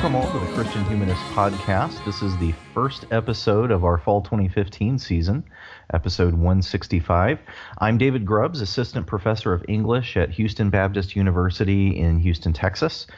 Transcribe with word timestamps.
Welcome 0.00 0.16
all 0.16 0.32
to 0.32 0.46
the 0.46 0.52
Christian 0.54 0.82
Humanist 0.86 1.20
Podcast. 1.34 2.02
This 2.06 2.22
is 2.22 2.34
the 2.38 2.54
first 2.72 3.04
episode 3.10 3.70
of 3.70 3.84
our 3.84 3.98
fall 3.98 4.22
2015 4.22 4.98
season, 4.98 5.44
episode 5.92 6.32
165. 6.32 7.38
I'm 7.76 7.98
David 7.98 8.24
Grubbs, 8.24 8.62
Assistant 8.62 9.06
Professor 9.06 9.52
of 9.52 9.62
English 9.68 10.16
at 10.16 10.30
Houston 10.30 10.70
Baptist 10.70 11.14
University 11.16 11.98
in 11.98 12.18
Houston, 12.18 12.54
Texas. 12.54 13.08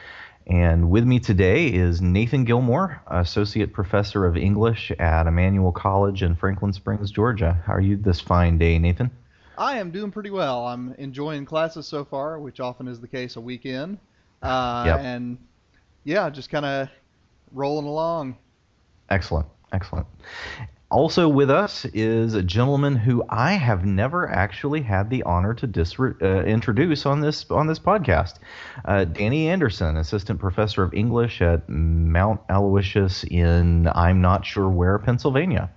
And 0.45 0.89
with 0.89 1.05
me 1.05 1.21
today 1.21 1.67
is 1.67 2.01
Nathan 2.01 2.43
Gilmour, 2.43 2.99
Associate 3.07 3.71
Professor 3.71 4.25
of 4.25 4.35
English 4.35 4.91
at 4.99 5.25
Emmanuel 5.25 5.71
College 5.71 6.21
in 6.21 6.35
Franklin 6.35 6.73
Springs, 6.73 7.11
Georgia. 7.11 7.63
How 7.65 7.75
are 7.75 7.79
you 7.79 7.95
this 7.95 8.19
fine 8.19 8.57
day, 8.57 8.77
Nathan? 8.77 9.09
I 9.57 9.77
am 9.77 9.89
doing 9.89 10.11
pretty 10.11 10.31
well. 10.31 10.67
I'm 10.67 10.95
enjoying 10.97 11.45
classes 11.45 11.87
so 11.87 12.03
far, 12.03 12.41
which 12.41 12.59
often 12.59 12.89
is 12.89 12.99
the 12.99 13.07
case 13.07 13.37
a 13.37 13.41
week 13.41 13.65
in. 13.65 13.97
Uh, 14.41 14.83
Yep. 14.85 14.99
And 14.99 15.37
yeah, 16.03 16.29
just 16.29 16.49
kind 16.49 16.65
of 16.65 16.89
rolling 17.51 17.85
along. 17.87 18.37
Excellent, 19.09 19.47
excellent. 19.71 20.07
Also 20.89 21.27
with 21.27 21.49
us 21.49 21.85
is 21.85 22.35
a 22.35 22.43
gentleman 22.43 22.95
who 22.95 23.23
I 23.27 23.53
have 23.53 23.83
never 23.83 24.29
actually 24.29 24.83
had 24.83 25.09
the 25.09 25.23
honor 25.23 25.55
to 25.55 25.65
dis- 25.65 25.99
uh, 25.99 26.43
introduce 26.43 27.07
on 27.07 27.19
this 27.19 27.49
on 27.49 27.65
this 27.65 27.79
podcast. 27.79 28.35
Uh, 28.85 29.05
Danny 29.05 29.49
Anderson, 29.49 29.97
assistant 29.97 30.39
professor 30.39 30.83
of 30.83 30.93
English 30.93 31.41
at 31.41 31.67
Mount 31.67 32.41
Aloysius 32.47 33.23
in 33.23 33.89
I'm 33.95 34.21
not 34.21 34.45
sure 34.45 34.69
where, 34.69 34.99
Pennsylvania. 34.99 35.71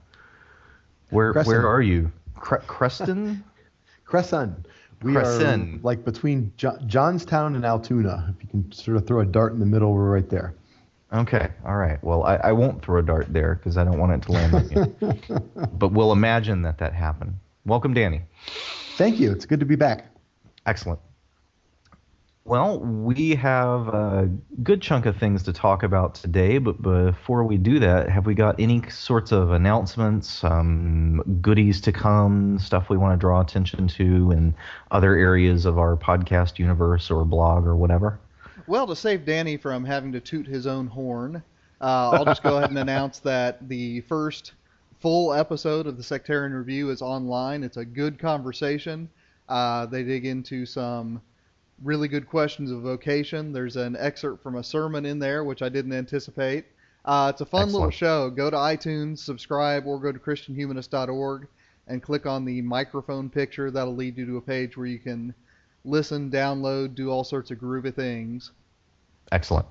Where 1.08 1.32
Cresson. 1.32 1.50
where 1.50 1.66
are 1.66 1.80
you? 1.80 2.12
Cre- 2.34 2.56
Creston? 2.66 3.42
Cresson. 4.04 4.66
We 5.02 5.12
Cresson. 5.12 5.76
are 5.76 5.78
like 5.82 6.04
between 6.04 6.52
jo- 6.56 6.78
Johnstown 6.86 7.54
and 7.54 7.64
Altoona. 7.64 8.34
If 8.34 8.42
you 8.42 8.48
can 8.48 8.72
sort 8.72 8.96
of 8.96 9.06
throw 9.06 9.20
a 9.20 9.26
dart 9.26 9.52
in 9.52 9.60
the 9.60 9.66
middle, 9.66 9.92
we're 9.92 10.10
right 10.10 10.28
there. 10.28 10.54
Okay, 11.12 11.48
all 11.64 11.76
right. 11.76 12.02
Well, 12.02 12.24
I, 12.24 12.36
I 12.36 12.52
won't 12.52 12.82
throw 12.82 12.98
a 12.98 13.02
dart 13.02 13.32
there 13.32 13.54
because 13.54 13.76
I 13.76 13.84
don't 13.84 13.98
want 13.98 14.12
it 14.12 14.22
to 14.22 14.32
land 14.32 14.54
on 14.54 14.68
you. 14.68 15.68
but 15.74 15.92
we'll 15.92 16.12
imagine 16.12 16.62
that 16.62 16.78
that 16.78 16.92
happened. 16.94 17.34
Welcome, 17.64 17.94
Danny. 17.94 18.22
Thank 18.96 19.20
you. 19.20 19.30
It's 19.30 19.46
good 19.46 19.60
to 19.60 19.66
be 19.66 19.76
back. 19.76 20.06
Excellent. 20.66 20.98
Well, 22.46 22.78
we 22.78 23.34
have 23.34 23.88
a 23.88 24.30
good 24.62 24.80
chunk 24.80 25.04
of 25.04 25.16
things 25.16 25.42
to 25.42 25.52
talk 25.52 25.82
about 25.82 26.14
today, 26.14 26.58
but 26.58 26.80
before 26.80 27.42
we 27.42 27.58
do 27.58 27.80
that, 27.80 28.08
have 28.08 28.24
we 28.24 28.36
got 28.36 28.60
any 28.60 28.88
sorts 28.88 29.32
of 29.32 29.50
announcements, 29.50 30.44
um, 30.44 31.40
goodies 31.42 31.80
to 31.80 31.90
come, 31.90 32.60
stuff 32.60 32.88
we 32.88 32.98
want 32.98 33.14
to 33.14 33.20
draw 33.20 33.40
attention 33.40 33.88
to 33.88 34.30
in 34.30 34.54
other 34.92 35.16
areas 35.16 35.66
of 35.66 35.76
our 35.76 35.96
podcast 35.96 36.60
universe 36.60 37.10
or 37.10 37.24
blog 37.24 37.66
or 37.66 37.74
whatever? 37.74 38.20
Well, 38.68 38.86
to 38.86 38.94
save 38.94 39.24
Danny 39.24 39.56
from 39.56 39.84
having 39.84 40.12
to 40.12 40.20
toot 40.20 40.46
his 40.46 40.68
own 40.68 40.86
horn, 40.86 41.42
uh, 41.80 42.10
I'll 42.10 42.24
just 42.24 42.44
go 42.44 42.58
ahead 42.58 42.70
and 42.70 42.78
announce 42.78 43.18
that 43.18 43.68
the 43.68 44.02
first 44.02 44.52
full 45.00 45.34
episode 45.34 45.88
of 45.88 45.96
the 45.96 46.04
Sectarian 46.04 46.52
Review 46.52 46.90
is 46.90 47.02
online. 47.02 47.64
It's 47.64 47.76
a 47.76 47.84
good 47.84 48.20
conversation. 48.20 49.08
Uh, 49.48 49.86
they 49.86 50.04
dig 50.04 50.26
into 50.26 50.64
some 50.64 51.20
really 51.82 52.08
good 52.08 52.28
questions 52.28 52.70
of 52.70 52.80
vocation. 52.80 53.52
There's 53.52 53.76
an 53.76 53.96
excerpt 53.98 54.42
from 54.42 54.56
a 54.56 54.62
sermon 54.62 55.04
in 55.06 55.18
there, 55.18 55.44
which 55.44 55.62
I 55.62 55.68
didn't 55.68 55.92
anticipate. 55.92 56.64
Uh, 57.04 57.30
it's 57.32 57.40
a 57.40 57.46
fun 57.46 57.72
little 57.72 57.90
show. 57.90 58.30
Go 58.30 58.50
to 58.50 58.56
iTunes, 58.56 59.18
subscribe, 59.18 59.86
or 59.86 60.00
go 60.00 60.10
to 60.10 60.18
ChristianHumanist.org 60.18 61.46
and 61.86 62.02
click 62.02 62.26
on 62.26 62.44
the 62.44 62.60
microphone 62.62 63.30
picture. 63.30 63.70
That'll 63.70 63.94
lead 63.94 64.16
you 64.16 64.26
to 64.26 64.36
a 64.38 64.40
page 64.40 64.76
where 64.76 64.86
you 64.86 64.98
can 64.98 65.32
listen, 65.84 66.30
download, 66.30 66.94
do 66.96 67.10
all 67.10 67.22
sorts 67.22 67.50
of 67.52 67.58
groovy 67.58 67.94
things. 67.94 68.50
Excellent. 69.30 69.66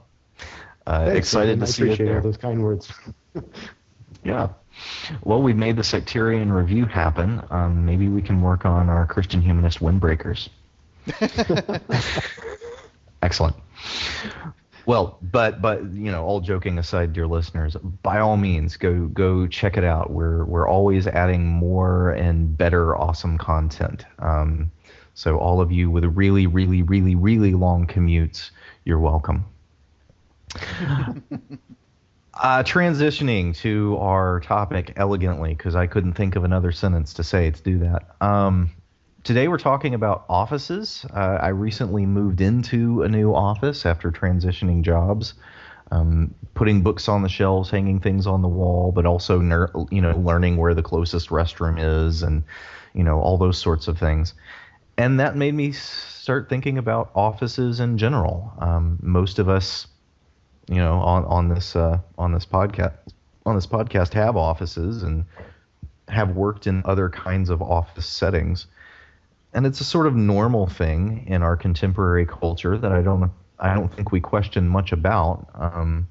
Uh, 0.88 1.06
Thanks, 1.08 1.18
excited 1.18 1.60
man. 1.60 1.66
to 1.68 1.72
I 1.72 1.74
see 1.74 1.82
it 1.82 1.86
appreciate 1.88 2.06
there. 2.06 2.16
all 2.18 2.24
those 2.24 2.38
kind 2.38 2.64
words. 2.64 2.92
Yeah. 4.24 4.50
Well, 5.24 5.42
we've 5.42 5.56
made 5.56 5.78
the 5.78 5.84
sectarian 5.84 6.52
review 6.52 6.86
happen. 6.86 7.42
Um, 7.52 7.86
maybe 7.86 8.08
we 8.08 8.22
can 8.24 8.42
work 8.42 8.66
on 8.66 8.90
our 8.90 9.06
Christian 9.06 9.40
humanist 9.42 9.80
windbreakers. 9.80 10.50
Excellent. 13.22 13.56
Well, 14.86 15.18
but 15.22 15.62
but 15.62 15.84
you 15.94 16.12
know, 16.12 16.24
all 16.24 16.42
joking 16.42 16.78
aside, 16.78 17.14
dear 17.14 17.26
listeners, 17.26 17.76
by 18.04 18.20
all 18.20 18.38
means, 18.38 18.78
go 18.78 19.08
go 19.08 19.48
check 19.48 19.78
it 19.78 19.84
out. 19.84 20.12
We're 20.12 20.46
we're 20.46 20.68
always 20.68 21.08
adding 21.08 21.46
more 21.46 22.12
and 22.12 22.56
better, 22.56 22.96
awesome 22.96 23.38
content. 23.38 24.06
Um, 24.20 24.72
so 25.16 25.38
all 25.38 25.62
of 25.62 25.72
you 25.72 25.90
with 25.90 26.04
really, 26.06 26.46
really, 26.46 26.84
really, 26.84 27.16
really 27.16 27.54
long 27.54 27.88
commutes, 27.88 28.52
you're 28.84 29.00
welcome. 29.00 29.46
Uh, 32.38 32.62
transitioning 32.64 33.56
to 33.56 33.96
our 33.98 34.42
topic 34.42 34.92
elegantly, 34.98 35.54
because 35.54 35.74
I 35.74 35.88
couldn't 35.88 36.16
think 36.16 36.36
of 36.36 36.44
another 36.44 36.74
sentence 36.74 37.14
to 37.14 37.24
say 37.24 37.50
to 37.50 37.64
do 37.64 37.80
that. 37.80 38.14
Um, 38.20 38.72
today 39.25 39.47
we're 39.47 39.58
talking 39.58 39.96
about 39.96 40.24
offices. 40.30 41.03
Uh, 41.12 41.40
I 41.41 41.47
recently 41.50 42.06
moved 42.06 42.41
into 42.41 43.02
a 43.02 43.09
new 43.09 43.34
office 43.34 43.86
after 43.86 44.12
transitioning 44.12 44.84
jobs, 44.84 45.34
um, 45.91 46.34
putting 46.53 46.84
books 46.84 47.09
on 47.09 47.24
the 47.24 47.30
shelves, 47.30 47.72
hanging 47.72 48.00
things 48.00 48.28
on 48.28 48.44
the 48.44 48.47
wall, 48.47 48.91
but 48.94 49.06
also 49.06 49.41
ner- 49.41 49.72
you 49.91 50.00
know 50.00 50.16
learning 50.18 50.58
where 50.58 50.74
the 50.74 50.84
closest 50.84 51.30
restroom 51.30 51.78
is, 51.80 52.22
and 52.22 52.44
you 52.94 53.03
know 53.03 53.19
all 53.19 53.38
those 53.38 53.58
sorts 53.58 53.88
of 53.88 53.97
things. 53.97 54.35
And 54.97 55.19
that 55.19 55.35
made 55.35 55.56
me 55.56 55.74
start 55.74 56.47
thinking 56.47 56.78
about 56.78 57.12
offices 57.16 57.80
in 57.80 57.97
general. 57.97 58.53
Um, 58.59 59.00
most 59.02 59.40
of 59.40 59.50
us 59.50 59.88
you 60.69 60.78
know 60.78 61.00
on 61.00 61.25
on 61.25 61.50
this 61.50 61.75
uh, 61.75 62.00
on 62.18 62.31
this 62.31 62.46
podcast 62.46 62.94
on 63.46 63.56
this 63.56 63.68
podcast 63.68 64.14
have 64.14 64.38
offices 64.38 65.02
and 65.02 65.25
have 66.08 66.35
worked 66.35 66.68
in 66.68 66.84
other 66.85 67.09
kinds 67.09 67.50
of 67.50 67.64
office 67.64 68.06
settings 68.06 68.68
and 69.56 69.66
it's 69.66 69.80
a 69.80 69.86
sort 69.86 70.06
of 70.06 70.16
normal 70.16 70.68
thing 70.68 71.24
in 71.28 71.42
our 71.42 71.56
contemporary 71.56 72.26
culture 72.26 72.78
that 72.78 72.92
I 72.92 73.02
don't 73.02 73.32
I 73.58 73.74
don't 73.74 73.92
think 73.92 74.12
we 74.12 74.20
question 74.20 74.68
much 74.68 74.92
about 74.92 75.48
um, 75.56 76.08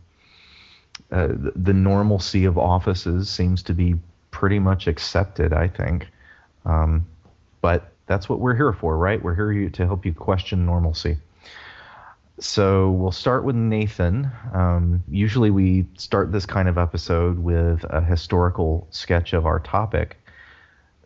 uh, 1.13 1.27
the, 1.29 1.53
the 1.55 1.75
normalcy 1.75 2.47
of 2.47 2.57
offices 2.57 3.29
seems 3.29 3.63
to 3.65 3.75
be 3.75 3.97
pretty 4.31 4.59
much 4.59 4.89
accepted 4.89 5.53
I 5.53 5.69
think 5.69 6.09
um, 6.65 7.07
but 7.61 7.93
that's 8.07 8.29
what 8.29 8.41
we're 8.41 8.57
here 8.57 8.73
for 8.73 8.97
right 8.97 9.23
we're 9.23 9.35
here 9.35 9.69
to 9.69 9.87
help 9.87 10.07
you 10.07 10.15
question 10.15 10.65
normalcy 10.67 11.19
so 12.41 12.91
we'll 12.91 13.13
start 13.13 13.45
with 13.45 13.55
Nathan. 13.55 14.29
Um, 14.53 15.05
usually 15.09 15.51
we 15.51 15.87
start 15.97 16.33
this 16.33 16.47
kind 16.47 16.69
of 16.69 16.79
episode 16.79 17.39
with 17.39 17.85
a 17.89 18.01
historical 18.01 18.89
sketch 18.91 19.35
of 19.35 19.47
our 19.47 19.61
topic. 19.61 20.17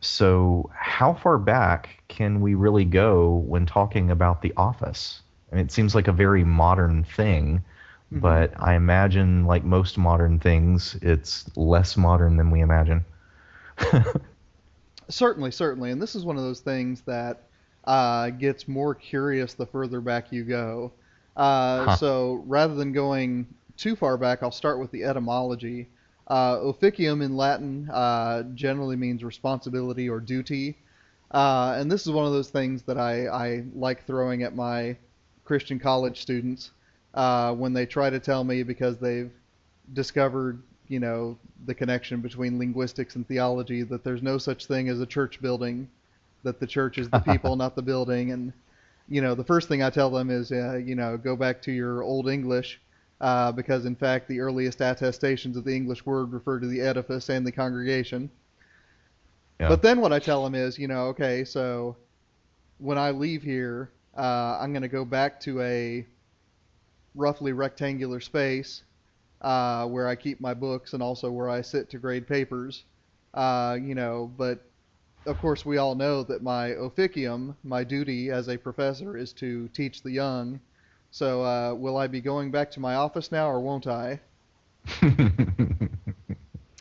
So 0.00 0.71
how 0.75 1.15
far 1.15 1.39
back 1.39 2.03
can 2.09 2.41
we 2.41 2.55
really 2.55 2.85
go 2.85 3.37
when 3.47 3.67
talking 3.67 4.11
about 4.11 4.43
The 4.43 4.53
Office? 4.56 5.23
I 5.50 5.56
mean, 5.56 5.65
it 5.65 5.73
seems 5.73 5.95
like 5.95 6.09
a 6.09 6.12
very 6.12 6.45
modern 6.45 7.05
thing, 7.05 7.62
but 8.12 8.53
I 8.56 8.75
imagine, 8.75 9.45
like 9.47 9.65
most 9.65 9.99
modern 9.99 10.39
things, 10.39 10.97
it's 11.03 11.49
less 11.56 11.97
modern 11.97 12.37
than 12.37 12.50
we 12.50 12.61
imagine. 12.61 13.05
Certainly, 15.09 15.53
certainly. 15.53 15.91
And 15.91 16.00
this 16.00 16.15
is 16.15 16.25
one 16.25 16.37
of 16.37 16.43
those 16.43 16.61
things 16.61 17.03
that 17.03 17.49
uh, 17.85 18.31
gets 18.31 18.69
more 18.69 18.95
curious 18.95 19.55
the 19.55 19.67
further 19.67 20.00
back 20.00 20.33
you 20.33 20.45
go. 20.45 20.93
Uh, 21.37 21.87
Huh. 21.87 21.97
So 21.97 22.43
rather 22.47 22.75
than 22.75 22.93
going 22.93 23.47
too 23.77 23.97
far 23.97 24.17
back, 24.19 24.43
I'll 24.43 24.50
start 24.50 24.79
with 24.81 24.91
the 24.91 25.05
etymology. 25.05 25.89
Uh, 26.29 26.59
officium 26.63 27.23
in 27.23 27.37
Latin 27.37 27.89
uh, 27.91 28.43
generally 28.55 28.97
means 28.97 29.25
responsibility 29.25 30.09
or 30.09 30.21
duty. 30.21 30.79
Uh, 31.31 31.75
and 31.79 31.91
this 31.91 32.07
is 32.07 32.13
one 32.13 32.27
of 32.27 32.33
those 32.33 32.51
things 32.51 32.83
that 32.85 32.99
I, 32.99 33.27
I 33.29 33.65
like 33.75 34.07
throwing 34.07 34.43
at 34.43 34.55
my 34.55 34.97
Christian 35.45 35.79
college 35.79 36.21
students. 36.23 36.73
uh, 37.15 37.55
when 37.55 37.73
they 37.73 37.87
try 37.87 38.11
to 38.11 38.21
tell 38.21 38.45
me 38.45 38.63
because 38.63 38.99
they've 38.99 39.33
discovered, 39.93 40.63
you 40.89 41.01
know, 41.01 41.39
the 41.67 41.75
connection 41.75 42.21
between 42.21 42.59
linguistics 42.59 43.17
and 43.17 43.27
theology 43.27 43.83
that 43.83 44.05
there's 44.05 44.23
no 44.23 44.39
such 44.39 44.67
thing 44.67 44.89
as 44.89 45.01
a 45.01 45.07
church 45.07 45.41
building, 45.41 45.89
that 46.45 46.61
the 46.61 46.67
church 46.67 46.99
is 46.99 47.11
the 47.11 47.21
people, 47.21 47.57
not 47.65 47.75
the 47.75 47.83
building. 47.83 48.33
And, 48.33 48.53
you 49.09 49.21
know, 49.23 49.35
the 49.35 49.45
first 49.45 49.69
thing 49.69 49.83
I 49.83 49.91
tell 49.91 50.11
them 50.11 50.31
is, 50.31 50.53
uh, 50.53 50.77
you 50.77 50.95
know, 50.95 51.17
go 51.17 51.37
back 51.37 51.63
to 51.63 51.73
your 51.73 52.03
old 52.03 52.29
English. 52.29 52.81
Uh, 53.20 53.50
because 53.50 53.85
in 53.85 53.97
fact, 53.97 54.29
the 54.29 54.41
earliest 54.41 54.81
attestations 54.81 55.56
of 55.56 55.65
the 55.65 55.75
English 55.75 56.06
word 56.06 56.32
refer 56.32 56.61
to 56.61 56.67
the 56.67 56.81
edifice 56.81 57.29
and 57.29 57.47
the 57.47 57.50
congregation. 57.50 58.31
Yeah. 59.61 59.69
But 59.69 59.82
then 59.82 60.00
what 60.00 60.12
I 60.12 60.20
tell 60.20 60.44
them 60.44 60.55
is, 60.55 60.79
you 60.79 60.87
know, 60.87 61.06
okay, 61.09 61.44
so 61.44 61.97
when 62.79 62.97
I 62.97 63.11
leave 63.11 63.43
here, 63.43 63.91
uh, 64.17 64.59
I'm 64.61 64.73
going 64.73 64.82
to 64.82 64.88
go 64.88 65.05
back 65.05 65.41
to 65.41 65.61
a 65.61 66.06
roughly 67.15 67.53
rectangular 67.53 68.20
space 68.20 68.82
uh, 69.43 69.87
where 69.87 70.06
I 70.09 70.14
keep 70.14 70.41
my 70.41 70.55
books 70.55 70.93
and 70.93 71.03
also 71.03 71.31
where 71.31 71.50
I 71.50 71.61
sit 71.61 71.91
to 71.91 71.99
grade 71.99 72.26
papers. 72.26 72.85
Uh, 73.35 73.76
you 73.81 73.94
know, 73.94 74.31
but 74.37 74.64
of 75.26 75.38
course 75.38 75.67
we 75.67 75.76
all 75.76 75.94
know 75.94 76.23
that 76.25 76.43
my 76.43 76.69
officium, 76.69 77.56
my 77.62 77.85
duty 77.85 78.31
as 78.31 78.49
a 78.49 78.56
professor, 78.56 79.17
is 79.17 79.32
to 79.35 79.69
teach 79.69 80.03
the 80.03 80.11
young. 80.11 80.61
So 81.11 81.43
uh, 81.43 81.75
will 81.75 81.97
I 81.97 82.07
be 82.07 82.21
going 82.21 82.51
back 82.51 82.71
to 82.73 82.81
my 82.81 82.95
office 82.95 83.33
now, 83.33 83.49
or 83.49 83.61
won't 83.61 83.87
I? 83.87 84.21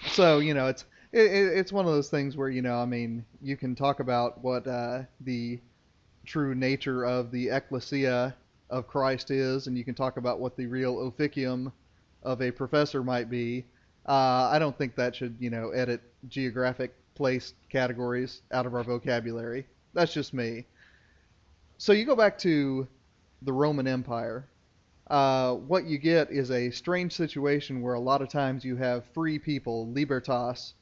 so 0.08 0.40
you 0.40 0.54
know 0.54 0.68
it's 0.68 0.86
it, 1.12 1.32
it, 1.32 1.58
it's 1.58 1.72
one 1.72 1.86
of 1.86 1.92
those 1.92 2.10
things 2.10 2.36
where 2.36 2.50
you 2.50 2.62
know 2.62 2.76
I 2.76 2.86
mean 2.86 3.26
you 3.42 3.58
can 3.58 3.76
talk 3.76 4.00
about 4.00 4.44
what 4.44 4.68
uh, 4.68 5.04
the 5.22 5.60
true 6.26 6.54
nature 6.54 7.06
of 7.06 7.32
the 7.32 7.50
ecclesia 7.50 8.36
of 8.70 8.88
Christ 8.88 9.32
is, 9.32 9.68
and 9.68 9.78
you 9.78 9.86
can 9.86 9.96
talk 9.96 10.18
about 10.18 10.40
what 10.40 10.58
the 10.58 10.66
real 10.66 11.08
officium 11.08 11.72
of 12.24 12.42
a 12.42 12.52
professor 12.52 13.04
might 13.04 13.30
be. 13.30 13.66
Uh, 14.06 14.50
I 14.52 14.60
don't 14.60 14.78
think 14.78 14.96
that 14.96 15.16
should 15.16 15.38
you 15.40 15.50
know 15.50 15.70
edit 15.70 16.02
geographic 16.28 16.94
place 17.16 17.54
categories 17.70 18.42
out 18.52 18.66
of 18.66 18.76
our 18.76 18.84
vocabulary. 18.84 19.66
That's 19.94 20.14
just 20.14 20.34
me. 20.34 20.66
So 21.78 21.94
you 21.94 22.06
go 22.06 22.16
back 22.16 22.38
to 22.40 22.88
the 23.42 23.54
Roman 23.54 23.88
Empire 23.88 24.48
uh, 25.10 25.54
what 25.54 25.86
you 25.86 25.98
get 25.98 26.32
is 26.32 26.52
a 26.52 26.70
strange 26.70 27.14
situation 27.14 27.82
where 27.82 27.94
a 27.94 28.00
lot 28.00 28.22
of 28.22 28.30
times 28.30 28.66
you 28.66 28.76
have 28.76 29.06
free 29.14 29.40
people, 29.40 29.90
libertas, 29.92 30.74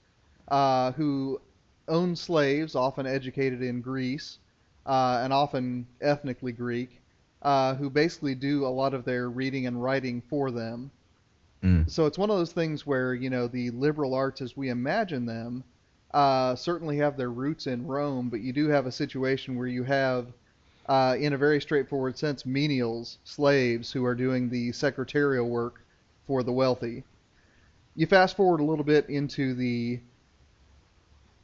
uh, 0.48 0.92
who 0.94 1.40
own 1.88 2.16
slaves, 2.16 2.76
often 2.76 3.06
educated 3.06 3.62
in 3.62 3.82
Greece, 3.82 4.40
uh, 4.86 5.22
and 5.24 5.32
often 5.32 5.86
ethnically 6.02 6.52
Greek, 6.52 7.02
uh, 7.44 7.76
who 7.76 7.90
basically 7.90 8.34
do 8.34 8.66
a 8.66 8.68
lot 8.68 8.96
of 8.96 9.06
their 9.06 9.30
reading 9.30 9.68
and 9.68 9.82
writing 9.82 10.22
for 10.28 10.50
them. 10.50 10.90
Mm. 11.64 11.90
So 11.90 12.08
it's 12.08 12.18
one 12.18 12.32
of 12.32 12.38
those 12.38 12.54
things 12.54 12.86
where, 12.86 13.14
you 13.14 13.30
know, 13.30 13.48
the 13.48 13.70
liberal 13.72 14.16
arts 14.16 14.42
as 14.42 14.58
we 14.58 14.70
imagine 14.70 15.28
them 15.28 15.64
uh, 16.16 16.56
certainly 16.56 16.98
have 16.98 17.16
their 17.16 17.32
roots 17.32 17.68
in 17.68 17.86
Rome, 17.86 18.30
but 18.30 18.42
you 18.42 18.54
do 18.54 18.70
have 18.70 18.88
a 18.88 18.92
situation 18.92 19.56
where 19.56 19.68
you 19.68 19.84
have 19.84 20.34
uh, 20.88 21.16
in 21.20 21.34
a 21.34 21.38
very 21.38 21.60
straightforward 21.60 22.18
sense, 22.18 22.44
menials, 22.44 23.18
slaves 23.24 23.92
who 23.92 24.06
are 24.06 24.16
doing 24.16 24.50
the 24.50 24.72
secretarial 24.72 25.50
work 25.50 25.82
for 26.28 26.44
the 26.44 26.52
wealthy. 26.52 27.04
You 27.96 28.08
fast 28.08 28.36
forward 28.36 28.60
a 28.60 28.64
little 28.64 28.84
bit 28.86 29.10
into 29.10 29.54
the 29.54 30.00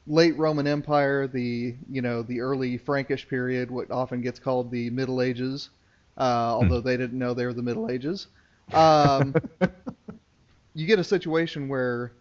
late 0.07 0.37
Roman 0.37 0.67
Empire, 0.67 1.27
the 1.27 1.75
you 1.89 2.01
know 2.01 2.21
the 2.21 2.41
early 2.41 2.77
Frankish 2.77 3.27
period, 3.27 3.71
what 3.71 3.89
often 3.91 4.21
gets 4.21 4.39
called 4.39 4.69
the 4.69 4.89
Middle 4.89 5.21
Ages, 5.21 5.69
uh, 6.17 6.21
although 6.55 6.81
they 6.81 6.97
didn't 6.97 7.17
know 7.17 7.33
they 7.33 7.45
were 7.45 7.53
the 7.53 7.61
Middle 7.61 7.89
Ages. 7.89 8.27
Um, 8.73 9.33
you 10.73 10.85
get 10.85 10.99
a 10.99 11.03
situation 11.03 11.67
where 11.67 12.11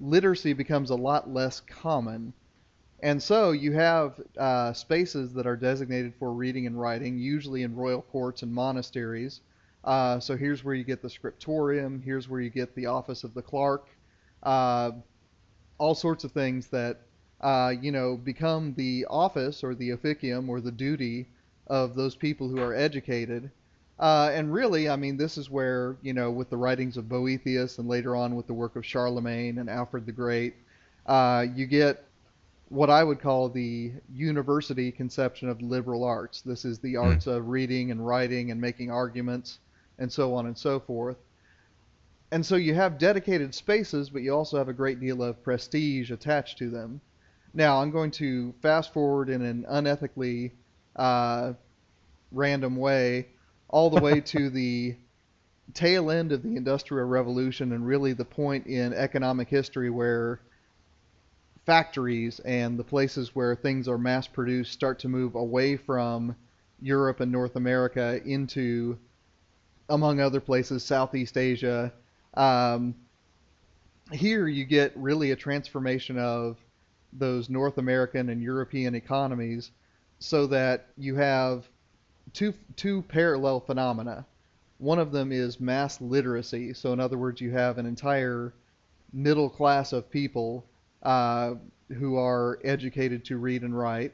literacy 0.00 0.52
becomes 0.52 0.90
a 0.90 0.94
lot 0.94 1.32
less 1.32 1.60
common. 1.60 2.32
And 3.00 3.22
so 3.22 3.52
you 3.52 3.72
have 3.72 4.20
uh, 4.36 4.72
spaces 4.72 5.32
that 5.34 5.46
are 5.46 5.56
designated 5.56 6.14
for 6.18 6.32
reading 6.32 6.66
and 6.66 6.80
writing, 6.80 7.18
usually 7.18 7.62
in 7.62 7.76
royal 7.76 8.02
courts 8.02 8.42
and 8.42 8.52
monasteries. 8.52 9.40
Uh, 9.84 10.18
so 10.18 10.36
here's 10.36 10.64
where 10.64 10.74
you 10.74 10.84
get 10.84 11.00
the 11.00 11.08
scriptorium, 11.08 12.02
here's 12.02 12.28
where 12.28 12.40
you 12.40 12.50
get 12.50 12.74
the 12.74 12.86
office 12.86 13.22
of 13.22 13.34
the 13.34 13.42
clerk, 13.42 13.86
uh, 14.42 14.90
all 15.78 15.94
sorts 15.94 16.24
of 16.24 16.32
things 16.32 16.66
that 16.68 17.00
uh, 17.40 17.72
you 17.80 17.92
know 17.92 18.16
become 18.16 18.74
the 18.74 19.06
office 19.08 19.62
or 19.62 19.76
the 19.76 19.90
officium 19.90 20.50
or 20.50 20.60
the 20.60 20.72
duty 20.72 21.28
of 21.68 21.94
those 21.94 22.16
people 22.16 22.48
who 22.48 22.60
are 22.60 22.74
educated. 22.74 23.50
Uh, 24.00 24.30
and 24.32 24.52
really, 24.52 24.88
I 24.88 24.96
mean, 24.96 25.16
this 25.16 25.38
is 25.38 25.48
where 25.48 25.96
you 26.02 26.12
know, 26.12 26.32
with 26.32 26.50
the 26.50 26.56
writings 26.56 26.96
of 26.96 27.08
Boethius 27.08 27.78
and 27.78 27.88
later 27.88 28.16
on 28.16 28.34
with 28.34 28.48
the 28.48 28.54
work 28.54 28.74
of 28.74 28.84
Charlemagne 28.84 29.58
and 29.58 29.70
Alfred 29.70 30.04
the 30.04 30.12
Great, 30.12 30.54
uh, 31.06 31.46
you 31.54 31.66
get 31.66 32.07
what 32.68 32.90
I 32.90 33.02
would 33.02 33.20
call 33.20 33.48
the 33.48 33.92
university 34.12 34.92
conception 34.92 35.48
of 35.48 35.62
liberal 35.62 36.04
arts. 36.04 36.42
This 36.42 36.64
is 36.64 36.78
the 36.78 36.96
arts 36.96 37.26
of 37.26 37.48
reading 37.48 37.90
and 37.90 38.06
writing 38.06 38.50
and 38.50 38.60
making 38.60 38.90
arguments 38.90 39.58
and 39.98 40.12
so 40.12 40.34
on 40.34 40.46
and 40.46 40.56
so 40.56 40.78
forth. 40.78 41.16
And 42.30 42.44
so 42.44 42.56
you 42.56 42.74
have 42.74 42.98
dedicated 42.98 43.54
spaces, 43.54 44.10
but 44.10 44.20
you 44.20 44.34
also 44.34 44.58
have 44.58 44.68
a 44.68 44.74
great 44.74 45.00
deal 45.00 45.22
of 45.22 45.42
prestige 45.42 46.10
attached 46.10 46.58
to 46.58 46.68
them. 46.68 47.00
Now, 47.54 47.80
I'm 47.80 47.90
going 47.90 48.10
to 48.12 48.52
fast 48.60 48.92
forward 48.92 49.30
in 49.30 49.40
an 49.40 49.64
unethically 49.70 50.52
uh, 50.94 51.54
random 52.30 52.76
way 52.76 53.28
all 53.68 53.88
the 53.88 54.00
way 54.00 54.20
to 54.36 54.50
the 54.50 54.94
tail 55.72 56.10
end 56.10 56.32
of 56.32 56.42
the 56.42 56.56
Industrial 56.56 57.06
Revolution 57.06 57.72
and 57.72 57.86
really 57.86 58.12
the 58.12 58.26
point 58.26 58.66
in 58.66 58.92
economic 58.92 59.48
history 59.48 59.88
where 59.88 60.40
factories 61.68 62.40
and 62.46 62.78
the 62.78 62.82
places 62.82 63.34
where 63.34 63.54
things 63.54 63.88
are 63.88 63.98
mass 63.98 64.26
produced 64.26 64.72
start 64.72 64.98
to 64.98 65.06
move 65.06 65.34
away 65.34 65.76
from 65.76 66.34
Europe 66.80 67.20
and 67.20 67.30
North 67.30 67.56
America 67.56 68.22
into, 68.24 68.98
among 69.90 70.18
other 70.18 70.40
places, 70.40 70.82
Southeast 70.82 71.36
Asia. 71.36 71.92
Um, 72.32 72.94
here 74.10 74.48
you 74.48 74.64
get 74.64 74.96
really 74.96 75.32
a 75.32 75.36
transformation 75.36 76.18
of 76.18 76.56
those 77.12 77.50
North 77.50 77.76
American 77.76 78.30
and 78.30 78.42
European 78.42 78.94
economies 78.94 79.70
so 80.20 80.46
that 80.46 80.86
you 80.96 81.16
have 81.16 81.68
two, 82.32 82.54
two 82.76 83.02
parallel 83.02 83.60
phenomena. 83.60 84.24
One 84.78 84.98
of 84.98 85.12
them 85.12 85.32
is 85.32 85.60
mass 85.60 86.00
literacy. 86.00 86.72
So, 86.72 86.94
in 86.94 87.00
other 87.00 87.18
words, 87.18 87.42
you 87.42 87.50
have 87.50 87.76
an 87.76 87.84
entire 87.84 88.54
middle 89.12 89.50
class 89.50 89.92
of 89.92 90.10
people 90.10 90.64
uh, 91.02 91.54
who 91.88 92.16
are 92.16 92.58
educated 92.64 93.24
to 93.26 93.36
read 93.36 93.62
and 93.62 93.76
write. 93.76 94.12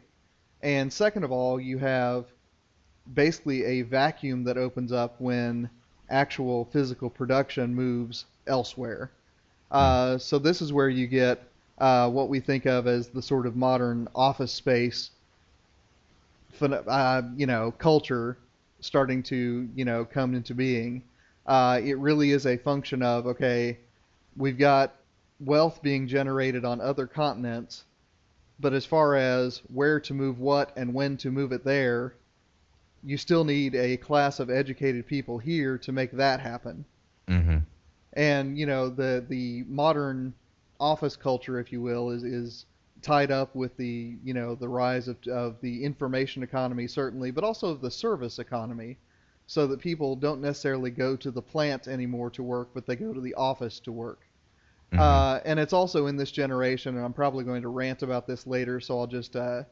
And 0.62 0.92
second 0.92 1.24
of 1.24 1.32
all, 1.32 1.60
you 1.60 1.78
have 1.78 2.26
basically 3.12 3.64
a 3.64 3.82
vacuum 3.82 4.44
that 4.44 4.56
opens 4.56 4.92
up 4.92 5.20
when 5.20 5.68
actual 6.08 6.64
physical 6.66 7.10
production 7.10 7.74
moves 7.74 8.24
elsewhere. 8.46 9.10
Uh, 9.70 10.18
so 10.18 10.38
this 10.38 10.62
is 10.62 10.72
where 10.72 10.88
you 10.88 11.06
get 11.06 11.42
uh, 11.78 12.08
what 12.08 12.28
we 12.28 12.40
think 12.40 12.66
of 12.66 12.86
as 12.86 13.08
the 13.08 13.22
sort 13.22 13.46
of 13.46 13.56
modern 13.56 14.08
office 14.14 14.52
space, 14.52 15.10
uh, 16.60 17.22
you 17.36 17.46
know, 17.46 17.72
culture 17.72 18.38
starting 18.84 19.22
to 19.22 19.68
you 19.74 19.84
know 19.84 20.04
come 20.04 20.34
into 20.34 20.54
being. 20.54 21.02
Uh, 21.46 21.80
it 21.82 21.98
really 21.98 22.30
is 22.30 22.46
a 22.46 22.56
function 22.56 23.02
of 23.02 23.26
okay, 23.26 23.78
we've 24.36 24.58
got 24.58 24.94
wealth 25.40 25.82
being 25.82 26.06
generated 26.06 26.64
on 26.64 26.80
other 26.80 27.06
continents, 27.06 27.84
but 28.60 28.72
as 28.72 28.86
far 28.86 29.16
as 29.16 29.58
where 29.72 30.00
to 30.00 30.14
move 30.14 30.38
what 30.38 30.72
and 30.76 30.94
when 30.94 31.16
to 31.18 31.30
move 31.30 31.52
it 31.52 31.64
there, 31.64 32.14
you 33.02 33.16
still 33.16 33.44
need 33.44 33.74
a 33.74 33.96
class 33.96 34.40
of 34.40 34.48
educated 34.50 35.06
people 35.06 35.38
here 35.38 35.76
to 35.78 35.92
make 35.92 36.12
that 36.12 36.40
happen. 36.40 36.84
hmm 37.28 37.58
And 38.12 38.56
you 38.58 38.66
know 38.66 38.88
the 38.88 39.24
the 39.28 39.64
modern 39.64 40.34
office 40.80 41.16
culture, 41.16 41.58
if 41.58 41.72
you 41.72 41.80
will, 41.82 42.10
is 42.10 42.22
is 42.24 42.66
tied 43.02 43.30
up 43.30 43.54
with 43.54 43.76
the 43.76 44.16
you 44.24 44.34
know 44.34 44.54
the 44.54 44.68
rise 44.68 45.08
of 45.08 45.16
of 45.28 45.60
the 45.60 45.84
information 45.84 46.42
economy 46.42 46.86
certainly, 46.86 47.30
but 47.30 47.44
also 47.44 47.68
of 47.68 47.80
the 47.80 47.90
service 47.90 48.38
economy, 48.38 48.96
so 49.46 49.66
that 49.66 49.80
people 49.80 50.16
don't 50.16 50.40
necessarily 50.40 50.90
go 50.90 51.16
to 51.16 51.30
the 51.30 51.42
plant 51.42 51.88
anymore 51.88 52.30
to 52.30 52.42
work, 52.42 52.70
but 52.72 52.86
they 52.86 52.96
go 52.96 53.12
to 53.12 53.20
the 53.20 53.34
office 53.34 53.80
to 53.80 53.92
work. 53.92 54.20
Mm-hmm. 54.94 55.02
Uh, 55.02 55.40
and 55.44 55.58
it's 55.58 55.72
also 55.72 56.06
in 56.06 56.16
this 56.16 56.30
generation, 56.30 56.96
and 56.96 57.04
I'm 57.04 57.12
probably 57.12 57.44
going 57.44 57.62
to 57.62 57.68
rant 57.68 58.02
about 58.02 58.26
this 58.26 58.46
later, 58.46 58.78
so 58.78 59.00
I'll 59.00 59.06
just 59.08 59.34
uh, 59.34 59.64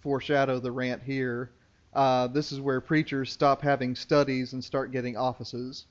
foreshadow 0.00 0.58
the 0.58 0.72
rant 0.72 1.02
here. 1.02 1.50
Uh, 1.92 2.28
this 2.28 2.50
is 2.50 2.60
where 2.60 2.80
preachers 2.80 3.30
stop 3.30 3.60
having 3.60 3.94
studies 3.94 4.54
and 4.54 4.64
start 4.64 4.90
getting 4.90 5.16
offices. 5.16 5.86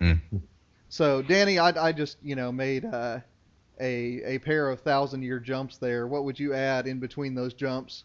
Mm. 0.00 0.20
So, 0.88 1.20
Danny, 1.20 1.58
I, 1.58 1.88
I 1.88 1.92
just 1.92 2.16
you 2.22 2.34
know 2.34 2.50
made 2.50 2.86
uh, 2.86 3.20
a 3.78 4.22
a 4.24 4.38
pair 4.38 4.70
of 4.70 4.80
thousand 4.80 5.22
year 5.22 5.38
jumps 5.38 5.76
there. 5.76 6.06
What 6.06 6.24
would 6.24 6.38
you 6.38 6.54
add 6.54 6.86
in 6.86 6.98
between 6.98 7.34
those 7.34 7.52
jumps? 7.52 8.04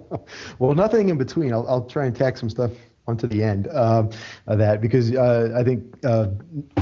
well, 0.58 0.74
nothing 0.74 1.08
in 1.08 1.18
between. 1.18 1.52
I'll, 1.52 1.68
I'll 1.68 1.84
try 1.84 2.06
and 2.06 2.16
tack 2.16 2.36
some 2.36 2.50
stuff 2.50 2.72
onto 3.06 3.28
the 3.28 3.44
end 3.44 3.68
um, 3.68 4.10
of 4.46 4.58
that 4.58 4.80
because 4.80 5.14
uh, 5.14 5.52
I 5.54 5.62
think 5.62 5.94
uh, 6.04 6.28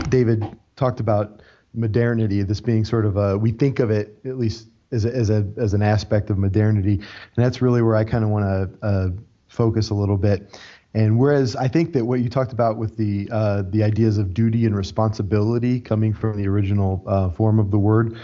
David 0.08 0.56
talked 0.76 1.00
about 1.00 1.42
modernity, 1.74 2.42
this 2.42 2.60
being 2.60 2.84
sort 2.84 3.06
of 3.06 3.16
a, 3.16 3.36
we 3.38 3.52
think 3.52 3.78
of 3.78 3.90
it 3.90 4.18
at 4.24 4.38
least 4.38 4.68
as 4.90 5.04
a, 5.04 5.14
as 5.14 5.30
a 5.30 5.46
as 5.56 5.72
an 5.74 5.82
aspect 5.82 6.28
of 6.30 6.36
modernity, 6.38 6.94
and 6.96 7.44
that's 7.44 7.62
really 7.62 7.80
where 7.82 7.96
I 7.96 8.04
kind 8.04 8.24
of 8.24 8.30
want 8.30 8.44
to 8.44 8.86
uh, 8.86 9.08
focus 9.48 9.90
a 9.90 9.94
little 9.94 10.18
bit. 10.18 10.58
And 10.94 11.18
whereas 11.18 11.56
I 11.56 11.68
think 11.68 11.94
that 11.94 12.04
what 12.04 12.20
you 12.20 12.28
talked 12.28 12.52
about 12.52 12.76
with 12.76 12.96
the 12.98 13.28
uh, 13.32 13.62
the 13.70 13.82
ideas 13.82 14.18
of 14.18 14.34
duty 14.34 14.66
and 14.66 14.76
responsibility 14.76 15.80
coming 15.80 16.12
from 16.12 16.36
the 16.36 16.46
original 16.46 17.02
uh, 17.06 17.30
form 17.30 17.58
of 17.58 17.70
the 17.70 17.78
word, 17.78 18.18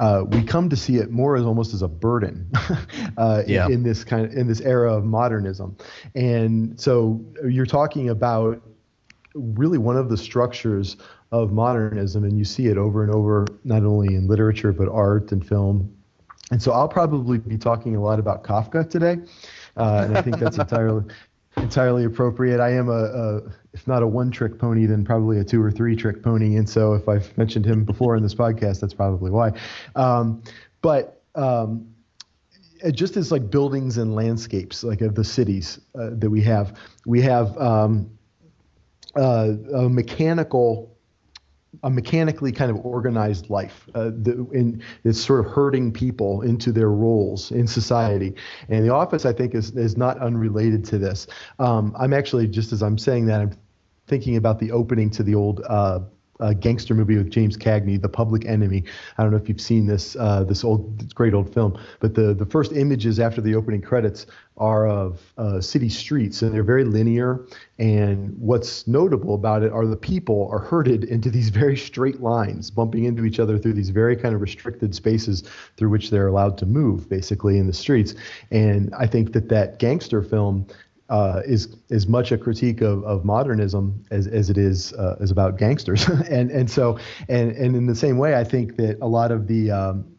uh, 0.00 0.24
we 0.26 0.42
come 0.42 0.70
to 0.70 0.76
see 0.76 0.96
it 0.96 1.10
more 1.10 1.36
as 1.36 1.44
almost 1.44 1.74
as 1.74 1.82
a 1.82 1.88
burden 1.88 2.50
uh, 3.18 3.42
Yeah. 3.46 3.66
in, 3.66 3.72
in 3.72 3.82
this 3.82 4.04
kind 4.04 4.24
of 4.24 4.32
in 4.32 4.48
this 4.48 4.62
era 4.62 4.94
of 4.94 5.04
modernism. 5.04 5.76
And 6.14 6.80
so 6.80 7.20
you're 7.46 7.66
talking 7.66 8.08
about 8.08 8.62
really 9.34 9.78
one 9.78 9.98
of 9.98 10.08
the 10.08 10.16
structures 10.16 10.96
of 11.42 11.52
modernism, 11.52 12.22
and 12.22 12.38
you 12.38 12.44
see 12.44 12.66
it 12.66 12.78
over 12.78 13.02
and 13.02 13.12
over, 13.12 13.44
not 13.64 13.82
only 13.82 14.14
in 14.14 14.28
literature 14.28 14.72
but 14.72 14.88
art 14.88 15.32
and 15.32 15.44
film. 15.44 15.92
And 16.52 16.62
so 16.62 16.70
I'll 16.70 16.88
probably 16.88 17.38
be 17.38 17.58
talking 17.58 17.96
a 17.96 18.00
lot 18.00 18.20
about 18.20 18.44
Kafka 18.44 18.88
today, 18.88 19.18
uh, 19.76 20.04
and 20.06 20.16
I 20.16 20.22
think 20.22 20.38
that's 20.38 20.58
entirely 20.58 21.02
entirely 21.56 22.04
appropriate. 22.04 22.60
I 22.60 22.72
am 22.74 22.88
a, 22.88 22.92
a 22.92 23.36
if 23.72 23.84
not 23.88 24.04
a 24.04 24.06
one-trick 24.06 24.58
pony, 24.58 24.86
then 24.86 25.04
probably 25.04 25.40
a 25.40 25.44
two 25.44 25.60
or 25.60 25.72
three-trick 25.72 26.22
pony. 26.22 26.54
And 26.54 26.68
so 26.68 26.94
if 26.94 27.08
I've 27.08 27.36
mentioned 27.36 27.66
him 27.66 27.84
before 27.84 28.16
in 28.16 28.22
this 28.22 28.34
podcast, 28.34 28.80
that's 28.80 28.94
probably 28.94 29.32
why. 29.32 29.52
Um, 29.96 30.40
but 30.82 31.20
um, 31.34 31.92
it 32.84 32.92
just 32.92 33.16
as 33.16 33.32
like 33.32 33.50
buildings 33.50 33.98
and 33.98 34.14
landscapes, 34.14 34.84
like 34.84 35.00
of 35.00 35.16
the 35.16 35.24
cities 35.24 35.80
uh, 35.98 36.10
that 36.12 36.30
we 36.30 36.42
have, 36.42 36.78
we 37.06 37.20
have 37.22 37.58
um, 37.58 38.08
uh, 39.16 39.54
a 39.74 39.88
mechanical 39.88 40.93
a 41.84 41.90
mechanically 41.90 42.50
kind 42.50 42.70
of 42.70 42.84
organized 42.84 43.50
life 43.50 43.86
uh, 43.94 44.04
the, 44.04 44.46
in, 44.52 44.82
it's 45.04 45.20
sort 45.20 45.44
of 45.44 45.52
herding 45.52 45.92
people 45.92 46.40
into 46.40 46.72
their 46.72 46.90
roles 46.90 47.52
in 47.52 47.66
society. 47.66 48.34
And 48.68 48.84
the 48.84 48.92
office 48.92 49.24
i 49.24 49.32
think 49.32 49.54
is, 49.54 49.70
is 49.76 49.96
not 49.96 50.18
unrelated 50.18 50.84
to 50.86 50.98
this. 50.98 51.26
Um, 51.58 51.94
i'm 51.98 52.12
actually 52.12 52.48
just 52.48 52.72
as 52.72 52.82
i'm 52.82 52.98
saying 52.98 53.26
that 53.26 53.40
i'm 53.40 53.52
thinking 54.06 54.36
about 54.36 54.58
the 54.58 54.72
opening 54.72 55.10
to 55.10 55.22
the 55.22 55.34
old 55.34 55.62
uh, 55.68 56.00
uh, 56.44 56.52
gangster 56.52 56.94
movie 56.94 57.16
with 57.16 57.30
James 57.30 57.56
Cagney, 57.56 58.00
The 58.00 58.08
Public 58.08 58.44
Enemy. 58.44 58.84
I 59.16 59.22
don't 59.22 59.32
know 59.32 59.38
if 59.38 59.48
you've 59.48 59.60
seen 59.60 59.86
this 59.86 60.14
uh, 60.16 60.44
this 60.44 60.62
old 60.62 60.98
this 60.98 61.12
great 61.12 61.32
old 61.32 61.52
film, 61.52 61.78
but 62.00 62.14
the 62.14 62.34
the 62.34 62.46
first 62.46 62.72
images 62.72 63.18
after 63.18 63.40
the 63.40 63.54
opening 63.54 63.80
credits 63.80 64.26
are 64.56 64.86
of 64.86 65.20
uh, 65.38 65.60
city 65.60 65.88
streets, 65.88 66.42
and 66.42 66.54
they're 66.54 66.62
very 66.62 66.84
linear. 66.84 67.46
And 67.78 68.38
what's 68.38 68.86
notable 68.86 69.34
about 69.34 69.62
it 69.62 69.72
are 69.72 69.86
the 69.86 69.96
people 69.96 70.48
are 70.52 70.60
herded 70.60 71.04
into 71.04 71.30
these 71.30 71.48
very 71.48 71.76
straight 71.76 72.20
lines, 72.20 72.70
bumping 72.70 73.04
into 73.04 73.24
each 73.24 73.40
other 73.40 73.58
through 73.58 73.72
these 73.72 73.90
very 73.90 74.14
kind 74.14 74.34
of 74.34 74.40
restricted 74.40 74.94
spaces 74.94 75.42
through 75.76 75.88
which 75.88 76.10
they're 76.10 76.28
allowed 76.28 76.58
to 76.58 76.66
move, 76.66 77.08
basically 77.08 77.58
in 77.58 77.66
the 77.66 77.72
streets. 77.72 78.14
And 78.50 78.94
I 78.94 79.06
think 79.06 79.32
that 79.32 79.48
that 79.48 79.78
gangster 79.78 80.22
film 80.22 80.66
uh, 81.08 81.42
is 81.44 81.76
as 81.90 82.06
much 82.06 82.32
a 82.32 82.38
critique 82.38 82.80
of, 82.80 83.04
of 83.04 83.24
modernism 83.24 84.04
as, 84.10 84.26
as 84.26 84.48
it 84.48 84.56
is 84.56 84.92
uh, 84.94 85.16
is 85.20 85.30
about 85.30 85.58
gangsters, 85.58 86.08
and 86.30 86.50
and 86.50 86.70
so 86.70 86.98
and 87.28 87.52
and 87.52 87.76
in 87.76 87.86
the 87.86 87.94
same 87.94 88.18
way, 88.18 88.34
I 88.34 88.44
think 88.44 88.76
that 88.76 88.98
a 89.00 89.08
lot 89.08 89.30
of 89.30 89.46
the 89.46 89.70
um, 89.70 90.16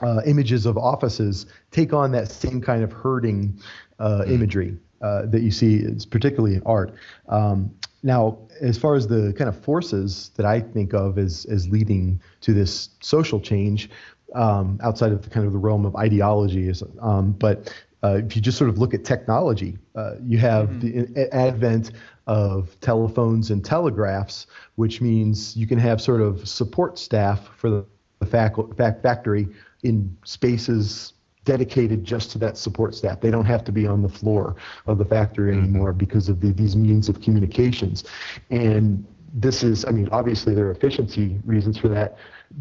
uh, 0.00 0.22
images 0.26 0.66
of 0.66 0.78
offices 0.78 1.46
take 1.70 1.92
on 1.92 2.12
that 2.12 2.30
same 2.30 2.60
kind 2.60 2.82
of 2.82 2.92
herding 2.92 3.58
uh, 3.98 4.24
imagery 4.26 4.76
uh, 5.02 5.26
that 5.26 5.42
you 5.42 5.50
see, 5.50 5.86
particularly 6.10 6.54
in 6.56 6.62
art. 6.64 6.94
Um, 7.28 7.74
now, 8.02 8.38
as 8.60 8.78
far 8.78 8.94
as 8.94 9.06
the 9.08 9.34
kind 9.36 9.48
of 9.48 9.58
forces 9.62 10.30
that 10.36 10.46
I 10.46 10.60
think 10.60 10.94
of 10.94 11.18
as 11.18 11.44
as 11.46 11.68
leading 11.68 12.20
to 12.42 12.52
this 12.52 12.90
social 13.00 13.40
change, 13.40 13.90
um, 14.34 14.78
outside 14.82 15.12
of 15.12 15.22
the 15.22 15.30
kind 15.30 15.46
of 15.46 15.52
the 15.52 15.58
realm 15.58 15.86
of 15.86 15.96
ideology, 15.96 16.68
is, 16.68 16.82
um, 17.00 17.32
but 17.32 17.72
uh, 18.04 18.20
if 18.24 18.36
you 18.36 18.42
just 18.42 18.58
sort 18.58 18.68
of 18.68 18.76
look 18.76 18.92
at 18.92 19.02
technology, 19.02 19.78
uh, 19.94 20.16
you 20.22 20.36
have 20.36 20.80
the 20.80 21.28
advent 21.32 21.92
of 22.26 22.78
telephones 22.80 23.50
and 23.50 23.64
telegraphs, 23.64 24.46
which 24.74 25.00
means 25.00 25.56
you 25.56 25.66
can 25.66 25.78
have 25.78 26.00
sort 26.00 26.20
of 26.20 26.46
support 26.46 26.98
staff 26.98 27.48
for 27.56 27.70
the, 27.70 27.86
the 28.18 28.26
fac- 28.26 28.56
fac- 28.76 29.02
factory 29.02 29.48
in 29.82 30.14
spaces 30.24 31.14
dedicated 31.44 32.04
just 32.04 32.30
to 32.30 32.38
that 32.38 32.56
support 32.58 32.94
staff. 32.94 33.20
They 33.20 33.30
don't 33.30 33.44
have 33.44 33.64
to 33.64 33.72
be 33.72 33.86
on 33.86 34.02
the 34.02 34.08
floor 34.08 34.56
of 34.86 34.98
the 34.98 35.04
factory 35.04 35.52
anymore 35.52 35.92
because 35.92 36.28
of 36.28 36.40
the, 36.40 36.52
these 36.52 36.76
means 36.76 37.08
of 37.08 37.20
communications. 37.20 38.04
And 38.50 39.06
this 39.34 39.62
is, 39.62 39.84
I 39.84 39.90
mean, 39.90 40.08
obviously 40.12 40.54
there 40.54 40.66
are 40.66 40.70
efficiency 40.70 41.40
reasons 41.44 41.76
for 41.76 41.88
that, 41.88 42.16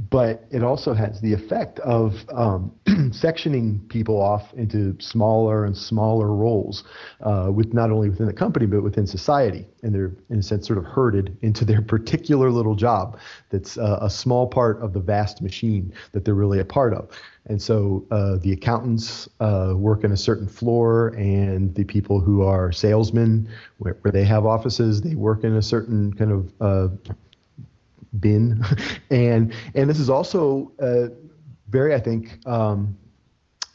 but 0.09 0.45
it 0.49 0.63
also 0.63 0.93
has 0.93 1.21
the 1.21 1.33
effect 1.33 1.79
of 1.79 2.25
um, 2.33 2.71
sectioning 2.87 3.87
people 3.89 4.19
off 4.19 4.53
into 4.53 4.95
smaller 4.99 5.65
and 5.65 5.77
smaller 5.77 6.33
roles, 6.33 6.83
uh, 7.21 7.51
with 7.53 7.73
not 7.73 7.91
only 7.91 8.09
within 8.09 8.25
the 8.25 8.33
company 8.33 8.65
but 8.65 8.81
within 8.81 9.05
society, 9.05 9.67
and 9.83 9.93
they're 9.93 10.13
in 10.29 10.39
a 10.39 10.43
sense 10.43 10.65
sort 10.67 10.79
of 10.79 10.85
herded 10.85 11.37
into 11.41 11.63
their 11.63 11.81
particular 11.93 12.49
little 12.49 12.75
job 12.75 13.19
that's 13.49 13.77
uh, 13.77 13.99
a 14.01 14.09
small 14.09 14.47
part 14.47 14.81
of 14.81 14.93
the 14.93 14.99
vast 14.99 15.41
machine 15.41 15.93
that 16.11 16.25
they're 16.25 16.33
really 16.33 16.59
a 16.59 16.65
part 16.65 16.93
of. 16.93 17.09
And 17.45 17.61
so 17.61 18.05
uh, 18.09 18.37
the 18.37 18.53
accountants 18.53 19.27
uh, 19.41 19.73
work 19.75 20.03
in 20.03 20.11
a 20.11 20.17
certain 20.17 20.47
floor, 20.47 21.09
and 21.09 21.75
the 21.75 21.83
people 21.83 22.19
who 22.19 22.41
are 22.41 22.71
salesmen, 22.71 23.49
where, 23.77 23.97
where 24.01 24.11
they 24.11 24.23
have 24.23 24.45
offices, 24.45 25.01
they 25.01 25.15
work 25.15 25.43
in 25.43 25.55
a 25.55 25.61
certain 25.61 26.13
kind 26.13 26.31
of 26.31 26.99
bin, 28.19 28.63
and 29.09 29.53
and 29.75 29.89
this 29.89 29.99
is 29.99 30.09
also 30.09 30.71
uh, 30.79 31.07
very, 31.69 31.93
I 31.93 31.99
think, 31.99 32.45
um, 32.47 32.97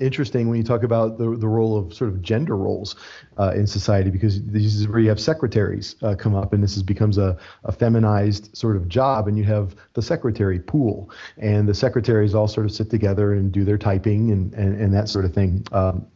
interesting 0.01 0.49
when 0.49 0.59
you 0.59 0.65
talk 0.65 0.83
about 0.83 1.19
the 1.19 1.37
the 1.37 1.49
role 1.49 1.77
of 1.77 1.93
sort 1.93 2.11
of 2.11 2.23
gender 2.23 2.57
roles 2.57 2.97
uh, 3.39 3.53
in 3.55 3.67
society, 3.67 4.11
because 4.11 4.43
this 4.45 4.75
is 4.75 4.89
where 4.89 5.01
you 5.01 5.09
have 5.09 5.21
secretaries 5.21 5.97
uh, 6.03 6.15
come 6.15 6.35
up, 6.35 6.53
and 6.53 6.63
this 6.63 6.77
is, 6.77 6.83
becomes 6.83 7.19
a, 7.19 7.37
a 7.65 7.73
feminized 7.73 8.57
sort 8.57 8.77
of 8.77 8.89
job, 8.89 9.29
and 9.29 9.37
you 9.37 9.45
have 9.45 9.75
the 9.95 10.03
secretary 10.03 10.61
pool, 10.61 11.11
and 11.39 11.69
the 11.69 11.75
secretaries 11.75 12.35
all 12.35 12.49
sort 12.49 12.67
of 12.67 12.73
sit 12.73 12.91
together 12.91 13.35
and 13.35 13.53
do 13.53 13.65
their 13.65 13.79
typing 13.79 14.31
and 14.31 14.55
and, 14.55 14.81
and 14.81 14.95
that 14.95 15.09
sort 15.09 15.25
of 15.25 15.35
thing. 15.35 15.65
Um, 15.73 16.07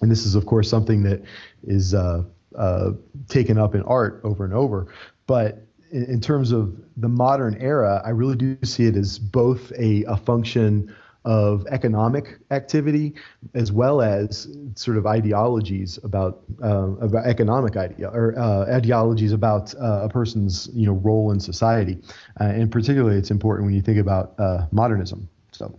and 0.00 0.10
this 0.10 0.24
is, 0.24 0.34
of 0.34 0.46
course, 0.46 0.68
something 0.68 1.02
that 1.02 1.22
is 1.64 1.94
uh, 1.94 2.22
uh, 2.56 2.92
taken 3.28 3.58
up 3.58 3.74
in 3.74 3.82
art 3.82 4.20
over 4.24 4.44
and 4.44 4.54
over. 4.54 4.86
But 5.26 5.66
in, 5.90 6.04
in 6.04 6.20
terms 6.20 6.52
of 6.52 6.76
the 6.96 7.08
modern 7.08 7.56
era, 7.60 8.02
I 8.04 8.10
really 8.10 8.36
do 8.36 8.56
see 8.62 8.86
it 8.86 8.96
as 8.96 9.18
both 9.18 9.72
a, 9.72 10.04
a 10.04 10.16
function 10.16 10.94
of 11.24 11.66
economic 11.66 12.38
activity 12.50 13.14
as 13.54 13.70
well 13.70 14.00
as 14.00 14.48
sort 14.74 14.96
of 14.96 15.06
ideologies 15.06 15.98
about 16.02 16.40
uh, 16.62 16.88
about 17.00 17.26
economic 17.26 17.76
idea 17.76 18.08
or 18.08 18.38
uh, 18.38 18.64
ideologies 18.74 19.32
about 19.32 19.74
uh, 19.74 20.00
a 20.04 20.08
person's 20.08 20.70
you 20.72 20.86
know 20.86 20.94
role 20.94 21.30
in 21.30 21.38
society, 21.38 21.98
uh, 22.40 22.44
and 22.44 22.72
particularly 22.72 23.18
it's 23.18 23.30
important 23.30 23.66
when 23.66 23.74
you 23.74 23.82
think 23.82 23.98
about 23.98 24.34
uh, 24.38 24.66
modernism. 24.72 25.28
So. 25.52 25.78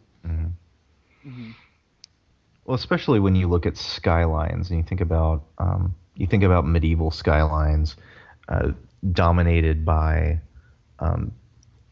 Well, 2.66 2.76
especially 2.76 3.20
when 3.20 3.36
you 3.36 3.48
look 3.48 3.66
at 3.66 3.76
skylines 3.78 4.70
and 4.70 4.78
you 4.78 4.84
think 4.84 5.02
about 5.02 5.44
um, 5.58 5.96
you 6.16 6.28
think 6.28 6.44
about 6.44 6.68
medieval 6.68 7.10
skylines 7.10 7.96
uh, 8.48 8.72
dominated 9.12 9.86
by 9.86 10.40
um, 11.00 11.32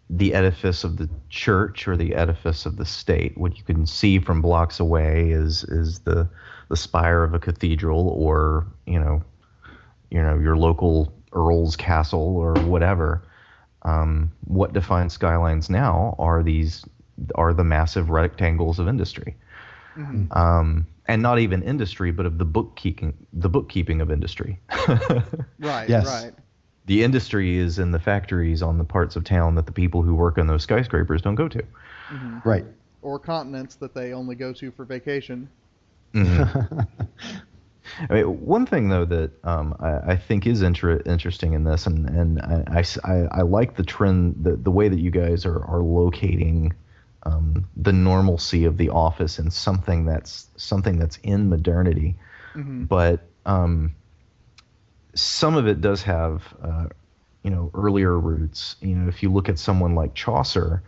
the 0.09 0.33
edifice 0.33 0.83
of 0.83 0.97
the 0.97 1.09
church 1.29 1.87
or 1.87 1.95
the 1.95 2.13
edifice 2.15 2.65
of 2.65 2.77
the 2.77 2.85
state. 2.85 3.37
What 3.37 3.57
you 3.57 3.63
can 3.63 3.85
see 3.85 4.19
from 4.19 4.41
blocks 4.41 4.79
away 4.79 5.29
is 5.31 5.63
is 5.65 5.99
the 5.99 6.27
the 6.69 6.77
spire 6.77 7.23
of 7.23 7.33
a 7.33 7.39
cathedral 7.39 8.09
or 8.09 8.67
you 8.85 8.99
know 8.99 9.23
you 10.09 10.21
know 10.21 10.37
your 10.37 10.57
local 10.57 11.13
earl's 11.33 11.75
castle 11.75 12.35
or 12.37 12.53
whatever. 12.61 13.23
Um, 13.83 14.31
what 14.45 14.73
defines 14.73 15.13
skylines 15.13 15.69
now 15.69 16.15
are 16.19 16.43
these 16.43 16.85
are 17.35 17.53
the 17.53 17.63
massive 17.63 18.09
rectangles 18.09 18.79
of 18.79 18.87
industry 18.87 19.35
um, 20.31 20.85
and 21.07 21.21
not 21.21 21.39
even 21.39 21.61
industry, 21.63 22.11
but 22.11 22.25
of 22.25 22.37
the 22.37 22.45
bookkeeping, 22.45 23.13
the 23.33 23.49
bookkeeping 23.49 24.01
of 24.01 24.11
industry. 24.11 24.59
Right, 25.59 25.89
Yes. 25.89 26.05
right. 26.05 26.33
The 26.85 27.03
industry 27.03 27.57
is 27.57 27.79
in 27.79 27.91
the 27.91 27.99
factories 27.99 28.61
on 28.61 28.77
the 28.77 28.83
parts 28.83 29.15
of 29.15 29.23
town 29.23 29.55
that 29.55 29.65
the 29.65 29.71
people 29.71 30.01
who 30.01 30.15
work 30.15 30.37
on 30.37 30.47
those 30.47 30.63
skyscrapers 30.63 31.21
don't 31.21 31.35
go 31.35 31.47
to. 31.47 31.63
Right. 32.43 32.65
Or 33.01 33.19
continents 33.19 33.75
that 33.75 33.93
they 33.93 34.13
only 34.13 34.35
go 34.35 34.51
to 34.53 34.71
for 34.71 34.85
vacation. 34.85 35.49
I 38.09 38.13
mean, 38.13 38.25
one 38.45 38.65
thing 38.65 38.89
though 38.89 39.05
that 39.05 39.31
um, 39.43 39.75
I, 39.79 40.11
I 40.13 40.15
think 40.17 40.45
is 40.45 40.61
inter- 40.61 41.01
interesting 41.05 41.53
in 41.53 41.63
this, 41.63 41.85
and 41.87 42.07
and 42.09 42.39
I, 42.41 42.63
I 42.67 42.79
s- 42.79 42.99
I- 43.03 43.27
I 43.31 43.41
like 43.41 43.75
the 43.75 43.83
trend, 43.83 44.35
the 44.43 44.55
the 44.55 44.71
way 44.71 44.89
that 44.89 44.99
you 44.99 45.11
guys 45.11 45.45
are 45.45 45.63
are 45.65 45.81
locating 45.81 46.73
um, 47.23 47.67
the 47.75 47.93
normalcy 47.93 48.65
of 48.65 48.77
the 48.77 48.89
office 48.89 49.39
in 49.39 49.49
something 49.49 50.05
that's 50.05 50.47
something 50.57 50.97
that's 50.99 51.17
in 51.23 51.49
modernity, 51.49 52.15
but 52.55 53.21
um, 53.45 53.93
some 55.13 55.55
of 55.55 55.67
it 55.67 55.81
does 55.81 56.03
have, 56.03 56.43
uh, 56.63 56.87
you 57.43 57.49
know, 57.49 57.71
earlier 57.73 58.17
roots. 58.17 58.75
You 58.81 58.95
know, 58.95 59.09
if 59.09 59.23
you 59.23 59.31
look 59.31 59.49
at 59.49 59.59
someone 59.59 59.95
like 59.95 60.13
Chaucer, 60.13 60.83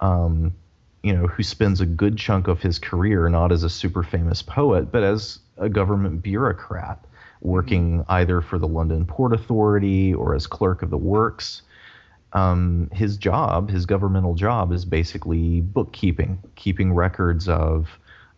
um, 0.00 0.54
you 1.02 1.14
know, 1.14 1.26
who 1.26 1.42
spends 1.42 1.80
a 1.80 1.86
good 1.86 2.18
chunk 2.18 2.48
of 2.48 2.60
his 2.60 2.78
career 2.78 3.28
not 3.28 3.52
as 3.52 3.62
a 3.62 3.70
super 3.70 4.02
famous 4.02 4.42
poet, 4.42 4.92
but 4.92 5.02
as 5.02 5.38
a 5.56 5.68
government 5.68 6.22
bureaucrat 6.22 7.04
working 7.40 8.04
either 8.08 8.40
for 8.40 8.58
the 8.58 8.68
London 8.68 9.06
Port 9.06 9.32
Authority 9.32 10.12
or 10.12 10.34
as 10.34 10.46
clerk 10.46 10.82
of 10.82 10.90
the 10.90 10.98
works. 10.98 11.62
Um, 12.32 12.90
his 12.92 13.16
job, 13.16 13.70
his 13.70 13.86
governmental 13.86 14.34
job, 14.34 14.72
is 14.72 14.84
basically 14.84 15.60
bookkeeping, 15.62 16.38
keeping 16.54 16.92
records 16.92 17.48
of, 17.48 17.88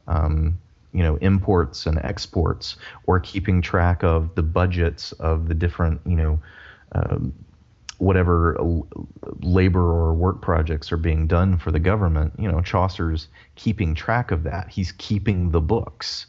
um, 0.07 0.59
you 0.93 1.03
know, 1.03 1.17
imports 1.17 1.87
and 1.87 1.99
exports, 1.99 2.77
or 3.07 3.21
keeping 3.21 3.63
track 3.63 4.03
of 4.05 4.35
the 4.35 4.43
budgets 4.43 5.13
of 5.13 5.49
the 5.49 5.55
different, 5.55 6.01
you 6.07 6.17
know, 6.17 6.41
um, 6.93 7.33
whatever 7.99 8.59
l- 8.59 8.87
labor 9.41 9.81
or 9.81 10.13
work 10.13 10.43
projects 10.43 10.91
are 10.91 10.97
being 10.97 11.27
done 11.27 11.57
for 11.57 11.71
the 11.71 11.79
government. 11.79 12.33
You 12.39 12.51
know, 12.51 12.61
Chaucer's 12.61 13.29
keeping 13.55 13.95
track 13.95 14.31
of 14.31 14.43
that. 14.43 14.69
He's 14.69 14.93
keeping 14.93 15.51
the 15.51 15.61
books. 15.61 16.27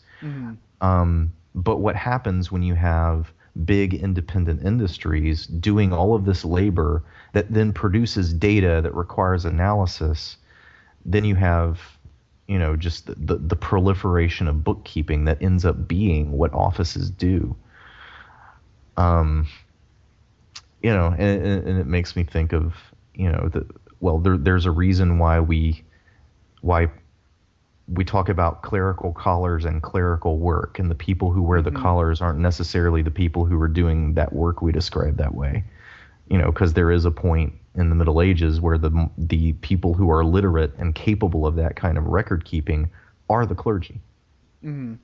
Um, 0.82 1.34
but 1.56 1.78
what 1.78 1.96
happens 1.96 2.52
when 2.52 2.64
you 2.64 2.76
have 2.76 3.32
big 3.66 3.94
independent 3.94 4.64
industries 4.66 5.46
doing 5.48 5.94
all 5.94 6.16
of 6.16 6.26
this 6.26 6.44
labor 6.46 7.04
that 7.34 7.52
then 7.54 7.74
produces 7.74 8.34
data 8.34 8.82
that 8.82 8.94
requires 8.96 9.46
analysis? 9.46 10.38
Then 11.06 11.26
you 11.26 11.36
have, 11.36 11.93
you 12.48 12.60
know, 12.60 12.76
just 12.76 13.06
the, 13.06 13.16
the, 13.16 13.36
the 13.38 13.56
proliferation 13.56 14.48
of 14.48 14.64
bookkeeping 14.64 15.26
that 15.26 15.42
ends 15.42 15.66
up 15.66 15.88
being 15.88 16.32
what 16.32 16.54
offices 16.54 17.10
do. 17.10 17.56
Um, 18.98 19.48
you 20.82 20.94
know, 20.94 21.08
and, 21.18 21.46
and 21.46 21.68
and 21.68 21.80
it 21.80 21.88
makes 21.88 22.16
me 22.16 22.24
think 22.24 22.54
of, 22.54 22.76
you 23.16 23.32
know, 23.32 23.50
the 23.52 23.66
well, 24.02 24.20
there, 24.20 24.38
there's 24.38 24.66
a 24.66 24.72
reason 24.72 25.18
why 25.18 25.40
we, 25.40 25.82
why 26.60 26.92
we 27.88 28.04
talk 28.04 28.28
about 28.28 28.62
clerical 28.62 29.14
collars 29.14 29.64
and 29.64 29.82
clerical 29.82 30.38
work, 30.38 30.78
and 30.78 30.92
the 30.92 30.96
people 30.96 31.32
who 31.32 31.42
wear 31.42 31.62
the 31.62 31.72
collars 31.72 32.22
aren't 32.22 32.40
necessarily 32.40 33.02
the 33.02 33.12
people 33.12 33.46
who 33.46 33.60
are 33.62 33.68
doing 33.70 34.14
that 34.16 34.34
work 34.34 34.62
we 34.62 34.74
describe 34.74 35.18
that 35.18 35.34
way. 35.34 35.64
You 36.34 36.40
know, 36.40 36.52
because 36.52 36.74
there 36.74 36.90
is 36.90 37.06
a 37.06 37.12
point 37.12 37.54
in 37.76 37.90
the 37.90 37.96
Middle 37.96 38.20
Ages 38.20 38.60
where 38.60 38.80
the 38.80 39.08
the 39.20 39.54
people 39.54 39.94
who 39.94 40.10
are 40.10 40.26
literate 40.26 40.74
and 40.80 40.96
capable 40.96 41.46
of 41.46 41.58
that 41.58 41.76
kind 41.76 41.96
of 41.96 42.08
record 42.08 42.44
keeping 42.44 42.90
are 43.30 43.46
the 43.46 43.54
clergy. 43.54 44.02
Mhm. 44.66 44.98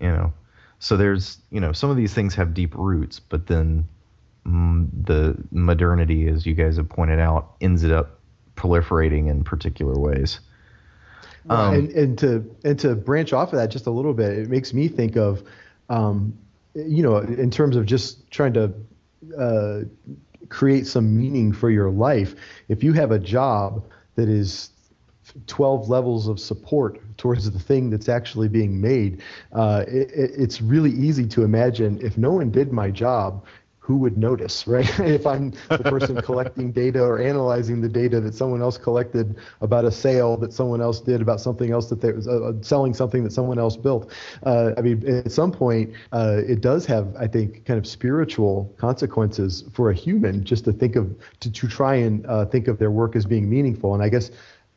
You 0.00 0.08
know, 0.08 0.32
so 0.80 0.96
there's 0.96 1.38
you 1.50 1.60
know 1.60 1.70
some 1.70 1.90
of 1.90 1.96
these 1.96 2.12
things 2.12 2.34
have 2.34 2.54
deep 2.54 2.74
roots, 2.74 3.20
but 3.20 3.46
then 3.46 3.86
mm, 4.44 4.88
the 5.06 5.36
modernity, 5.52 6.26
as 6.26 6.44
you 6.44 6.54
guys 6.54 6.76
have 6.76 6.88
pointed 6.88 7.20
out, 7.20 7.52
ends 7.60 7.84
it 7.84 7.92
up 7.92 8.18
proliferating 8.56 9.30
in 9.30 9.44
particular 9.44 9.96
ways. 9.96 10.40
Um, 11.48 11.74
and, 11.74 11.90
and 11.90 12.18
to 12.18 12.56
and 12.64 12.76
to 12.80 12.96
branch 12.96 13.32
off 13.32 13.52
of 13.52 13.60
that 13.60 13.70
just 13.70 13.86
a 13.86 13.92
little 13.92 14.12
bit, 14.12 14.36
it 14.36 14.48
makes 14.48 14.74
me 14.74 14.88
think 14.88 15.14
of, 15.14 15.44
um, 15.88 16.36
you 16.74 17.04
know, 17.04 17.18
in 17.18 17.52
terms 17.52 17.76
of 17.76 17.86
just 17.86 18.28
trying 18.32 18.54
to 18.54 18.74
uh, 19.38 19.82
create 20.52 20.86
some 20.86 21.16
meaning 21.16 21.52
for 21.52 21.70
your 21.70 21.90
life. 21.90 22.34
If 22.68 22.84
you 22.84 22.92
have 22.92 23.10
a 23.10 23.18
job 23.18 23.84
that 24.16 24.28
is 24.28 24.70
12 25.46 25.88
levels 25.88 26.28
of 26.28 26.38
support 26.38 27.00
towards 27.16 27.50
the 27.50 27.58
thing 27.58 27.88
that's 27.90 28.08
actually 28.08 28.48
being 28.48 28.80
made, 28.80 29.22
uh, 29.52 29.84
it, 29.88 30.10
it- 30.12 30.30
it's 30.36 30.60
really 30.60 30.90
easy 30.92 31.26
to 31.28 31.42
imagine 31.42 31.98
if 32.02 32.18
no 32.18 32.32
one 32.32 32.50
did 32.50 32.72
my 32.72 32.90
job. 32.90 33.44
Who 33.84 33.96
would 33.96 34.16
notice, 34.16 34.68
right? 34.68 34.88
if 35.00 35.26
I'm 35.26 35.52
the 35.68 35.78
person 35.78 36.22
collecting 36.22 36.70
data 36.70 37.02
or 37.02 37.18
analyzing 37.18 37.80
the 37.80 37.88
data 37.88 38.20
that 38.20 38.32
someone 38.32 38.62
else 38.62 38.78
collected 38.78 39.36
about 39.60 39.84
a 39.84 39.90
sale 39.90 40.36
that 40.36 40.52
someone 40.52 40.80
else 40.80 41.00
did 41.00 41.20
about 41.20 41.40
something 41.40 41.72
else 41.72 41.88
that 41.88 42.00
they 42.00 42.12
was 42.12 42.28
uh, 42.28 42.42
uh, 42.44 42.52
selling 42.60 42.94
something 42.94 43.24
that 43.24 43.32
someone 43.32 43.58
else 43.58 43.76
built. 43.76 44.12
Uh, 44.44 44.70
I 44.78 44.82
mean, 44.82 45.04
at 45.08 45.32
some 45.32 45.50
point, 45.50 45.92
uh, 46.12 46.42
it 46.46 46.60
does 46.60 46.86
have, 46.86 47.14
I 47.16 47.26
think, 47.26 47.64
kind 47.64 47.76
of 47.76 47.84
spiritual 47.84 48.72
consequences 48.78 49.64
for 49.72 49.90
a 49.90 49.94
human 49.94 50.44
just 50.44 50.64
to 50.66 50.72
think 50.72 50.94
of 50.94 51.12
to, 51.40 51.50
to 51.50 51.66
try 51.66 51.96
and 51.96 52.24
uh, 52.26 52.46
think 52.46 52.68
of 52.68 52.78
their 52.78 52.92
work 52.92 53.16
as 53.16 53.26
being 53.26 53.50
meaningful. 53.50 53.94
And 53.94 54.02
I 54.02 54.08
guess 54.08 54.30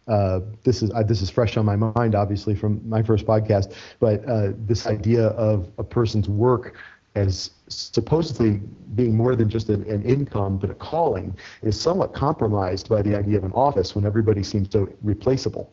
uh, 0.08 0.40
this 0.64 0.84
is 0.84 0.92
uh, 0.92 1.04
this 1.04 1.22
is 1.22 1.30
fresh 1.30 1.58
on 1.58 1.66
my 1.66 1.76
mind, 1.76 2.16
obviously 2.16 2.56
from 2.56 2.82
my 2.88 3.02
first 3.02 3.26
podcast. 3.26 3.74
But 4.00 4.28
uh, 4.28 4.52
this 4.58 4.86
idea 4.86 5.28
of 5.30 5.72
a 5.78 5.84
person's 5.84 6.30
work 6.30 6.76
as 7.16 7.52
supposedly 7.68 8.62
being 8.96 9.16
more 9.16 9.36
than 9.36 9.50
just 9.50 9.70
an, 9.70 9.84
an 9.90 10.04
income 10.04 10.58
but 10.58 10.70
a 10.70 10.76
calling 10.76 11.36
is 11.64 11.80
somewhat 11.80 12.14
compromised 12.14 12.90
by 12.90 13.02
the 13.02 13.16
idea 13.18 13.38
of 13.38 13.44
an 13.44 13.52
office 13.54 13.96
when 13.96 14.06
everybody 14.06 14.44
seems 14.44 14.70
so 14.72 14.88
replaceable. 15.02 15.72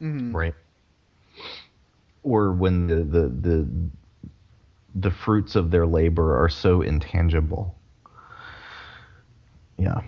right 0.00 0.54
or 2.22 2.52
when 2.52 2.86
the, 2.86 2.96
the 2.96 3.28
the 3.28 3.68
the 4.94 5.10
fruits 5.10 5.54
of 5.56 5.70
their 5.70 5.86
labor 5.86 6.36
are 6.42 6.48
so 6.48 6.82
intangible 6.82 7.74
yeah 9.78 10.00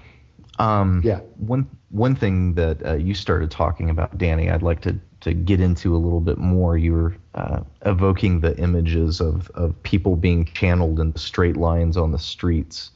um 0.59 1.01
Yeah. 1.05 1.21
one 1.37 1.67
one 1.91 2.15
thing 2.17 2.55
that 2.55 2.85
uh, 2.85 2.95
you 2.95 3.15
started 3.15 3.51
talking 3.51 3.91
about 3.91 4.19
danny 4.19 4.51
i'd 4.51 4.63
like 4.63 4.81
to 4.83 4.99
to 5.23 5.33
get 5.33 5.61
into 5.61 5.97
a 5.97 5.99
little 5.99 6.21
bit 6.21 6.39
more 6.39 6.77
you 6.77 6.93
were 6.93 7.15
uh, 7.35 7.61
evoking 7.87 8.41
the 8.41 8.57
images 8.59 9.21
of 9.21 9.51
of 9.55 9.81
people 9.83 10.17
being 10.17 10.45
channeled 10.45 11.01
into 11.01 11.19
straight 11.19 11.57
lines 11.57 11.97
on 11.97 12.13
the 12.13 12.19
streets 12.19 12.91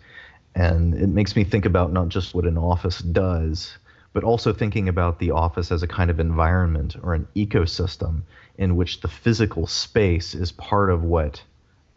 and 0.57 0.95
it 0.95 1.09
makes 1.09 1.37
me 1.37 1.45
think 1.45 1.67
about 1.67 1.93
not 1.93 2.09
just 2.09 2.35
what 2.35 2.47
an 2.47 2.57
office 2.57 3.01
does, 3.01 3.77
but 4.15 4.25
also 4.25 4.55
thinking 4.55 4.89
about 4.89 5.19
the 5.19 5.31
office 5.31 5.71
as 5.71 5.83
a 5.83 5.87
kind 5.87 6.11
of 6.11 6.19
environment 6.19 6.97
or 7.03 7.13
an 7.13 7.29
ecosystem 7.37 8.23
in 8.57 8.75
which 8.75 9.03
the 9.03 9.09
physical 9.09 9.67
space 9.67 10.35
is 10.35 10.53
part 10.53 10.89
of 10.89 11.03
what 11.03 11.43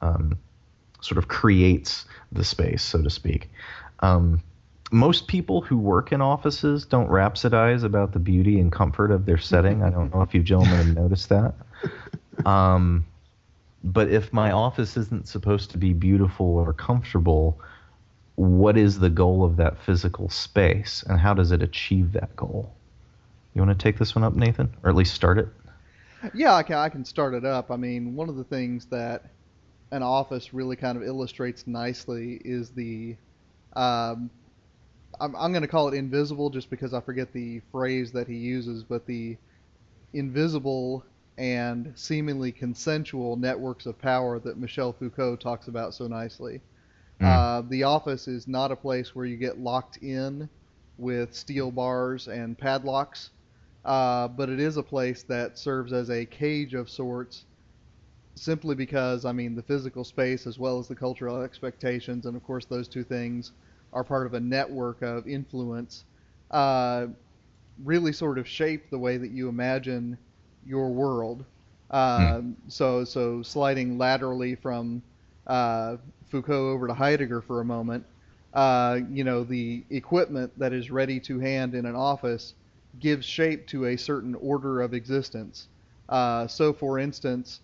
um, 0.02 0.38
sort 1.00 1.18
of 1.18 1.30
creates 1.30 2.04
the 2.34 2.44
space, 2.44 2.84
so 2.84 3.02
to 3.02 3.10
speak. 3.10 3.50
Um, 4.02 4.44
most 4.92 5.28
people 5.28 5.62
who 5.62 5.78
work 5.78 6.12
in 6.12 6.22
offices 6.22 6.86
don't 6.86 7.10
rhapsodize 7.10 7.84
about 7.84 8.14
the 8.14 8.20
beauty 8.20 8.60
and 8.60 8.72
comfort 8.72 9.12
of 9.12 9.26
their 9.26 9.38
setting. 9.38 9.84
I 9.84 9.90
don't 9.90 10.14
know 10.14 10.22
if 10.22 10.34
you 10.34 10.42
gentlemen 10.42 10.78
have 10.78 10.96
noticed 10.96 11.30
that. 11.30 11.54
Um, 12.46 13.06
but 13.84 14.10
if 14.10 14.34
my 14.34 14.52
office 14.52 14.98
isn't 14.98 15.28
supposed 15.28 15.72
to 15.72 15.78
be 15.78 15.94
beautiful 15.94 16.58
or 16.58 16.74
comfortable, 16.74 17.60
what 18.36 18.78
is 18.78 19.00
the 19.00 19.10
goal 19.10 19.44
of 19.44 19.58
that 19.58 19.78
physical 19.84 20.30
space 20.30 21.04
and 21.08 21.20
how 21.20 21.34
does 21.34 21.52
it 21.52 21.62
achieve 21.62 22.14
that 22.14 22.36
goal? 22.36 22.74
You 23.54 23.62
want 23.62 23.78
to 23.78 23.84
take 23.84 23.98
this 23.98 24.16
one 24.16 24.24
up, 24.24 24.34
Nathan, 24.34 24.74
or 24.84 24.90
at 24.90 24.96
least 24.96 25.14
start 25.14 25.38
it? 25.38 25.48
Yeah, 26.34 26.54
I 26.54 26.64
can, 26.64 26.76
I 26.76 26.90
can 26.90 27.06
start 27.06 27.34
it 27.34 27.46
up. 27.46 27.72
I 27.72 27.78
mean, 27.78 28.16
one 28.16 28.28
of 28.28 28.36
the 28.36 28.44
things 28.44 28.86
that 28.88 29.26
an 29.92 30.04
office 30.04 30.54
really 30.54 30.76
kind 30.76 30.98
of 30.98 31.04
illustrates 31.04 31.66
nicely 31.66 32.42
is 32.44 32.70
the, 32.70 33.16
um, 33.74 34.30
I'm, 35.20 35.36
I'm 35.36 35.52
going 35.52 35.62
to 35.62 35.68
call 35.68 35.88
it 35.88 35.94
invisible 35.94 36.50
just 36.50 36.70
because 36.70 36.94
I 36.94 37.02
forget 37.02 37.34
the 37.34 37.62
phrase 37.72 38.12
that 38.14 38.28
he 38.28 38.36
uses, 38.36 38.84
but 38.84 39.06
the 39.06 39.38
invisible 40.14 41.06
and 41.38 41.94
seemingly 41.96 42.52
consensual 42.52 43.38
networks 43.38 43.86
of 43.86 43.98
power 44.00 44.40
that 44.40 44.58
Michel 44.58 44.94
Foucault 44.94 45.38
talks 45.38 45.68
about 45.68 45.94
so 45.94 46.08
nicely. 46.08 46.62
Uh, 47.22 47.62
the 47.70 47.84
office 47.84 48.28
is 48.28 48.48
not 48.48 48.72
a 48.72 48.76
place 48.76 49.14
where 49.14 49.26
you 49.26 49.36
get 49.36 49.60
locked 49.60 49.98
in 49.98 50.50
with 50.98 51.34
steel 51.34 51.72
bars 51.72 52.28
and 52.28 52.58
padlocks, 52.58 53.30
uh, 53.84 54.28
but 54.28 54.50
it 54.50 54.60
is 54.60 54.78
a 54.78 54.84
place 54.84 55.24
that 55.24 55.58
serves 55.58 55.92
as 55.92 56.10
a 56.10 56.26
cage 56.26 56.74
of 56.74 56.90
sorts 56.90 57.46
simply 58.36 58.76
because, 58.76 59.26
I 59.26 59.34
mean, 59.34 59.56
the 59.56 59.64
physical 59.64 60.06
space 60.06 60.48
as 60.48 60.58
well 60.58 60.80
as 60.80 60.88
the 60.88 60.96
cultural 60.96 61.42
expectations, 61.42 62.26
and 62.26 62.38
of 62.38 62.44
course, 62.44 62.66
those 62.66 62.88
two 62.88 63.04
things 63.04 63.52
are 63.94 64.04
part 64.04 64.26
of 64.28 64.34
a 64.34 64.40
network 64.40 65.02
of 65.02 65.28
influence, 65.28 66.06
uh, 66.52 67.08
really 67.84 68.12
sort 68.14 68.38
of 68.38 68.48
shape 68.48 68.90
the 68.90 69.00
way 69.00 69.18
that 69.18 69.32
you 69.32 69.50
imagine 69.50 70.18
your 70.64 70.92
world. 70.92 71.46
Uh, 71.90 72.42
So, 72.68 73.04
so 73.04 73.42
sliding 73.42 73.98
laterally 73.98 74.56
from 74.56 75.04
uh, 75.48 75.98
Foucault 76.30 76.70
over 76.70 76.88
to 76.88 76.94
Heidegger 76.94 77.42
for 77.42 77.62
a 77.62 77.66
moment, 77.66 78.06
uh, 78.54 79.00
you 79.10 79.24
know, 79.24 79.44
the 79.44 79.86
equipment 79.90 80.52
that 80.58 80.74
is 80.74 80.92
ready 80.92 81.20
to 81.22 81.40
hand 81.40 81.74
in 81.76 81.86
an 81.86 81.96
office 81.96 82.54
gives 83.00 83.26
shape 83.26 83.68
to 83.68 83.86
a 83.86 83.98
certain 83.98 84.36
order 84.36 84.82
of 84.82 84.94
existence. 84.94 85.68
Uh, 86.10 86.48
so, 86.48 86.74
for 86.74 87.00
instance, 87.00 87.62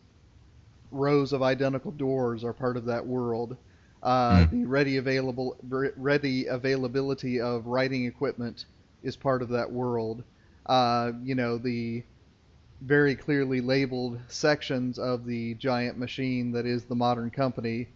rows 0.92 1.34
of 1.34 1.42
identical 1.42 1.92
doors 1.92 2.44
are 2.44 2.54
part 2.54 2.78
of 2.78 2.86
that 2.86 3.06
world. 3.06 3.58
Uh, 4.06 4.46
The 4.52 4.66
ready 4.66 4.98
available 4.98 5.58
ready 5.98 6.46
availability 6.48 7.42
of 7.42 7.68
writing 7.68 8.06
equipment 8.06 8.66
is 9.04 9.18
part 9.18 9.42
of 9.42 9.50
that 9.50 9.72
world. 9.72 10.24
Uh, 10.68 11.14
you 11.24 11.36
know 11.36 11.58
the 11.58 12.04
very 12.82 13.16
clearly 13.16 13.62
labeled 13.62 14.20
sections 14.28 15.00
of 15.00 15.26
the 15.26 15.56
giant 15.56 15.98
machine 15.98 16.52
that 16.54 16.66
is 16.66 16.86
the 16.86 16.96
modern 16.96 17.32
company 17.32 17.90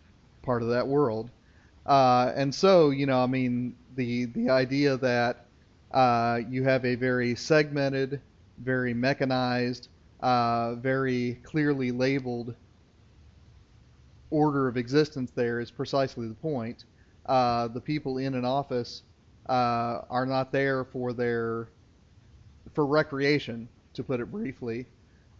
part 0.44 0.64
of 0.64 0.70
that 0.70 0.88
world. 0.88 1.32
Uh, 1.86 2.32
and 2.36 2.54
so, 2.54 2.92
you 2.92 3.06
know, 3.06 3.24
I 3.24 3.28
mean, 3.28 3.76
the 3.96 4.26
the 4.26 4.50
idea 4.50 4.98
that 4.98 5.46
uh, 5.92 6.42
you 6.50 6.64
have 6.64 6.86
a 6.86 6.96
very 6.96 7.36
segmented, 7.36 8.22
very 8.58 8.94
mechanized, 8.94 9.90
uh, 10.22 10.76
very 10.76 11.40
clearly 11.44 11.92
labeled 11.92 12.56
order 14.32 14.68
of 14.68 14.78
existence 14.78 15.32
there 15.32 15.60
is 15.60 15.72
precisely 15.72 16.28
the 16.28 16.34
point. 16.36 16.86
Uh, 17.26 17.68
the 17.68 17.82
people 17.82 18.18
in 18.18 18.34
an 18.36 18.46
office 18.46 19.04
uh, 19.48 20.02
are 20.10 20.26
not 20.26 20.52
there 20.52 20.84
for 20.84 21.14
their 21.14 21.70
for 22.74 22.86
recreation, 22.86 23.68
to 23.94 24.04
put 24.04 24.20
it 24.20 24.32
briefly, 24.32 24.86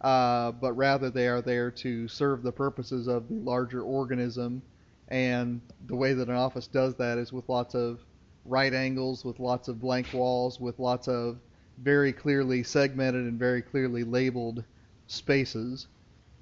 uh, 0.00 0.50
but 0.52 0.72
rather 0.72 1.10
they 1.10 1.28
are 1.28 1.40
there 1.40 1.70
to 1.70 2.08
serve 2.08 2.42
the 2.42 2.52
purposes 2.52 3.06
of 3.06 3.28
the 3.28 3.34
larger 3.34 3.82
organism. 3.82 4.62
And 5.08 5.60
the 5.86 5.96
way 5.96 6.12
that 6.12 6.28
an 6.28 6.34
office 6.34 6.66
does 6.66 6.94
that 6.96 7.18
is 7.18 7.32
with 7.32 7.48
lots 7.48 7.74
of 7.74 8.00
right 8.44 8.72
angles, 8.72 9.24
with 9.24 9.40
lots 9.40 9.68
of 9.68 9.80
blank 9.80 10.08
walls, 10.12 10.60
with 10.60 10.78
lots 10.78 11.08
of 11.08 11.38
very 11.82 12.12
clearly 12.12 12.62
segmented 12.62 13.26
and 13.26 13.38
very 13.38 13.62
clearly 13.62 14.04
labeled 14.04 14.62
spaces. 15.06 15.88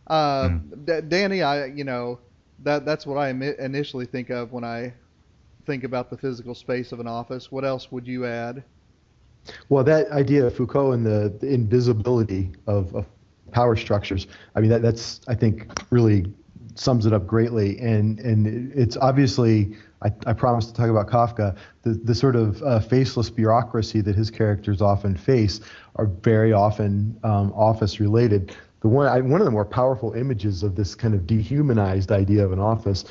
Uh, 0.06 0.48
D- 0.84 1.00
Danny, 1.06 1.42
I 1.42 1.66
you 1.66 1.84
know 1.84 2.18
that 2.64 2.84
that's 2.84 3.06
what 3.06 3.16
I 3.16 3.28
initially 3.30 4.06
think 4.06 4.30
of 4.30 4.52
when 4.52 4.64
I 4.64 4.92
think 5.66 5.84
about 5.84 6.10
the 6.10 6.16
physical 6.16 6.54
space 6.54 6.92
of 6.92 7.00
an 7.00 7.06
office. 7.06 7.52
What 7.52 7.64
else 7.64 7.92
would 7.92 8.06
you 8.06 8.26
add? 8.26 8.64
Well, 9.68 9.84
that 9.84 10.10
idea 10.10 10.46
of 10.46 10.54
Foucault 10.54 10.92
and 10.92 11.06
the, 11.06 11.34
the 11.40 11.48
invisibility 11.48 12.50
of, 12.66 12.94
of 12.94 13.06
power 13.52 13.76
structures, 13.76 14.26
I 14.54 14.60
mean, 14.60 14.70
that, 14.70 14.82
that's, 14.82 15.20
I 15.28 15.34
think, 15.34 15.70
really 15.90 16.32
sums 16.74 17.06
it 17.06 17.12
up 17.12 17.26
greatly. 17.26 17.78
And, 17.78 18.18
and 18.20 18.72
it's 18.72 18.96
obviously, 18.96 19.76
I, 20.02 20.12
I 20.26 20.32
promised 20.32 20.68
to 20.68 20.74
talk 20.74 20.90
about 20.90 21.08
Kafka, 21.08 21.56
the, 21.82 21.90
the 21.90 22.14
sort 22.14 22.36
of 22.36 22.62
uh, 22.62 22.80
faceless 22.80 23.30
bureaucracy 23.30 24.00
that 24.02 24.14
his 24.14 24.30
characters 24.30 24.80
often 24.80 25.16
face 25.16 25.60
are 25.96 26.06
very 26.06 26.52
often 26.52 27.18
um, 27.24 27.52
office 27.52 28.00
related. 28.00 28.54
The 28.80 28.88
one, 28.88 29.06
I, 29.06 29.20
one 29.20 29.40
of 29.40 29.44
the 29.44 29.50
more 29.50 29.64
powerful 29.64 30.12
images 30.12 30.62
of 30.62 30.76
this 30.76 30.94
kind 30.94 31.14
of 31.14 31.26
dehumanized 31.26 32.12
idea 32.12 32.44
of 32.44 32.52
an 32.52 32.60
office 32.60 33.04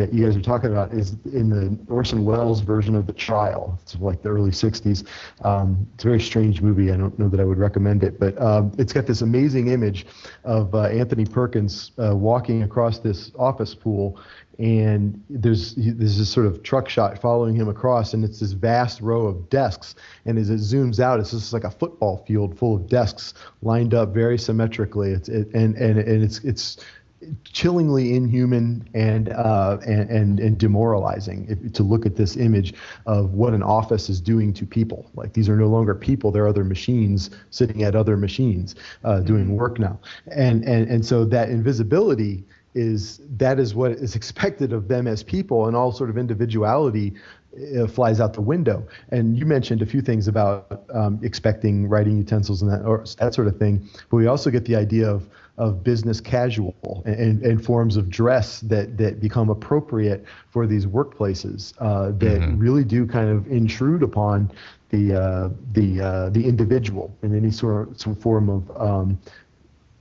that 0.00 0.14
you 0.14 0.24
guys 0.24 0.34
are 0.34 0.40
talking 0.40 0.70
about 0.70 0.92
is 0.92 1.16
in 1.26 1.50
the 1.50 1.78
Orson 1.92 2.24
Welles 2.24 2.60
version 2.60 2.94
of 2.94 3.06
The 3.06 3.12
Trial. 3.12 3.78
It's 3.82 3.96
like 3.96 4.22
the 4.22 4.30
early 4.30 4.50
60s. 4.50 5.06
Um, 5.44 5.86
it's 5.94 6.04
a 6.04 6.06
very 6.06 6.20
strange 6.20 6.62
movie. 6.62 6.90
I 6.90 6.96
don't 6.96 7.18
know 7.18 7.28
that 7.28 7.38
I 7.38 7.44
would 7.44 7.58
recommend 7.58 8.02
it, 8.02 8.18
but 8.18 8.40
um, 8.40 8.72
it's 8.78 8.92
got 8.94 9.06
this 9.06 9.20
amazing 9.20 9.68
image 9.68 10.06
of 10.44 10.74
uh, 10.74 10.84
Anthony 10.84 11.26
Perkins 11.26 11.92
uh, 11.98 12.16
walking 12.16 12.62
across 12.62 12.98
this 12.98 13.30
office 13.38 13.74
pool, 13.74 14.18
and 14.58 15.22
there's 15.30 15.74
there's 15.74 16.18
this 16.18 16.28
sort 16.28 16.46
of 16.46 16.62
truck 16.62 16.88
shot 16.88 17.20
following 17.20 17.54
him 17.54 17.68
across, 17.68 18.14
and 18.14 18.24
it's 18.24 18.40
this 18.40 18.52
vast 18.52 19.00
row 19.00 19.26
of 19.26 19.48
desks. 19.48 19.94
And 20.26 20.38
as 20.38 20.50
it 20.50 20.60
zooms 20.60 21.00
out, 21.00 21.20
it's 21.20 21.30
just 21.30 21.52
like 21.52 21.64
a 21.64 21.70
football 21.70 22.24
field 22.26 22.58
full 22.58 22.76
of 22.76 22.88
desks 22.88 23.34
lined 23.62 23.94
up 23.94 24.12
very 24.14 24.38
symmetrically. 24.38 25.12
It's 25.12 25.28
it, 25.28 25.48
and 25.54 25.76
and 25.76 25.98
and 25.98 26.22
it's 26.22 26.38
it's 26.44 26.78
chillingly 27.44 28.14
inhuman 28.14 28.88
and, 28.94 29.28
uh, 29.30 29.78
and, 29.86 30.10
and 30.10 30.40
and 30.40 30.58
demoralizing 30.58 31.46
if, 31.48 31.72
to 31.74 31.82
look 31.82 32.06
at 32.06 32.16
this 32.16 32.36
image 32.36 32.74
of 33.06 33.34
what 33.34 33.52
an 33.52 33.62
office 33.62 34.08
is 34.08 34.20
doing 34.20 34.52
to 34.54 34.64
people. 34.64 35.10
Like 35.14 35.34
these 35.34 35.48
are 35.48 35.56
no 35.56 35.66
longer 35.66 35.94
people; 35.94 36.30
they're 36.30 36.48
other 36.48 36.64
machines 36.64 37.30
sitting 37.50 37.82
at 37.82 37.94
other 37.94 38.16
machines 38.16 38.74
uh, 39.04 39.20
doing 39.20 39.56
work 39.56 39.78
now. 39.78 39.98
And 40.28 40.64
and 40.64 40.88
and 40.90 41.04
so 41.04 41.24
that 41.26 41.50
invisibility 41.50 42.44
is 42.74 43.20
that 43.36 43.58
is 43.58 43.74
what 43.74 43.92
is 43.92 44.14
expected 44.14 44.72
of 44.72 44.88
them 44.88 45.06
as 45.06 45.22
people, 45.22 45.66
and 45.66 45.76
all 45.76 45.92
sort 45.92 46.08
of 46.08 46.16
individuality 46.16 47.12
uh, 47.78 47.86
flies 47.86 48.20
out 48.20 48.32
the 48.32 48.40
window. 48.40 48.86
And 49.10 49.36
you 49.38 49.44
mentioned 49.44 49.82
a 49.82 49.86
few 49.86 50.00
things 50.00 50.28
about 50.28 50.84
um, 50.94 51.18
expecting 51.22 51.88
writing 51.88 52.16
utensils 52.16 52.62
and 52.62 52.70
that 52.70 52.82
or 52.84 53.04
that 53.18 53.34
sort 53.34 53.48
of 53.48 53.58
thing, 53.58 53.88
but 54.08 54.16
we 54.16 54.26
also 54.26 54.50
get 54.50 54.64
the 54.64 54.76
idea 54.76 55.10
of 55.10 55.28
of 55.60 55.84
business 55.84 56.24
casual 56.30 57.02
and, 57.06 57.42
and 57.44 57.64
forms 57.64 57.96
of 57.96 58.10
dress 58.10 58.60
that 58.62 58.98
that 58.98 59.20
become 59.20 59.50
appropriate 59.50 60.24
for 60.48 60.66
these 60.66 60.86
workplaces 60.86 61.74
uh, 61.80 62.12
that 62.18 62.44
Mhm. 62.44 62.58
really 62.58 62.84
do 62.84 63.06
kind 63.06 63.30
of 63.30 63.46
intrude 63.48 64.02
upon 64.02 64.50
the 64.90 65.14
uh, 65.14 65.50
the 65.72 66.00
uh, 66.00 66.30
the 66.30 66.44
individual 66.46 67.16
in 67.22 67.36
any 67.36 67.50
sort 67.50 67.88
of 67.90 68.00
some 68.00 68.14
form 68.16 68.48
of 68.48 68.70
um, 68.80 69.18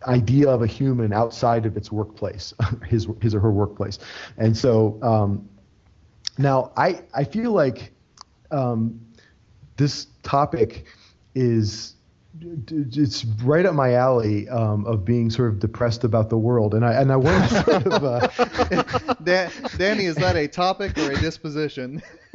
idea 0.08 0.50
of 0.50 0.62
a 0.64 0.68
human 0.68 1.14
outside 1.14 1.66
of 1.66 1.78
its 1.78 1.92
workplace, 1.92 2.54
his 2.88 3.08
his 3.22 3.36
or 3.36 3.40
her 3.42 3.52
workplace, 3.52 4.00
and 4.38 4.56
so 4.58 5.00
um, 5.04 5.50
now 6.38 6.72
I 6.78 7.04
I 7.14 7.26
feel 7.26 7.52
like 7.52 7.94
um, 8.52 9.00
this 9.78 10.08
topic 10.24 10.86
is 11.36 11.96
it's 12.42 13.26
right 13.44 13.66
up 13.66 13.74
my 13.74 13.94
alley 13.96 14.48
um, 14.50 14.86
of 14.86 15.04
being 15.04 15.30
sort 15.30 15.50
of 15.50 15.60
depressed 15.60 16.04
about 16.04 16.30
the 16.30 16.38
world, 16.38 16.74
and 16.74 16.86
I 16.86 16.94
and 16.94 17.12
I 17.12 17.16
want 17.16 17.50
to 17.50 17.64
sort 17.64 17.88
of 17.88 18.04
uh, 18.04 19.14
Dan- 19.24 19.52
Danny, 19.78 20.06
is 20.06 20.16
that 20.18 20.36
a 20.36 20.48
topic 20.48 20.98
or 20.98 21.12
a 21.12 21.20
disposition? 21.20 22.02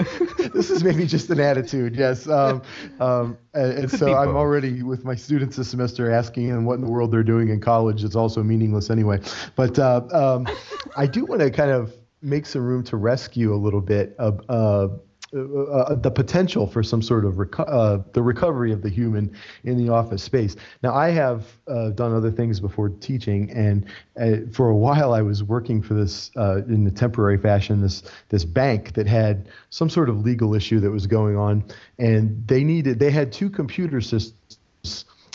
this 0.52 0.70
is 0.70 0.82
maybe 0.82 1.06
just 1.06 1.30
an 1.30 1.38
attitude, 1.38 1.94
yes. 1.94 2.28
Um, 2.28 2.62
um, 2.98 3.38
and, 3.54 3.72
and 3.72 3.90
so 3.90 4.14
I'm 4.14 4.28
both. 4.28 4.36
already 4.36 4.82
with 4.82 5.04
my 5.04 5.14
students 5.14 5.56
this 5.56 5.68
semester 5.68 6.10
asking 6.10 6.48
them 6.48 6.64
what 6.64 6.74
in 6.74 6.80
the 6.80 6.90
world 6.90 7.12
they're 7.12 7.22
doing 7.22 7.48
in 7.48 7.60
college. 7.60 8.02
It's 8.02 8.16
also 8.16 8.42
meaningless 8.42 8.90
anyway. 8.90 9.20
But 9.54 9.78
uh, 9.78 10.02
um, 10.12 10.48
I 10.96 11.06
do 11.06 11.24
want 11.24 11.40
to 11.42 11.50
kind 11.50 11.70
of 11.70 11.94
make 12.20 12.46
some 12.46 12.62
room 12.62 12.82
to 12.84 12.96
rescue 12.96 13.54
a 13.54 13.56
little 13.56 13.80
bit 13.80 14.16
of. 14.18 14.40
Uh, 14.48 14.88
uh, 15.34 15.94
the 15.94 16.10
potential 16.10 16.66
for 16.66 16.82
some 16.82 17.02
sort 17.02 17.24
of 17.24 17.34
reco- 17.34 17.68
uh, 17.68 18.02
the 18.12 18.22
recovery 18.22 18.72
of 18.72 18.82
the 18.82 18.88
human 18.88 19.34
in 19.64 19.76
the 19.76 19.92
office 19.92 20.22
space. 20.22 20.56
Now, 20.82 20.94
I 20.94 21.10
have 21.10 21.46
uh, 21.66 21.90
done 21.90 22.14
other 22.14 22.30
things 22.30 22.60
before 22.60 22.88
teaching, 22.88 23.50
and 23.50 23.86
uh, 24.20 24.48
for 24.52 24.68
a 24.68 24.76
while 24.76 25.12
I 25.12 25.22
was 25.22 25.42
working 25.42 25.82
for 25.82 25.94
this 25.94 26.30
uh, 26.36 26.64
in 26.66 26.86
a 26.86 26.90
temporary 26.90 27.38
fashion. 27.38 27.80
This 27.80 28.04
this 28.28 28.44
bank 28.44 28.94
that 28.94 29.06
had 29.06 29.48
some 29.70 29.90
sort 29.90 30.08
of 30.08 30.20
legal 30.20 30.54
issue 30.54 30.80
that 30.80 30.90
was 30.90 31.06
going 31.06 31.36
on, 31.36 31.64
and 31.98 32.46
they 32.46 32.62
needed 32.62 32.98
they 32.98 33.10
had 33.10 33.32
two 33.32 33.50
computer 33.50 34.00
systems, 34.00 34.58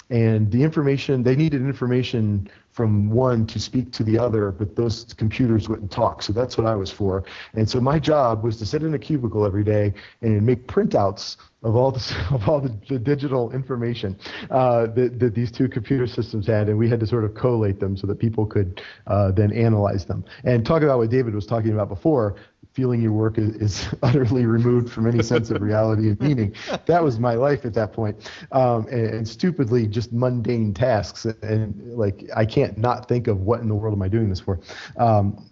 and 0.10 0.52
the 0.52 0.64
information 0.64 1.24
they 1.24 1.36
needed 1.36 1.62
information 1.62 2.50
from 2.72 3.10
one 3.10 3.46
to 3.48 3.60
speak 3.60 3.92
to 3.92 4.04
the 4.04 4.18
other, 4.18 4.52
but 4.52 4.76
those 4.76 5.14
computers 5.16 5.68
wouldn't 5.68 5.92
talk. 5.92 6.22
So 6.22 6.32
that's 6.32 6.58
what 6.58 6.66
I 6.66 6.76
was 6.76 6.90
for. 6.92 7.24
And 7.54 7.70
so 7.70 7.82
my 7.82 8.00
job 8.00 8.44
was 8.44 8.58
to 8.58 8.66
sit 8.66 8.84
in 8.84 8.94
a 8.94 9.00
cubicle 9.00 9.46
every 9.46 9.64
day 9.64 9.94
and 10.22 10.46
make 10.46 10.66
printouts 10.68 11.38
of 11.64 11.76
all 11.76 11.92
the 11.92 12.00
of 12.32 12.48
all 12.48 12.62
the, 12.62 12.74
the 12.88 12.98
digital 12.98 13.52
information 13.52 14.18
uh, 14.50 14.88
that, 14.88 15.20
that 15.20 15.36
these 15.36 15.52
two 15.52 15.68
computer 15.68 16.08
systems 16.08 16.48
had, 16.48 16.70
and 16.70 16.78
we 16.78 16.90
had 16.90 17.00
to 17.00 17.08
sort 17.08 17.26
of 17.26 17.36
collate 17.36 17.80
them 17.80 17.98
so 17.98 18.08
that 18.08 18.20
people 18.20 18.46
could 18.46 18.82
uh, 19.08 19.32
then 19.32 19.52
analyze 19.52 20.06
them. 20.06 20.24
And 20.44 20.66
talk 20.66 20.82
about 20.82 21.00
what 21.00 21.10
David 21.10 21.36
was 21.36 21.46
talking 21.46 21.74
about 21.74 21.90
before. 21.90 22.36
Feeling 22.80 23.02
your 23.02 23.12
work 23.12 23.38
is, 23.38 23.56
is 23.56 23.88
utterly 24.04 24.46
removed 24.46 24.90
from 24.90 25.06
any 25.06 25.22
sense 25.22 25.52
of 25.52 25.62
reality 25.62 26.12
and 26.12 26.20
meaning. 26.22 26.56
That 26.86 27.04
was 27.04 27.20
my 27.20 27.34
life 27.34 27.66
at 27.66 27.74
that 27.74 27.92
point, 27.92 28.32
um, 28.54 28.88
and, 28.88 29.08
and 29.08 29.28
stupidly 29.28 29.86
just 29.86 30.14
mundane 30.14 30.74
tasks. 30.74 31.26
And 31.26 31.76
like 31.98 32.24
I 32.34 32.46
can't 32.46 32.78
not 32.78 33.10
think 33.10 33.28
of 33.28 33.42
what 33.42 33.60
in 33.60 33.68
the 33.68 33.76
world 33.76 33.94
am 33.94 34.02
I 34.02 34.08
doing 34.08 34.30
this 34.30 34.40
for. 34.40 34.62
Um, 34.96 35.46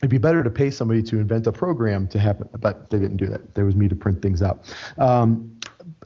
it'd 0.00 0.08
be 0.08 0.18
better 0.18 0.44
to 0.44 0.50
pay 0.50 0.70
somebody 0.70 1.02
to 1.02 1.18
invent 1.18 1.48
a 1.48 1.52
program 1.52 2.06
to 2.06 2.20
happen, 2.20 2.48
but 2.60 2.88
they 2.90 3.00
didn't 3.00 3.16
do 3.16 3.26
that. 3.26 3.56
There 3.56 3.64
was 3.64 3.74
me 3.74 3.88
to 3.88 3.96
print 3.96 4.22
things 4.22 4.40
out. 4.40 4.72
Um, 4.98 5.58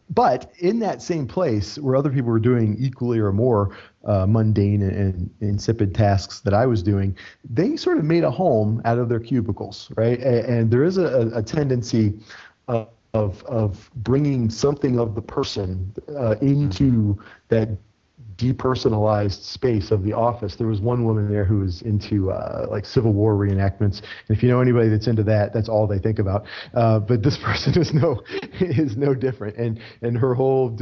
but 0.08 0.52
in 0.60 0.78
that 0.78 1.02
same 1.02 1.26
place 1.26 1.78
where 1.78 1.96
other 1.96 2.10
people 2.10 2.30
were 2.30 2.38
doing 2.38 2.76
equally 2.78 3.18
or 3.18 3.30
more 3.30 3.76
uh, 4.06 4.26
mundane 4.26 4.82
and, 4.82 4.92
and 4.96 5.30
insipid 5.40 5.94
tasks 5.94 6.40
that 6.40 6.54
I 6.54 6.66
was 6.66 6.82
doing, 6.82 7.16
they 7.48 7.76
sort 7.76 7.98
of 7.98 8.04
made 8.04 8.24
a 8.24 8.30
home 8.30 8.80
out 8.84 8.98
of 8.98 9.08
their 9.08 9.20
cubicles, 9.20 9.90
right? 9.96 10.18
And, 10.20 10.46
and 10.46 10.70
there 10.70 10.84
is 10.84 10.96
a, 10.96 11.30
a 11.34 11.42
tendency 11.42 12.14
of, 12.68 12.88
of, 13.14 13.42
of 13.44 13.90
bringing 13.96 14.48
something 14.50 14.98
of 14.98 15.14
the 15.14 15.22
person 15.22 15.92
uh, 16.16 16.36
into 16.40 17.18
that 17.48 17.68
depersonalized 18.36 19.42
space 19.42 19.90
of 19.90 20.02
the 20.02 20.12
office. 20.12 20.56
There 20.56 20.66
was 20.66 20.80
one 20.80 21.04
woman 21.04 21.30
there 21.30 21.44
who 21.44 21.60
was 21.60 21.82
into 21.82 22.30
uh, 22.30 22.66
like 22.70 22.84
Civil 22.84 23.12
War 23.12 23.34
reenactments, 23.34 24.02
and 24.28 24.36
if 24.36 24.42
you 24.42 24.48
know 24.48 24.60
anybody 24.60 24.88
that's 24.88 25.06
into 25.06 25.22
that, 25.24 25.52
that's 25.52 25.68
all 25.68 25.86
they 25.86 25.98
think 25.98 26.18
about. 26.18 26.46
Uh, 26.74 26.98
but 26.98 27.22
this 27.22 27.38
person 27.42 27.78
is 27.80 27.94
no 27.94 28.22
is 28.60 28.96
no 28.96 29.14
different, 29.14 29.56
and 29.56 29.80
and 30.02 30.16
her 30.18 30.34
whole 30.34 30.76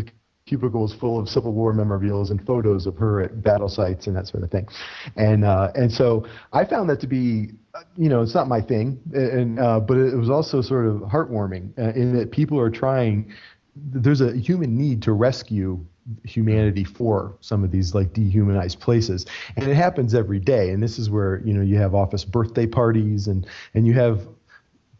d- 0.47 0.51
cubicle 0.51 0.87
full 0.89 1.19
of 1.19 1.29
Civil 1.29 1.53
War 1.53 1.73
memorabilia 1.73 2.31
and 2.31 2.45
photos 2.47 2.87
of 2.87 2.97
her 2.99 3.23
at 3.23 3.43
battle 3.43 3.69
sites 3.69 4.07
and 4.07 4.17
that 4.17 4.27
sort 4.27 4.43
of 4.43 4.51
thing, 4.51 4.69
and 5.17 5.45
uh, 5.45 5.73
and 5.75 5.93
so 5.93 6.27
I 6.53 6.65
found 6.65 6.89
that 6.91 7.01
to 7.01 7.07
be. 7.07 7.51
You 7.97 8.09
know, 8.09 8.23
it's 8.23 8.35
not 8.35 8.47
my 8.47 8.61
thing, 8.61 9.01
and 9.13 9.59
uh, 9.59 9.81
but 9.81 9.97
it 9.97 10.15
was 10.15 10.31
also 10.31 10.63
sort 10.63 10.87
of 10.87 11.01
heartwarming 11.01 11.77
uh, 11.77 11.93
in 11.99 12.17
that 12.17 12.31
people 12.31 12.61
are 12.61 12.71
trying 12.71 13.33
there's 13.77 14.21
a 14.21 14.37
human 14.37 14.77
need 14.77 15.03
to 15.03 15.13
rescue 15.13 15.85
humanity 16.25 16.85
for 16.85 17.37
some 17.41 17.65
of 17.65 17.71
these 17.71 17.95
like 17.95 18.13
dehumanized 18.13 18.81
places. 18.81 19.27
And 19.57 19.69
it 19.69 19.75
happens 19.75 20.15
every 20.15 20.39
day. 20.39 20.71
And 20.71 20.83
this 20.83 20.99
is 20.99 21.11
where 21.11 21.41
you 21.45 21.53
know 21.53 21.63
you 21.63 21.77
have 21.79 21.95
office 21.95 22.25
birthday 22.25 22.67
parties 22.67 23.27
and 23.27 23.47
and 23.75 23.87
you 23.87 23.95
have 23.95 24.27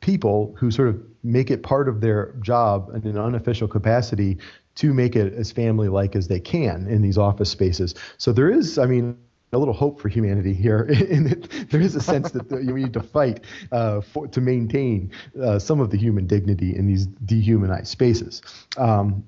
people 0.01 0.55
who 0.59 0.71
sort 0.71 0.89
of 0.89 1.01
make 1.23 1.51
it 1.51 1.63
part 1.63 1.89
of 1.89 2.01
their 2.01 2.35
job 2.41 2.91
in 2.95 3.07
an 3.09 3.19
unofficial 3.19 3.67
capacity 3.67 4.39
to 4.77 4.93
make 4.93 5.17
it 5.17 5.33
as 5.35 5.53
family 5.53 5.89
like 5.89 6.17
as 6.17 6.29
they 6.29 6.41
can 6.41 6.87
in 6.89 7.03
these 7.03 7.19
office 7.19 7.51
spaces 7.51 7.95
so 8.19 8.33
there 8.33 8.51
is 8.51 8.79
i 8.79 8.87
mean 8.87 9.17
a 9.53 9.59
little 9.59 9.75
hope 9.75 10.01
for 10.01 10.09
humanity 10.09 10.53
here. 10.53 10.83
In 11.09 11.29
that 11.29 11.69
there 11.71 11.81
is 11.81 11.95
a 11.95 12.01
sense 12.01 12.33
that 12.33 12.51
we 12.51 12.83
need 12.83 12.93
to 12.93 13.01
fight 13.01 13.45
uh, 13.71 14.01
for, 14.01 14.27
to 14.27 14.41
maintain 14.41 15.13
uh, 15.41 15.59
some 15.59 15.79
of 15.81 15.91
the 15.91 15.97
human 15.97 16.27
dignity 16.27 16.75
in 16.77 16.87
these 16.89 17.07
dehumanized 17.07 17.87
spaces. 17.87 18.43
Um, 18.77 19.25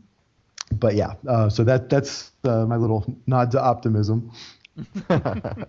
but 0.72 0.96
yeah, 0.96 1.14
uh, 1.28 1.48
so 1.48 1.62
that 1.64 1.88
that's 1.88 2.32
uh, 2.44 2.66
my 2.66 2.76
little 2.76 3.04
nod 3.26 3.52
to 3.52 3.62
optimism. 3.62 4.32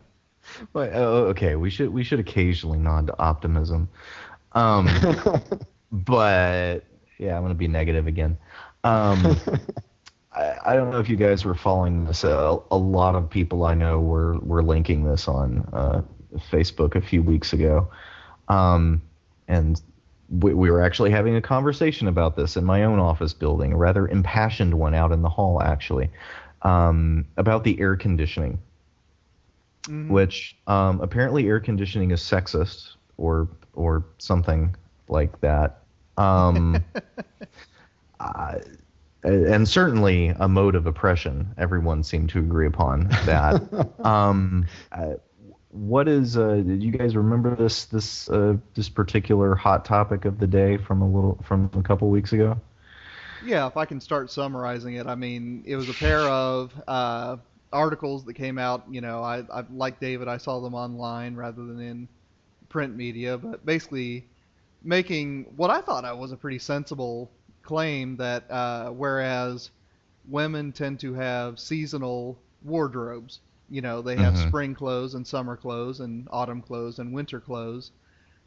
But, 0.74 0.94
oh, 0.94 1.26
okay, 1.26 1.56
we 1.56 1.70
should 1.70 1.90
we 1.90 2.04
should 2.04 2.20
occasionally 2.20 2.80
nod 2.80 3.08
to 3.08 3.20
optimism. 3.20 3.90
Um, 4.54 4.88
but 5.92 6.86
yeah, 7.18 7.36
I'm 7.36 7.44
gonna 7.44 7.54
be 7.54 7.68
negative 7.68 8.08
again. 8.08 8.38
Um, 8.84 9.38
I, 10.34 10.58
I 10.66 10.76
don't 10.76 10.92
know 10.92 11.00
if 11.00 11.10
you 11.10 11.16
guys 11.16 11.46
were 11.46 11.56
following 11.56 12.06
this. 12.06 12.24
A, 12.24 12.58
a 12.72 12.78
lot 12.78 13.16
of 13.16 13.30
people 13.30 13.66
I 13.66 13.74
know 13.74 14.00
were 14.00 14.38
were 14.40 14.64
linking 14.64 15.04
this 15.04 15.28
on 15.28 15.68
uh, 15.74 16.02
Facebook 16.52 16.96
a 16.96 17.02
few 17.02 17.24
weeks 17.24 17.54
ago, 17.54 17.90
um, 18.48 19.02
and 19.48 19.82
we, 20.30 20.54
we 20.54 20.70
were 20.70 20.82
actually 20.82 21.12
having 21.12 21.36
a 21.36 21.42
conversation 21.42 22.08
about 22.08 22.36
this 22.36 22.58
in 22.58 22.64
my 22.64 22.84
own 22.84 23.00
office 23.00 23.34
building, 23.34 23.74
a 23.74 23.78
rather 23.78 24.08
impassioned 24.08 24.74
one 24.74 24.94
out 24.94 25.12
in 25.12 25.22
the 25.22 25.30
hall 25.30 25.62
actually, 25.62 26.10
um, 26.64 27.26
about 27.38 27.64
the 27.64 27.80
air 27.80 27.96
conditioning 27.96 28.60
which 30.10 30.56
um, 30.68 31.00
apparently 31.02 31.48
air 31.48 31.60
conditioning 31.60 32.12
is 32.12 32.22
sexist 32.22 32.96
or 33.18 33.48
or 33.74 34.06
something 34.18 34.76
like 35.08 35.40
that. 35.42 35.80
Um, 36.18 36.84
uh, 38.20 38.60
and 39.24 39.68
certainly 39.68 40.30
a 40.40 40.48
mode 40.48 40.76
of 40.76 40.86
oppression. 40.86 41.54
Everyone 41.58 42.04
seemed 42.04 42.30
to 42.30 42.40
agree 42.40 42.68
upon 42.68 43.08
that. 43.26 43.90
um, 44.06 44.68
uh, 44.92 45.16
what 45.72 46.08
is? 46.08 46.38
Uh, 46.38 46.56
did 46.56 46.82
you 46.82 46.92
guys 46.92 47.16
remember 47.16 47.56
this 47.56 47.86
this 47.86 48.30
uh, 48.30 48.58
this 48.74 48.90
particular 48.90 49.56
hot 49.56 49.86
topic 49.86 50.26
of 50.26 50.40
the 50.40 50.48
day 50.48 50.78
from 50.78 51.02
a 51.02 51.08
little 51.08 51.40
from 51.44 51.70
a 51.74 51.82
couple 51.82 52.10
weeks 52.10 52.34
ago? 52.34 52.60
Yeah, 53.46 53.68
if 53.68 53.78
I 53.78 53.86
can 53.86 54.02
start 54.02 54.32
summarizing 54.32 54.96
it, 54.96 55.06
I 55.06 55.16
mean, 55.16 55.64
it 55.66 55.76
was 55.76 55.90
a 55.90 55.94
pair 55.94 56.22
of 56.22 56.74
uh, 56.88 57.38
articles 57.72 58.26
that 58.26 58.34
came 58.34 58.58
out. 58.58 58.86
You 58.90 59.02
know, 59.02 59.22
I, 59.22 59.44
I 59.54 59.64
like 59.72 60.00
David, 60.00 60.28
I 60.28 60.38
saw 60.38 60.60
them 60.60 60.74
online 60.74 61.36
rather 61.36 61.64
than 61.64 61.80
in 61.80 62.08
print 62.70 62.96
media, 62.96 63.38
but 63.38 63.66
basically 63.66 64.26
making 64.84 65.46
what 65.56 65.70
I 65.70 65.82
thought 65.82 66.06
I 66.06 66.14
was 66.14 66.32
a 66.32 66.38
pretty 66.38 66.60
sensible 66.60 67.32
claim 67.68 68.18
that 68.18 68.50
uh, 68.52 68.90
whereas 68.92 69.72
women 70.26 70.72
tend 70.74 71.00
to 71.02 71.14
have 71.14 71.60
seasonal 71.60 72.42
wardrobes, 72.64 73.42
you 73.70 73.82
know, 73.82 74.02
they 74.02 74.18
have 74.18 74.38
Mhm. 74.38 74.40
spring 74.40 74.74
clothes 74.76 75.16
and 75.16 75.28
summer 75.28 75.58
clothes 75.58 76.00
and 76.02 76.28
autumn 76.32 76.62
clothes 76.62 77.00
and 77.00 77.14
winter 77.14 77.40
clothes. 77.42 77.92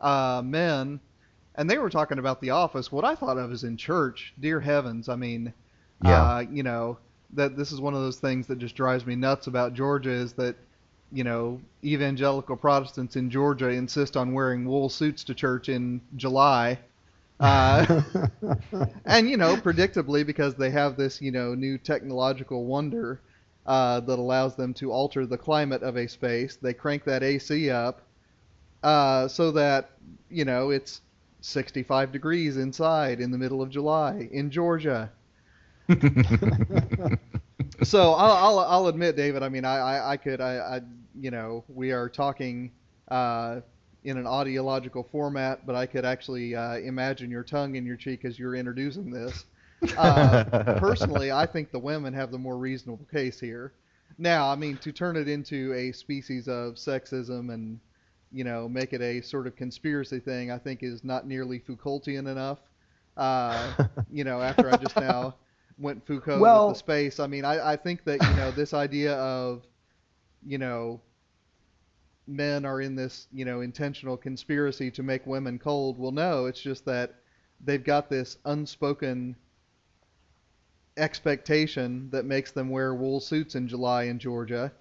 Uh, 0.00 0.42
men, 0.44 1.00
and 1.56 1.68
they 1.70 1.78
were 1.78 1.90
talking 1.90 2.18
about 2.18 2.40
the 2.40 2.50
office. 2.50 2.92
What 2.92 3.04
I 3.04 3.14
thought 3.14 3.38
of 3.38 3.52
is 3.52 3.64
in 3.64 3.76
church. 3.76 4.34
Dear 4.40 4.60
heavens, 4.60 5.08
I 5.08 5.16
mean, 5.16 5.52
Yeah. 6.00 6.30
uh, 6.30 6.44
you 6.50 6.62
know, 6.62 6.98
that 7.34 7.56
this 7.56 7.72
is 7.72 7.80
one 7.80 7.94
of 7.94 8.00
those 8.00 8.18
things 8.20 8.46
that 8.48 8.58
just 8.58 8.76
drives 8.76 9.06
me 9.06 9.16
nuts 9.16 9.46
about 9.46 9.74
Georgia 9.74 10.10
is 10.10 10.32
that, 10.34 10.56
you 11.12 11.24
know, 11.24 11.60
evangelical 11.84 12.56
Protestants 12.56 13.16
in 13.16 13.30
Georgia 13.30 13.68
insist 13.68 14.16
on 14.16 14.32
wearing 14.32 14.64
wool 14.66 14.88
suits 14.88 15.24
to 15.24 15.34
church 15.34 15.68
in 15.68 16.02
July. 16.16 16.78
Uh, 17.40 18.02
and 19.06 19.28
you 19.28 19.36
know, 19.36 19.56
predictably, 19.64 20.24
because 20.26 20.54
they 20.54 20.70
have 20.70 20.96
this 20.96 21.20
you 21.20 21.32
know 21.32 21.54
new 21.54 21.78
technological 21.78 22.66
wonder 22.66 23.20
uh, 23.66 24.00
that 24.00 24.18
allows 24.18 24.56
them 24.56 24.74
to 24.74 24.92
alter 24.92 25.26
the 25.26 25.38
climate 25.38 25.82
of 25.82 25.96
a 25.96 26.06
space, 26.06 26.56
they 26.56 26.74
crank 26.74 27.04
that 27.04 27.22
AC 27.22 27.70
up 27.70 28.02
uh, 28.82 29.28
so 29.28 29.50
that 29.52 29.90
you 30.28 30.44
know 30.44 30.70
it's 30.70 31.00
65 31.40 32.12
degrees 32.12 32.56
inside 32.56 33.20
in 33.20 33.30
the 33.30 33.38
middle 33.38 33.62
of 33.62 33.70
July 33.70 34.28
in 34.32 34.50
Georgia. 34.50 35.10
so 37.82 38.12
I'll, 38.12 38.32
I'll 38.32 38.58
I'll 38.60 38.86
admit, 38.88 39.16
David. 39.16 39.42
I 39.42 39.48
mean, 39.48 39.64
I 39.64 39.78
I, 39.78 40.12
I 40.12 40.16
could 40.16 40.40
I, 40.40 40.56
I 40.56 40.80
you 41.18 41.30
know 41.30 41.64
we 41.68 41.92
are 41.92 42.08
talking 42.08 42.72
uh, 43.10 43.60
in 44.04 44.16
an 44.16 44.24
audiological 44.24 45.08
format, 45.10 45.66
but 45.66 45.74
I 45.74 45.86
could 45.86 46.04
actually 46.04 46.54
uh, 46.54 46.76
imagine 46.76 47.30
your 47.30 47.42
tongue 47.42 47.74
in 47.74 47.84
your 47.84 47.96
cheek 47.96 48.24
as 48.24 48.38
you're 48.38 48.54
introducing 48.54 49.10
this. 49.10 49.44
Uh, 49.96 50.44
personally, 50.78 51.32
I 51.32 51.46
think 51.46 51.72
the 51.72 51.78
women 51.78 52.12
have 52.12 52.30
the 52.30 52.36
more 52.36 52.58
reasonable 52.58 53.06
case 53.10 53.40
here. 53.40 53.72
Now, 54.18 54.50
I 54.50 54.54
mean, 54.54 54.76
to 54.76 54.92
turn 54.92 55.16
it 55.16 55.26
into 55.26 55.72
a 55.72 55.90
species 55.92 56.48
of 56.48 56.74
sexism 56.74 57.50
and 57.50 57.80
you 58.30 58.44
know 58.44 58.68
make 58.68 58.92
it 58.92 59.00
a 59.00 59.22
sort 59.22 59.46
of 59.46 59.56
conspiracy 59.56 60.20
thing, 60.20 60.50
I 60.50 60.58
think 60.58 60.82
is 60.82 61.02
not 61.02 61.26
nearly 61.26 61.60
Foucaultian 61.60 62.26
enough. 62.26 62.58
Uh, 63.16 63.72
you 64.12 64.22
know, 64.22 64.42
after 64.42 64.70
I 64.70 64.76
just 64.76 64.96
now 64.96 65.36
went 65.78 66.06
Foucault 66.06 66.40
Well- 66.40 66.68
with 66.68 66.76
the 66.76 66.78
space, 66.80 67.18
I 67.18 67.26
mean, 67.26 67.46
I, 67.46 67.72
I 67.72 67.76
think 67.76 68.04
that 68.04 68.22
you 68.22 68.36
know 68.36 68.50
this 68.50 68.74
idea 68.74 69.14
of 69.14 69.62
you 70.46 70.58
know 70.58 71.00
men 72.30 72.64
are 72.64 72.80
in 72.80 72.94
this 72.94 73.26
you 73.32 73.44
know 73.44 73.60
intentional 73.60 74.16
conspiracy 74.16 74.90
to 74.92 75.02
make 75.02 75.26
women 75.26 75.58
cold. 75.58 75.98
Well, 75.98 76.12
no, 76.12 76.46
it's 76.46 76.62
just 76.62 76.84
that 76.86 77.16
they've 77.64 77.84
got 77.84 78.08
this 78.08 78.38
unspoken 78.44 79.36
expectation 80.96 82.08
that 82.10 82.24
makes 82.24 82.52
them 82.52 82.68
wear 82.70 82.94
wool 82.94 83.20
suits 83.20 83.54
in 83.54 83.68
July 83.68 84.04
in 84.04 84.18
Georgia, 84.18 84.72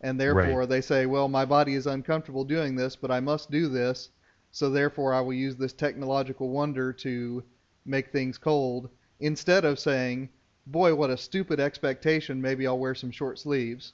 and 0.00 0.20
therefore 0.20 0.66
they 0.66 0.80
say, 0.80 1.06
well, 1.06 1.28
my 1.28 1.44
body 1.44 1.74
is 1.74 1.86
uncomfortable 1.86 2.44
doing 2.44 2.74
this, 2.74 2.96
but 2.96 3.10
I 3.10 3.20
must 3.20 3.50
do 3.50 3.68
this, 3.68 4.10
so 4.50 4.70
therefore 4.70 5.14
I 5.14 5.20
will 5.20 5.34
use 5.34 5.56
this 5.56 5.72
technological 5.72 6.48
wonder 6.50 6.92
to 6.94 7.44
make 7.84 8.10
things 8.10 8.38
cold, 8.38 8.88
instead 9.20 9.64
of 9.64 9.78
saying, 9.78 10.28
boy, 10.66 10.94
what 10.94 11.10
a 11.10 11.16
stupid 11.16 11.60
expectation, 11.60 12.40
maybe 12.40 12.66
I'll 12.66 12.78
wear 12.78 12.94
some 12.94 13.10
short 13.10 13.38
sleeves. 13.38 13.92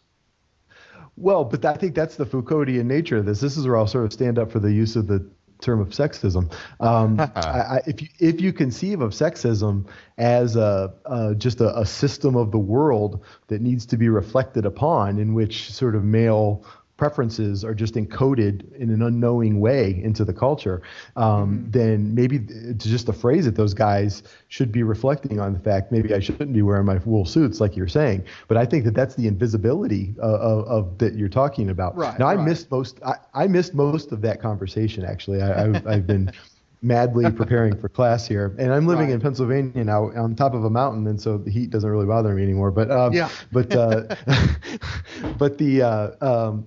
Well, 1.17 1.45
but 1.45 1.65
I 1.65 1.75
think 1.75 1.95
that's 1.95 2.17
the 2.17 2.27
Foucauldian 2.27 2.87
nature 2.87 3.19
of 3.19 3.27
this. 3.27 3.41
This 3.41 3.57
is 3.57 3.67
where 3.67 3.77
I'll 3.77 3.87
sort 3.87 4.05
of 4.05 4.13
stand 4.13 4.39
up 4.39 4.51
for 4.51 4.59
the 4.59 4.73
use 4.73 4.97
of 4.97 5.07
the 5.07 5.25
term 5.61 5.81
of 5.81 5.89
sexism. 5.89 6.53
Um, 6.81 7.21
I, 7.35 7.77
I, 7.77 7.81
if 7.87 8.03
you 8.03 8.09
if 8.19 8.41
you 8.41 8.53
conceive 8.53 9.01
of 9.01 9.13
sexism 9.13 9.87
as 10.19 10.57
a 10.57 10.93
uh, 11.07 11.35
just 11.35 11.61
a, 11.61 11.79
a 11.79 11.87
system 11.87 12.37
of 12.37 12.51
the 12.51 12.59
world 12.59 13.25
that 13.49 13.61
needs 13.61 13.87
to 13.87 13.97
be 13.97 14.09
reflected 14.09 14.67
upon, 14.67 15.19
in 15.19 15.35
which 15.35 15.73
sort 15.73 15.95
of 15.95 16.05
male 16.05 16.65
preferences 16.97 17.65
are 17.65 17.75
just 17.75 17.95
encoded 17.95 18.73
in 18.75 18.91
an 18.91 19.03
unknowing 19.03 19.61
way 19.61 20.01
into 20.03 20.25
the 20.25 20.33
culture, 20.33 20.83
um, 21.17 21.65
then 21.71 22.15
maybe 22.15 22.41
it's 22.49 22.85
just 22.85 23.09
a 23.09 23.13
phrase 23.13 23.45
that 23.45 23.57
those 23.57 23.75
guys 23.75 24.23
should 24.49 24.71
be 24.71 24.83
reflecting 24.83 25.41
on 25.41 25.53
the 25.53 25.59
fact 25.59 25.91
maybe 25.93 26.15
I 26.15 26.21
shouldn't 26.21 26.53
be 26.53 26.63
wearing 26.63 26.87
my 26.87 26.99
wool 27.05 27.25
suits 27.25 27.61
like 27.61 27.77
you're 27.77 27.89
saying. 27.89 28.25
But 28.49 28.57
I 28.57 28.65
think 28.65 28.85
that 28.85 28.95
that's 28.95 29.15
the 29.17 29.27
invisibility 29.27 30.15
uh, 30.23 30.27
of, 30.39 30.67
of 30.67 30.99
that 30.99 31.15
you're 31.15 31.29
talking 31.29 31.71
about. 31.71 31.97
Right, 31.97 32.19
now 32.19 32.27
I 32.27 32.37
right. 32.37 32.45
missed 32.45 32.71
most. 32.71 33.01
I, 33.05 33.15
I 33.35 33.47
missed 33.49 33.75
most 33.75 34.13
of 34.13 34.21
that 34.23 34.41
conversation 34.41 35.05
actually. 35.05 35.43
I, 35.43 35.65
I've, 35.65 35.87
I've 35.87 36.07
been 36.07 36.31
madly 36.83 37.31
preparing 37.33 37.75
for 37.77 37.89
class 37.89 38.27
here, 38.29 38.55
and 38.59 38.73
I'm 38.73 38.87
living 38.87 39.07
Right. 39.07 39.15
in 39.15 39.21
Pennsylvania 39.21 39.85
now, 39.85 40.11
on 40.13 40.35
top 40.35 40.55
of 40.55 40.65
a 40.65 40.71
mountain, 40.71 41.07
and 41.07 41.21
so 41.21 41.39
the 41.39 41.51
heat 41.51 41.71
doesn't 41.71 41.89
really 41.89 42.07
bother 42.07 42.35
me 42.35 42.43
anymore. 42.43 42.71
But 42.71 42.91
um, 42.91 43.13
Yeah. 43.13 43.31
but 43.53 43.75
uh, 43.75 44.03
but 45.39 45.59
the 45.59 45.83
uh, 45.83 46.11
um, 46.21 46.67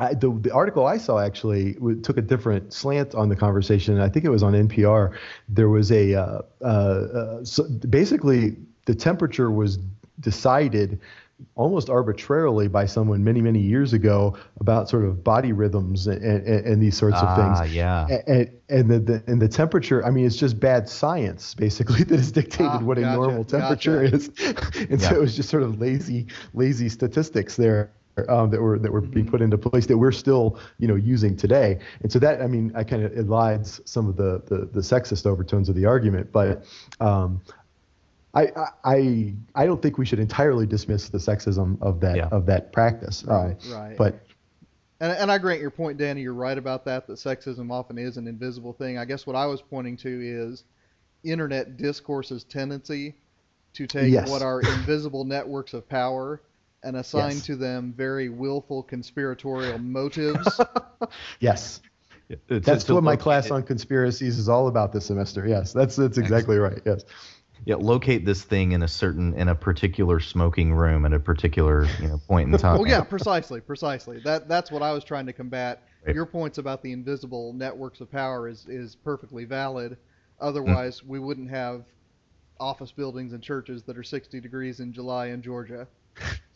I, 0.00 0.14
the, 0.14 0.30
the 0.40 0.50
article 0.52 0.86
I 0.86 0.96
saw 0.96 1.18
actually 1.18 1.74
w- 1.74 2.00
took 2.00 2.16
a 2.16 2.22
different 2.22 2.72
slant 2.72 3.14
on 3.14 3.28
the 3.28 3.36
conversation. 3.36 4.00
I 4.00 4.08
think 4.08 4.24
it 4.24 4.30
was 4.30 4.42
on 4.42 4.54
NPR. 4.54 5.14
There 5.48 5.68
was 5.68 5.92
a 5.92 6.14
uh, 6.14 6.42
uh, 6.62 6.64
uh, 6.64 7.44
so 7.44 7.64
basically 7.88 8.56
the 8.86 8.94
temperature 8.94 9.50
was 9.50 9.78
decided 10.20 10.98
almost 11.54 11.88
arbitrarily 11.88 12.68
by 12.68 12.84
someone 12.84 13.24
many 13.24 13.40
many 13.40 13.60
years 13.60 13.94
ago 13.94 14.36
about 14.60 14.88
sort 14.90 15.04
of 15.06 15.24
body 15.24 15.52
rhythms 15.52 16.06
and, 16.06 16.22
and, 16.22 16.46
and 16.66 16.82
these 16.82 16.96
sorts 16.96 17.16
of 17.22 17.28
Ah, 17.30 17.54
things. 17.56 17.74
yeah. 17.74 18.06
And, 18.26 18.50
and 18.68 18.90
the, 18.90 18.98
the 19.00 19.24
and 19.26 19.40
the 19.40 19.48
temperature. 19.48 20.04
I 20.04 20.10
mean, 20.10 20.26
it's 20.26 20.36
just 20.36 20.60
bad 20.60 20.88
science 20.88 21.54
basically 21.54 22.04
that 22.08 22.16
has 22.16 22.32
dictated 22.32 22.72
Ah, 22.72 22.84
what 22.84 22.98
a 22.98 23.02
normal 23.02 23.44
temperature 23.44 24.02
temperature 24.02 24.18
gotcha. 24.18 24.74
is. 24.76 24.86
and 24.90 25.00
so 25.00 25.14
it 25.14 25.20
was 25.20 25.36
just 25.36 25.48
sort 25.48 25.62
of 25.62 25.80
lazy 25.80 26.26
lazy 26.54 26.88
statistics 26.88 27.56
there 27.56 27.90
um, 28.28 28.50
that 28.50 28.60
were 28.60 28.78
that 28.78 28.90
were 28.92 29.00
Mm-hmm. 29.02 29.12
being 29.12 29.26
put 29.26 29.40
into 29.40 29.56
place 29.58 29.86
that 29.86 29.96
we're 29.96 30.12
still 30.12 30.58
you 30.78 30.88
know 30.88 30.96
using 30.96 31.36
today. 31.36 31.78
And 32.02 32.10
so 32.10 32.18
that 32.18 32.40
I 32.42 32.46
mean 32.46 32.72
I 32.74 32.82
kind 32.84 33.02
of 33.04 33.12
elides 33.12 33.80
some 33.86 34.08
of 34.08 34.16
the, 34.16 34.42
the 34.46 34.66
the 34.66 34.80
sexist 34.80 35.26
overtones 35.26 35.68
of 35.68 35.74
the 35.76 35.86
argument, 35.86 36.32
but 36.32 36.64
um, 37.00 37.40
I, 38.34 38.42
I 38.56 38.66
I 38.84 39.34
I 39.54 39.66
don't 39.66 39.80
think 39.82 39.98
we 39.98 40.06
should 40.06 40.20
entirely 40.20 40.66
dismiss 40.66 41.08
the 41.08 41.18
sexism 41.18 41.80
of 41.80 42.00
that 42.00 42.16
Yeah. 42.16 42.28
of 42.30 42.46
that 42.46 42.72
practice. 42.72 43.24
Uh, 43.26 43.54
Right. 43.62 43.96
But 43.96 44.20
And, 45.00 45.12
and 45.12 45.30
I 45.30 45.38
grant 45.38 45.60
your 45.60 45.70
point, 45.70 45.98
Danny. 45.98 46.22
You're 46.22 46.34
right 46.34 46.58
about 46.58 46.84
that. 46.84 47.06
That 47.06 47.14
sexism 47.14 47.70
often 47.70 47.98
is 47.98 48.16
an 48.16 48.26
invisible 48.26 48.72
thing. 48.72 48.98
I 48.98 49.04
guess 49.04 49.26
what 49.26 49.36
I 49.36 49.46
was 49.46 49.62
pointing 49.62 49.96
to 49.98 50.08
is 50.22 50.64
internet 51.24 51.76
discourse's 51.76 52.44
tendency 52.44 53.16
to 53.74 53.86
take 53.86 54.12
Yes. 54.12 54.30
what 54.30 54.42
are 54.42 54.62
invisible 54.62 55.24
networks 55.24 55.74
of 55.74 55.88
power 55.88 56.42
and 56.82 56.96
assign 56.96 57.32
Yes. 57.32 57.46
to 57.46 57.56
them 57.56 57.92
very 57.96 58.28
willful 58.28 58.82
conspiratorial 58.82 59.78
motives. 59.78 60.60
yes, 61.40 61.80
It's- 62.28 62.64
that's 62.64 62.84
it's 62.84 62.90
what 62.90 63.02
my 63.02 63.16
class 63.16 63.46
it- 63.46 63.52
on 63.52 63.62
conspiracies 63.62 64.38
is 64.38 64.48
all 64.48 64.68
about 64.68 64.92
this 64.92 65.06
semester. 65.06 65.46
Yes, 65.46 65.72
that's 65.72 65.96
that's 65.96 66.18
exactly 66.18 66.58
right. 66.58 66.80
Yes. 66.84 67.04
Yeah, 67.66 67.74
locate 67.74 68.24
this 68.24 68.42
thing 68.42 68.72
in 68.72 68.82
a 68.82 68.88
certain 68.88 69.34
in 69.34 69.48
a 69.48 69.54
particular 69.54 70.18
smoking 70.18 70.72
room 70.72 71.04
at 71.04 71.12
a 71.12 71.20
particular 71.20 71.86
you 72.00 72.08
know 72.08 72.18
point 72.26 72.50
in 72.50 72.58
time. 72.58 72.78
well, 72.80 72.88
yeah, 72.88 73.02
precisely, 73.02 73.60
precisely. 73.60 74.18
That 74.20 74.48
that's 74.48 74.70
what 74.70 74.82
I 74.82 74.92
was 74.92 75.04
trying 75.04 75.26
to 75.26 75.32
combat. 75.34 75.82
Right. 76.06 76.14
Your 76.14 76.24
points 76.24 76.56
about 76.56 76.82
the 76.82 76.92
invisible 76.92 77.52
networks 77.52 78.00
of 78.00 78.10
power 78.10 78.48
is 78.48 78.66
is 78.66 78.96
perfectly 78.96 79.44
valid. 79.44 79.98
Otherwise, 80.40 81.02
mm. 81.02 81.08
we 81.08 81.18
wouldn't 81.18 81.50
have 81.50 81.84
office 82.58 82.92
buildings 82.92 83.34
and 83.34 83.42
churches 83.42 83.82
that 83.84 83.96
are 83.98 84.02
60 84.02 84.40
degrees 84.40 84.80
in 84.80 84.92
July 84.92 85.26
in 85.26 85.42
Georgia. 85.42 85.86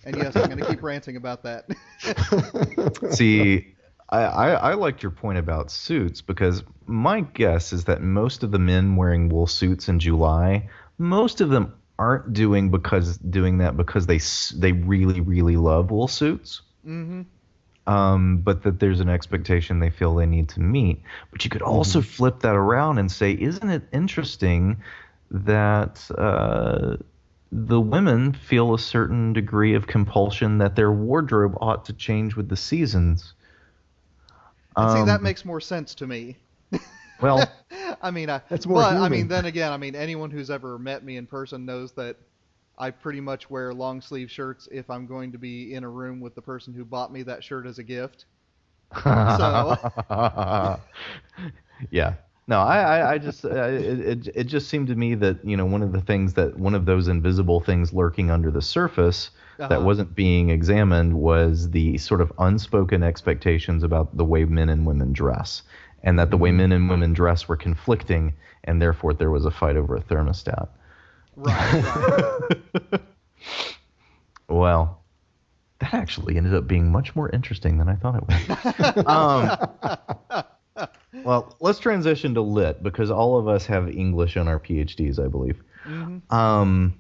And 0.07 0.17
yes, 0.17 0.37
I'm 0.37 0.47
going 0.47 0.59
to 0.59 0.67
keep 0.67 0.83
ranting 0.83 1.17
about 1.17 1.43
that. 1.45 1.67
See, 3.11 3.75
I, 4.11 4.23
I, 4.23 4.51
I 4.51 4.75
liked 4.75 5.03
your 5.03 5.13
point 5.13 5.39
about 5.39 5.71
suits 5.71 6.21
because 6.21 6.63
my 6.87 7.21
guess 7.21 7.73
is 7.73 7.85
that 7.85 8.03
most 8.03 8.43
of 8.43 8.51
the 8.51 8.59
men 8.59 8.97
wearing 8.97 9.29
wool 9.29 9.47
suits 9.47 9.89
in 9.89 9.99
July, 9.99 10.69
most 10.99 11.41
of 11.41 11.51
them 11.51 11.75
aren't 11.99 12.33
doing 12.33 12.71
because 12.71 13.19
doing 13.19 13.59
that 13.59 13.77
because 13.77 14.07
they 14.07 14.19
they 14.59 14.73
really 14.73 15.21
really 15.21 15.57
love 15.57 15.91
wool 15.91 16.09
suits. 16.09 16.63
Mm-hmm. 16.87 17.23
Um, 17.87 18.39
but 18.39 18.63
that 18.63 18.81
there's 18.81 19.01
an 19.01 19.11
expectation 19.11 19.79
they 19.79 19.91
feel 19.91 20.15
they 20.15 20.27
need 20.27 20.49
to 20.51 20.61
meet. 20.61 21.03
But 21.31 21.45
you 21.45 21.51
could 21.51 21.61
also 21.63 22.01
flip 22.01 22.41
that 22.41 22.55
around 22.55 22.99
and 22.99 23.13
say, 23.13 23.33
isn't 23.33 23.69
it 23.69 23.83
interesting 23.93 24.79
that 25.31 26.11
uh, 26.17 26.97
the 27.57 27.81
women 27.81 28.33
feel 28.33 28.75
a 28.75 28.79
certain 28.81 29.33
degree 29.33 29.75
of 29.75 29.87
compulsion 29.87 30.59
that 30.59 30.75
their 30.75 30.91
wardrobe 30.91 31.57
ought 31.61 31.85
to 31.85 31.93
change 31.93 32.35
with 32.35 32.49
the 32.49 32.57
seasons? 32.57 33.35
And 34.77 34.91
see, 34.91 35.05
that 35.05 35.19
Um, 35.19 35.23
makes 35.23 35.45
more 35.45 35.61
sense 35.61 35.95
to 35.97 36.07
me. 36.09 36.37
well. 37.23 37.49
I 38.03 38.11
mean, 38.11 38.29
I, 38.29 38.41
That's 38.49 38.67
more 38.67 38.83
but 38.83 38.97
I 38.97 39.09
mean, 39.09 39.29
then 39.29 39.47
again, 39.47 39.73
I 39.73 39.77
mean, 39.77 39.95
anyone 39.95 40.33
who's 40.33 40.51
ever 40.51 40.79
met 40.81 41.05
me 41.05 41.17
in 41.17 41.27
person 41.27 41.65
knows 41.65 41.93
that 41.93 42.17
I 42.77 42.91
pretty 42.91 43.21
much 43.21 43.49
wear 43.49 43.73
long 43.73 44.01
sleeve 44.01 44.33
shirts 44.33 44.69
if 44.73 44.91
I'm 44.91 45.07
going 45.07 45.31
to 45.31 45.39
be 45.39 45.75
in 45.75 45.85
a 45.85 45.89
room 45.89 46.21
with 46.21 46.35
the 46.35 46.43
person 46.43 46.75
who 46.75 46.85
bought 46.85 47.13
me 47.13 47.23
that 47.23 47.45
shirt 47.45 47.67
as 47.67 47.79
a 47.79 47.85
gift. 47.85 48.25
So- 49.05 50.81
yeah. 51.91 52.15
No, 52.47 52.61
I, 52.61 52.79
I, 52.99 53.13
I 53.13 53.19
just, 53.19 53.45
uh, 53.45 53.49
it, 53.69 54.01
it, 54.01 54.29
it 54.35 54.45
just 54.45 54.69
seemed 54.69 54.89
to 54.89 54.95
me 54.95 55.15
that, 55.15 55.43
you 55.45 55.57
know, 55.57 55.65
one 55.65 55.83
of 55.83 55.93
the 55.93 56.01
things 56.03 56.35
that, 56.35 56.59
one 56.59 56.75
of 56.75 56.85
those 56.85 57.09
invisible 57.09 57.61
things 57.61 57.93
lurking 57.93 58.31
under 58.31 58.51
the 58.51 58.61
surface 58.63 59.31
that 59.57 59.71
Uh-huh. 59.73 59.81
wasn't 59.81 60.15
being 60.15 60.51
examined 60.51 61.15
was 61.15 61.71
the 61.71 61.97
sort 61.97 62.21
of 62.21 62.31
unspoken 62.39 63.03
expectations 63.03 63.83
about 63.83 64.15
the 64.17 64.25
way 64.25 64.45
men 64.45 64.69
and 64.69 64.85
women 64.85 65.13
dress. 65.13 65.63
And 66.03 66.19
that 66.19 66.31
the 66.31 66.37
way 66.37 66.51
men 66.53 66.71
and 66.73 66.91
women 66.91 67.15
dress 67.15 67.49
were 67.49 67.57
conflicting, 67.57 68.35
and 68.65 68.83
therefore 68.83 69.15
there 69.15 69.31
was 69.31 69.47
a 69.47 69.51
fight 69.51 69.77
over 69.79 69.97
a 69.97 70.03
thermostat. 70.03 70.69
Right, 71.37 71.83
right. 71.83 73.01
Well, 74.49 75.03
that 75.79 75.95
actually 75.95 76.37
ended 76.37 76.55
up 76.55 76.67
being 76.67 76.93
much 76.93 77.17
more 77.17 77.31
interesting 77.31 77.79
than 77.79 77.89
I 77.89 77.95
thought 77.97 78.17
it 78.17 78.25
would. 78.29 79.07
um, 79.07 79.51
well, 81.25 81.57
let's 81.61 81.79
transition 81.79 82.35
to 82.35 82.41
lit 82.41 82.83
because 82.83 83.11
all 83.11 83.39
of 83.39 83.49
us 83.49 83.67
have 83.67 83.89
English 83.89 84.37
on 84.37 84.49
our 84.49 84.59
PhDs, 84.59 85.25
I 85.25 85.29
believe. 85.29 85.63
Mhm. 85.87 86.33
Um, 86.33 86.95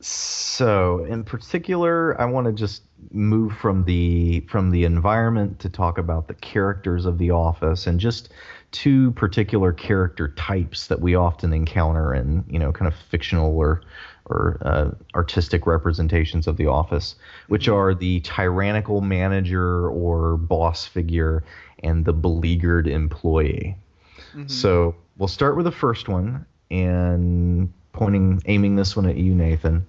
so, 0.00 1.04
in 1.04 1.24
particular, 1.24 2.18
I 2.20 2.24
want 2.24 2.46
to 2.46 2.52
just 2.52 2.82
move 3.10 3.52
from 3.52 3.84
the 3.84 4.40
from 4.48 4.70
the 4.70 4.84
environment 4.84 5.58
to 5.60 5.68
talk 5.68 5.98
about 5.98 6.28
the 6.28 6.34
characters 6.34 7.04
of 7.04 7.18
the 7.18 7.30
office 7.30 7.86
and 7.86 8.00
just 8.00 8.30
two 8.72 9.10
particular 9.12 9.72
character 9.72 10.28
types 10.28 10.86
that 10.86 11.00
we 11.00 11.14
often 11.14 11.52
encounter 11.52 12.14
in 12.14 12.44
you 12.48 12.58
know 12.58 12.72
kind 12.72 12.86
of 12.90 12.94
fictional 13.10 13.56
or 13.56 13.82
or 14.26 14.58
uh, 14.62 14.90
artistic 15.14 15.66
representations 15.66 16.46
of 16.46 16.56
the 16.56 16.66
office, 16.66 17.16
which 17.48 17.68
are 17.68 17.94
the 17.94 18.20
tyrannical 18.20 19.00
manager 19.00 19.88
or 19.88 20.36
boss 20.36 20.86
figure 20.86 21.42
and 21.82 22.04
the 22.04 22.12
beleaguered 22.12 22.86
employee. 22.86 23.76
So 24.46 24.94
we'll 25.18 25.28
start 25.28 25.56
with 25.56 25.64
the 25.64 25.72
first 25.72 26.08
one 26.08 26.46
and 26.70 27.72
pointing, 27.92 28.40
aiming 28.46 28.76
this 28.76 28.94
one 28.94 29.06
at 29.06 29.16
you, 29.16 29.34
Nathan. 29.34 29.84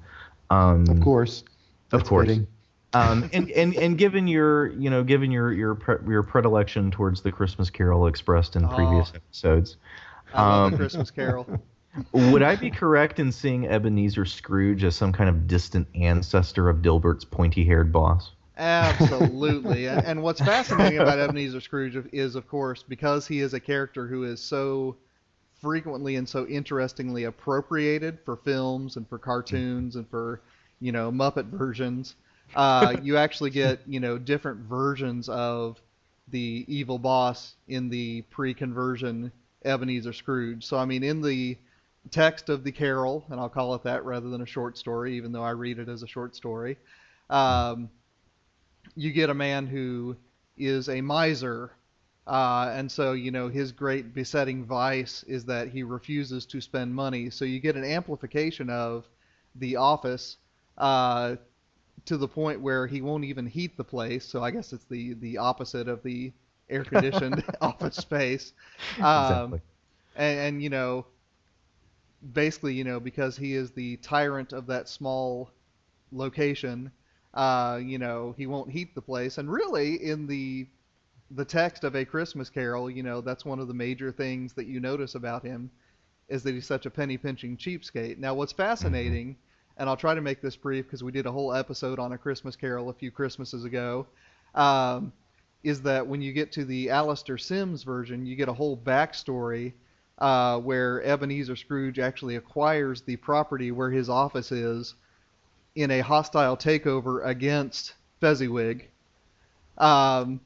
Um, 0.49 0.87
Of 0.89 1.01
course. 1.01 1.43
Of 1.91 2.03
course. 2.05 2.27
fitting. 2.27 2.47
um, 2.93 3.29
and, 3.33 3.49
and 3.51 3.73
and 3.75 3.97
given 3.97 4.27
your 4.27 4.67
you 4.73 4.89
know 4.89 5.03
given 5.03 5.31
your 5.31 5.53
your 5.53 5.75
pre- 5.75 5.97
your 6.07 6.23
predilection 6.23 6.91
towards 6.91 7.21
the 7.21 7.31
Christmas 7.31 7.69
Carol 7.69 8.07
expressed 8.07 8.55
in 8.55 8.67
previous 8.67 9.11
Oh. 9.13 9.17
episodes, 9.17 9.77
Um, 10.33 10.75
Christmas 10.75 11.11
Carol. 11.11 11.45
would 12.13 12.41
I 12.41 12.55
be 12.55 12.71
correct 12.71 13.19
in 13.19 13.31
seeing 13.31 13.67
Ebenezer 13.67 14.25
Scrooge 14.25 14.83
as 14.85 14.95
some 14.95 15.11
kind 15.11 15.29
of 15.29 15.45
distant 15.47 15.87
ancestor 15.93 16.69
of 16.69 16.77
Dilbert's 16.81 17.25
pointy-haired 17.25 17.91
boss? 17.91 18.31
Absolutely. 18.61 19.87
and, 19.87 20.01
and 20.05 20.23
what's 20.23 20.39
fascinating 20.39 20.99
about 20.99 21.17
Ebenezer 21.17 21.59
Scrooge 21.59 21.97
is, 22.13 22.35
of 22.35 22.47
course, 22.47 22.83
because 22.83 23.27
he 23.27 23.39
is 23.39 23.55
a 23.55 23.59
character 23.59 24.07
who 24.07 24.23
is 24.23 24.39
so 24.39 24.95
frequently 25.59 26.15
and 26.15 26.29
so 26.29 26.45
interestingly 26.45 27.23
appropriated 27.23 28.19
for 28.23 28.35
films 28.37 28.97
and 28.97 29.09
for 29.09 29.17
cartoons 29.17 29.95
and 29.95 30.07
for, 30.09 30.41
you 30.79 30.91
know, 30.91 31.11
Muppet 31.11 31.45
versions. 31.45 32.15
Uh, 32.55 32.95
you 33.03 33.17
actually 33.17 33.49
get, 33.49 33.79
you 33.87 33.99
know, 33.99 34.19
different 34.19 34.59
versions 34.59 35.27
of 35.27 35.81
the 36.27 36.63
evil 36.67 36.99
boss 36.99 37.55
in 37.67 37.89
the 37.89 38.21
pre-conversion 38.29 39.31
Ebenezer 39.65 40.13
Scrooge. 40.13 40.63
So, 40.63 40.77
I 40.77 40.85
mean, 40.85 41.03
in 41.03 41.21
the 41.21 41.57
text 42.11 42.49
of 42.49 42.63
the 42.63 42.71
Carol, 42.71 43.25
and 43.29 43.39
I'll 43.39 43.49
call 43.49 43.73
it 43.73 43.83
that 43.83 44.05
rather 44.05 44.29
than 44.29 44.41
a 44.41 44.45
short 44.45 44.77
story, 44.77 45.17
even 45.17 45.31
though 45.31 45.43
I 45.43 45.51
read 45.51 45.79
it 45.79 45.89
as 45.89 46.03
a 46.03 46.07
short 46.07 46.35
story. 46.35 46.77
Um, 47.29 47.89
you 48.95 49.11
get 49.11 49.29
a 49.29 49.33
man 49.33 49.67
who 49.67 50.17
is 50.57 50.89
a 50.89 51.01
miser, 51.01 51.71
uh, 52.27 52.71
and 52.75 52.91
so 52.91 53.13
you 53.13 53.31
know 53.31 53.47
his 53.49 53.71
great 53.71 54.13
besetting 54.13 54.63
vice 54.65 55.23
is 55.23 55.45
that 55.45 55.69
he 55.69 55.83
refuses 55.83 56.45
to 56.47 56.61
spend 56.61 56.93
money. 56.93 57.29
So 57.29 57.45
you 57.45 57.59
get 57.59 57.75
an 57.75 57.83
amplification 57.85 58.69
of 58.69 59.09
the 59.55 59.75
office 59.77 60.37
uh, 60.77 61.35
to 62.05 62.17
the 62.17 62.27
point 62.27 62.61
where 62.61 62.87
he 62.87 63.01
won't 63.01 63.25
even 63.25 63.45
heat 63.47 63.77
the 63.77 63.83
place. 63.83 64.25
So 64.25 64.43
I 64.43 64.51
guess 64.51 64.73
it's 64.73 64.85
the 64.85 65.13
the 65.15 65.37
opposite 65.37 65.87
of 65.87 66.03
the 66.03 66.33
air 66.69 66.85
conditioned 66.85 67.43
office 67.61 67.97
space. 67.97 68.53
Um, 68.99 69.55
Exactly. 69.55 69.61
and, 70.15 70.39
and 70.39 70.63
you 70.63 70.69
know 70.69 71.05
basically 72.33 72.73
you 72.73 72.83
know 72.83 72.99
because 72.99 73.37
he 73.37 73.53
is 73.53 73.71
the 73.71 73.97
tyrant 73.97 74.53
of 74.53 74.67
that 74.67 74.87
small 74.87 75.51
location 76.11 76.91
uh 77.33 77.79
you 77.81 77.97
know 77.97 78.33
he 78.37 78.45
won't 78.45 78.71
heat 78.71 78.95
the 78.95 79.01
place. 79.01 79.37
And 79.37 79.51
really 79.51 79.95
in 80.03 80.27
the 80.27 80.67
the 81.33 81.45
text 81.45 81.85
of 81.85 81.95
a 81.95 82.03
christmas 82.03 82.49
carol 82.49 82.89
you 82.89 83.03
know 83.03 83.21
that's 83.21 83.45
one 83.45 83.59
of 83.59 83.69
the 83.69 83.73
major 83.73 84.11
things 84.11 84.51
that 84.53 84.67
you 84.67 84.81
notice 84.81 85.15
about 85.15 85.43
him 85.43 85.71
is 86.27 86.43
that 86.43 86.53
he's 86.53 86.65
such 86.65 86.85
a 86.85 86.89
penny 86.89 87.17
pinching 87.17 87.55
cheapskate. 87.55 88.17
Now 88.17 88.33
what's 88.33 88.51
fascinating 88.51 89.37
and 89.77 89.87
i'll 89.87 89.97
try 89.97 90.13
to 90.13 90.21
make 90.21 90.41
this 90.41 90.57
brief 90.57 90.85
because 90.85 91.03
we 91.03 91.11
did 91.11 91.25
a 91.25 91.31
whole 91.31 91.53
episode 91.53 91.99
on 91.99 92.11
a 92.11 92.17
christmas 92.17 92.57
carol 92.57 92.89
a 92.89 92.93
few 92.93 93.11
christmases 93.11 93.63
ago 93.63 94.05
um, 94.55 95.13
is 95.63 95.81
that 95.83 96.05
when 96.07 96.21
you 96.21 96.33
get 96.33 96.51
to 96.53 96.65
the 96.65 96.89
Alastair 96.89 97.37
Sim's 97.37 97.83
version, 97.83 98.25
you 98.25 98.35
get 98.35 98.49
a 98.49 98.53
whole 98.53 98.75
backstory 98.75 99.73
uh, 100.17 100.59
where 100.59 101.03
Ebenezer 101.03 101.55
Scrooge 101.55 101.99
actually 101.99 102.35
acquires 102.35 103.01
the 103.01 103.15
property 103.17 103.71
where 103.71 103.91
his 103.91 104.09
office 104.09 104.51
is 104.51 104.95
in 105.75 105.91
a 105.91 105.99
hostile 105.99 106.57
takeover 106.57 107.25
against 107.25 107.93
Fezziwig, 108.19 108.89
um, 109.77 110.39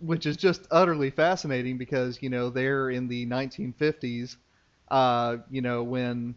which 0.00 0.26
is 0.26 0.36
just 0.36 0.66
utterly 0.70 1.10
fascinating 1.10 1.76
because 1.76 2.22
you 2.22 2.30
know 2.30 2.50
they're 2.50 2.90
in 2.90 3.08
the 3.08 3.26
1950s, 3.26 4.36
uh, 4.90 5.36
you 5.50 5.60
know 5.60 5.82
when 5.82 6.34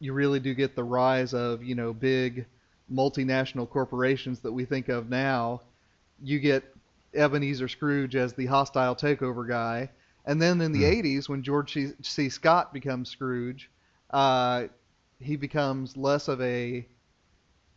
you 0.00 0.12
really 0.12 0.40
do 0.40 0.54
get 0.54 0.74
the 0.74 0.84
rise 0.84 1.34
of 1.34 1.62
you 1.62 1.74
know 1.74 1.92
big 1.92 2.46
multinational 2.92 3.68
corporations 3.68 4.40
that 4.40 4.52
we 4.52 4.64
think 4.64 4.88
of 4.88 5.08
now 5.08 5.60
you 6.22 6.38
get 6.38 6.64
Ebenezer 7.14 7.68
Scrooge 7.68 8.16
as 8.16 8.32
the 8.34 8.46
hostile 8.46 8.94
takeover 8.94 9.46
guy. 9.46 9.90
And 10.26 10.40
then 10.40 10.60
in 10.60 10.72
the 10.72 10.82
80s, 10.82 11.28
when 11.28 11.42
George 11.42 11.72
C. 11.72 11.92
C. 12.02 12.28
Scott 12.28 12.72
becomes 12.72 13.10
Scrooge, 13.10 13.70
uh, 14.10 14.64
he 15.20 15.36
becomes 15.36 15.96
less 15.96 16.28
of 16.28 16.40
a 16.40 16.86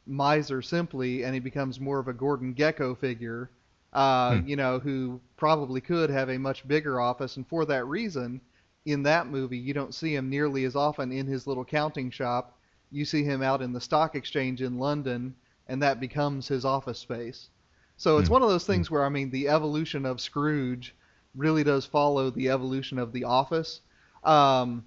miser 0.07 0.61
simply, 0.61 1.23
and 1.23 1.33
he 1.33 1.39
becomes 1.39 1.79
more 1.79 1.99
of 1.99 2.07
a 2.07 2.13
Gordon 2.13 2.53
Gekko 2.55 2.97
figure, 2.97 3.49
uh, 3.93 4.37
Hmm. 4.37 4.41
you 4.43 4.55
know, 4.55 4.79
who 4.79 5.19
probably 5.37 5.81
could 5.81 6.09
have 6.09 6.29
a 6.29 6.37
much 6.37 6.67
bigger 6.67 6.99
office, 6.99 7.35
and 7.37 7.47
for 7.47 7.65
that 7.65 7.85
reason, 7.85 8.41
in 8.85 9.03
that 9.03 9.27
movie, 9.27 9.57
you 9.57 9.73
don't 9.73 9.93
see 9.93 10.15
him 10.15 10.29
nearly 10.29 10.63
as 10.63 10.75
often 10.75 11.11
in 11.11 11.27
his 11.27 11.45
little 11.47 11.65
counting 11.65 12.09
shop. 12.09 12.57
You 12.91 13.05
see 13.05 13.23
him 13.23 13.41
out 13.41 13.61
in 13.61 13.73
the 13.73 13.81
stock 13.81 14.15
exchange 14.15 14.61
in 14.61 14.77
London, 14.79 15.35
and 15.67 15.81
that 15.81 15.99
becomes 15.99 16.47
his 16.47 16.63
office 16.65 16.99
space. 16.99 17.49
So 17.97 18.17
it's 18.19 18.29
Hmm. 18.29 18.31
one 18.31 18.43
of 18.43 18.49
those 18.49 18.65
things 18.65 18.89
where 18.89 19.03
I 19.05 19.09
mean, 19.09 19.29
the 19.29 19.49
evolution 19.49 20.05
of 20.05 20.21
Scrooge 20.21 20.95
really 21.35 21.63
does 21.63 21.85
follow 21.85 22.29
the 22.29 22.49
evolution 22.49 22.97
of 22.99 23.11
the 23.11 23.25
office. 23.25 23.81
Um, 24.23 24.85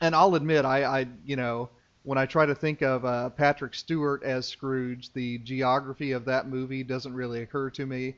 and 0.00 0.14
I'll 0.14 0.34
admit, 0.34 0.64
I, 0.64 1.00
I, 1.00 1.06
you 1.24 1.36
know, 1.36 1.70
when 2.02 2.18
I 2.18 2.26
try 2.26 2.46
to 2.46 2.54
think 2.54 2.82
of 2.82 3.04
uh, 3.04 3.30
Patrick 3.30 3.74
Stewart 3.74 4.22
as 4.22 4.46
Scrooge, 4.46 5.12
the 5.12 5.38
geography 5.38 6.12
of 6.12 6.24
that 6.24 6.48
movie 6.48 6.82
doesn't 6.82 7.12
really 7.12 7.42
occur 7.42 7.70
to 7.70 7.86
me, 7.86 8.16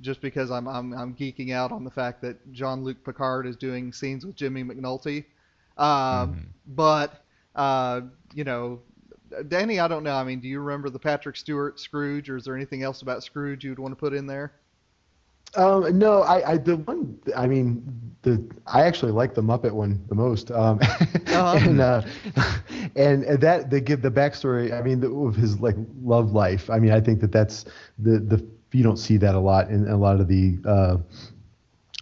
just 0.00 0.20
because 0.20 0.50
I'm, 0.50 0.66
I'm, 0.66 0.92
I'm 0.94 1.14
geeking 1.14 1.52
out 1.52 1.72
on 1.72 1.84
the 1.84 1.90
fact 1.90 2.22
that 2.22 2.52
Jean-Luc 2.52 3.04
Picard 3.04 3.46
is 3.46 3.56
doing 3.56 3.92
scenes 3.92 4.24
with 4.24 4.36
Jimmy 4.36 4.64
McNulty. 4.64 5.24
Um, 5.76 6.48
But, 6.66 7.24
uh, 7.54 8.02
you 8.34 8.44
know, 8.44 8.80
Danny, 9.48 9.78
I 9.78 9.88
don't 9.88 10.04
know. 10.04 10.14
I 10.14 10.24
mean, 10.24 10.40
do 10.40 10.48
you 10.48 10.60
remember 10.60 10.88
the 10.88 10.98
Patrick 10.98 11.36
Stewart 11.36 11.78
Scrooge, 11.78 12.30
or 12.30 12.36
is 12.36 12.44
there 12.44 12.56
anything 12.56 12.82
else 12.82 13.02
about 13.02 13.22
Scrooge 13.22 13.64
you'd 13.64 13.78
want 13.78 13.92
to 13.92 13.96
put 13.96 14.14
in 14.14 14.26
there? 14.26 14.52
Um, 15.56 15.98
no, 15.98 16.22
I, 16.22 16.52
I 16.52 16.56
the 16.58 16.76
one 16.76 17.18
I 17.36 17.46
mean 17.46 17.82
the 18.22 18.42
I 18.66 18.82
actually 18.82 19.12
like 19.12 19.34
the 19.34 19.42
Muppet 19.42 19.72
one 19.72 20.04
the 20.08 20.14
most. 20.14 20.50
Um, 20.50 20.78
Uh-huh. 21.28 21.58
and 21.62 21.80
uh, 21.80 22.02
and 22.96 23.24
that 23.40 23.70
they 23.70 23.80
give 23.80 24.02
the 24.02 24.10
backstory. 24.10 24.72
I 24.72 24.82
mean 24.82 25.00
the, 25.00 25.10
of 25.10 25.36
his 25.36 25.60
like 25.60 25.76
love 26.02 26.32
life. 26.32 26.70
I 26.70 26.78
mean 26.78 26.92
I 26.92 27.00
think 27.00 27.20
that 27.20 27.32
that's 27.32 27.64
the 27.98 28.18
the 28.18 28.44
you 28.72 28.82
don't 28.82 28.98
see 28.98 29.16
that 29.18 29.34
a 29.34 29.40
lot 29.40 29.68
in 29.70 29.88
a 29.88 29.96
lot 29.96 30.20
of 30.20 30.28
the 30.28 30.58
uh, 30.66 30.96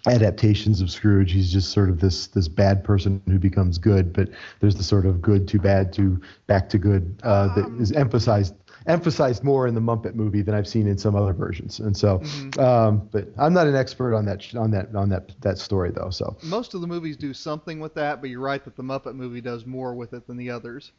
adaptations 0.07 0.81
of 0.81 0.91
Scrooge. 0.91 1.33
He's 1.33 1.53
just 1.53 1.73
sort 1.73 1.91
of 1.91 2.01
this 2.01 2.29
this 2.29 2.49
bad 2.49 2.85
person 2.85 3.21
who 3.27 3.27
becomes 3.27 3.65
good, 3.67 4.01
but 4.01 4.17
there's 4.47 4.63
the 4.63 4.71
sort 4.71 5.07
of 5.07 5.21
good 5.23 5.37
to 5.49 5.59
bad 5.59 5.93
to 5.95 6.21
back 6.47 6.69
to 6.71 6.79
good 6.79 7.21
uh, 7.23 7.49
that 7.55 7.69
is 7.81 7.93
emphasized 7.93 8.55
emphasized 8.87 9.43
more 9.43 9.67
in 9.67 9.75
the 9.75 9.81
Muppet 9.81 10.15
movie 10.15 10.43
than 10.43 10.55
I've 10.55 10.69
seen 10.69 10.87
in 10.87 10.97
some 10.97 11.17
other 11.17 11.33
versions. 11.33 11.81
And 11.81 11.97
so, 11.97 12.23
um, 12.59 13.09
but 13.11 13.29
I'm 13.39 13.53
not 13.53 13.67
an 13.67 13.75
expert 13.75 14.15
on 14.15 14.25
that 14.27 14.55
on 14.55 14.71
that 14.71 14.95
on 14.95 15.09
that 15.09 15.33
that 15.41 15.59
story 15.59 15.91
though. 15.91 16.11
So 16.11 16.37
Most 16.43 16.75
of 16.75 16.81
the 16.81 16.87
movies 16.87 17.17
do 17.17 17.35
something 17.35 17.81
with 17.81 17.95
that, 17.95 18.21
but 18.21 18.31
you're 18.31 18.41
right 18.41 18.65
that 18.65 18.77
the 18.77 18.83
Muppet 18.83 19.15
movie 19.15 19.41
does 19.41 19.67
more 19.67 19.95
with 19.95 20.13
it 20.13 20.27
than 20.27 20.37
the 20.37 20.51
others. 20.51 20.93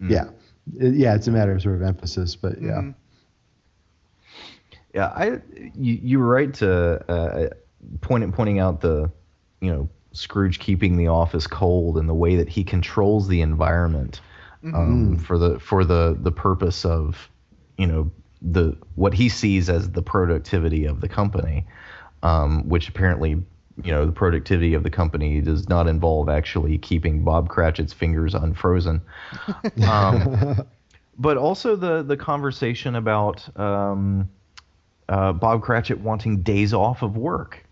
yeah, 0.00 0.30
It- 0.78 0.94
yeah, 0.94 1.14
it's 1.14 1.26
a 1.26 1.30
matter 1.32 1.52
of 1.52 1.60
sort 1.62 1.74
of 1.76 1.82
emphasis, 1.82 2.36
but 2.36 2.60
yeah. 2.60 2.80
Mhm. 2.80 2.94
Yeah, 4.94 5.06
I 5.14 5.40
you, 5.74 5.98
you 6.02 6.18
were 6.18 6.26
right 6.26 6.52
to 6.54 7.10
uh, 7.10 7.48
point 8.00 8.32
pointing 8.34 8.58
out 8.58 8.80
the 8.80 9.10
you 9.60 9.70
know 9.72 9.88
Scrooge 10.12 10.58
keeping 10.58 10.96
the 10.96 11.06
office 11.06 11.46
cold 11.46 11.96
and 11.96 12.08
the 12.08 12.14
way 12.14 12.34
that 12.36 12.48
he 12.48 12.64
controls 12.64 13.28
the 13.28 13.40
environment 13.42 14.20
um, 14.64 15.18
for 15.18 15.38
the 15.38 15.58
for 15.58 15.84
the 15.84 16.16
the 16.20 16.32
purpose 16.32 16.84
of 16.84 17.28
you 17.78 17.86
know 17.86 18.10
the 18.42 18.76
what 18.94 19.14
he 19.14 19.28
sees 19.28 19.68
as 19.68 19.90
the 19.90 20.02
productivity 20.02 20.84
of 20.84 21.00
the 21.00 21.08
company, 21.08 21.66
um, 22.22 22.68
which 22.68 22.88
apparently 22.88 23.30
you 23.82 23.92
know 23.92 24.04
the 24.04 24.12
productivity 24.12 24.74
of 24.74 24.82
the 24.82 24.90
company 24.90 25.40
does 25.40 25.68
not 25.68 25.86
involve 25.86 26.28
actually 26.28 26.78
keeping 26.78 27.24
Bob 27.24 27.48
Cratchit's 27.48 27.92
fingers 27.92 28.34
unfrozen. 28.34 29.00
Um, 29.86 30.64
but 31.18 31.36
also 31.36 31.76
the 31.76 32.02
the 32.02 32.16
conversation 32.16 32.94
about 32.96 33.46
um, 33.58 34.28
uh, 35.08 35.32
Bob 35.32 35.62
Cratchit 35.62 36.00
wanting 36.00 36.42
days 36.42 36.72
off 36.72 37.02
of 37.02 37.16
work 37.16 37.64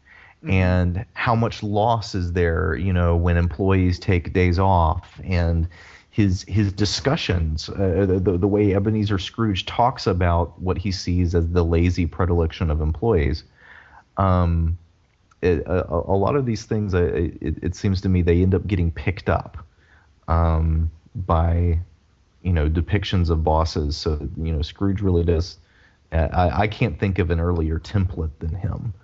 and 0.46 1.04
how 1.14 1.34
much 1.34 1.62
loss 1.62 2.14
is 2.14 2.32
there, 2.32 2.76
you 2.76 2.92
know, 2.92 3.16
when 3.16 3.36
employees 3.36 3.98
take 3.98 4.32
days 4.32 4.58
off 4.58 5.20
and 5.24 5.68
his 6.10 6.42
his 6.48 6.72
discussions, 6.72 7.68
uh, 7.68 8.06
the 8.08 8.38
the 8.38 8.48
way 8.48 8.74
Ebenezer 8.74 9.18
Scrooge 9.18 9.66
talks 9.66 10.06
about 10.06 10.60
what 10.60 10.78
he 10.78 10.90
sees 10.92 11.34
as 11.34 11.48
the 11.50 11.64
lazy 11.64 12.06
predilection 12.06 12.70
of 12.70 12.80
employees. 12.80 13.44
Um, 14.16 14.78
it, 15.42 15.62
a, 15.66 15.86
a 15.92 16.16
lot 16.16 16.34
of 16.36 16.46
these 16.46 16.64
things, 16.64 16.94
uh, 16.94 17.04
it, 17.14 17.58
it 17.62 17.74
seems 17.76 18.00
to 18.02 18.08
me, 18.08 18.22
they 18.22 18.42
end 18.42 18.54
up 18.54 18.66
getting 18.66 18.90
picked 18.90 19.28
up 19.28 19.58
um, 20.28 20.90
by 21.14 21.78
you 22.42 22.52
know 22.52 22.68
depictions 22.68 23.30
of 23.30 23.44
bosses. 23.44 23.96
So 23.96 24.28
you 24.36 24.52
know 24.52 24.62
Scrooge 24.62 25.00
really 25.00 25.24
does. 25.24 25.58
Uh, 26.12 26.28
I, 26.32 26.62
I 26.62 26.66
can't 26.68 26.98
think 26.98 27.18
of 27.18 27.30
an 27.30 27.40
earlier 27.40 27.78
template 27.78 28.30
than 28.40 28.54
him 28.54 28.94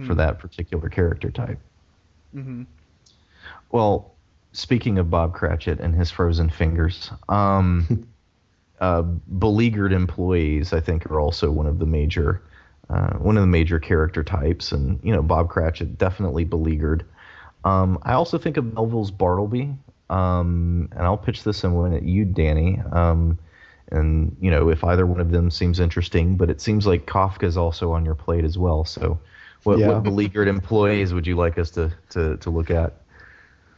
for 0.00 0.14
that 0.14 0.38
particular 0.38 0.88
character 0.88 1.30
type. 1.30 1.60
hmm 2.32 2.62
Well, 3.70 4.15
speaking 4.56 4.98
of 4.98 5.10
Bob 5.10 5.34
Cratchit 5.34 5.80
and 5.80 5.94
his 5.94 6.10
frozen 6.10 6.48
fingers, 6.48 7.10
um, 7.28 8.08
uh, 8.80 9.02
beleaguered 9.02 9.92
employees, 9.92 10.72
I 10.72 10.80
think, 10.80 11.06
are 11.06 11.20
also 11.20 11.50
one 11.50 11.66
of 11.66 11.78
the 11.78 11.86
major 11.86 12.42
uh, 12.88 13.14
one 13.14 13.36
of 13.36 13.40
the 13.42 13.48
major 13.48 13.80
character 13.80 14.22
types, 14.22 14.72
and 14.72 15.00
you 15.02 15.12
know 15.12 15.22
Bob 15.22 15.48
Cratchit 15.48 15.98
definitely 15.98 16.44
beleaguered. 16.44 17.04
Um, 17.64 17.98
I 18.02 18.12
also 18.12 18.38
think 18.38 18.56
of 18.56 18.74
Melville's 18.74 19.10
Bartleby, 19.10 19.74
um, 20.08 20.88
and 20.92 21.00
I'll 21.02 21.18
pitch 21.18 21.42
this 21.42 21.64
in 21.64 21.74
one 21.74 21.92
at 21.92 22.04
you, 22.04 22.24
Danny. 22.24 22.80
Um, 22.92 23.38
and 23.90 24.36
you 24.40 24.50
know 24.50 24.68
if 24.68 24.84
either 24.84 25.04
one 25.06 25.20
of 25.20 25.30
them 25.32 25.50
seems 25.50 25.80
interesting, 25.80 26.36
but 26.36 26.48
it 26.48 26.60
seems 26.60 26.86
like 26.86 27.06
Kafka's 27.06 27.56
also 27.56 27.92
on 27.92 28.04
your 28.04 28.14
plate 28.14 28.44
as 28.44 28.56
well. 28.56 28.84
So, 28.84 29.18
what, 29.64 29.78
Yeah. 29.78 29.88
what 29.88 30.04
beleaguered 30.04 30.48
employees 30.48 31.12
would 31.12 31.26
you 31.26 31.36
like 31.36 31.58
us 31.58 31.70
to 31.72 31.92
to, 32.10 32.36
to 32.36 32.50
look 32.50 32.70
at? 32.70 32.94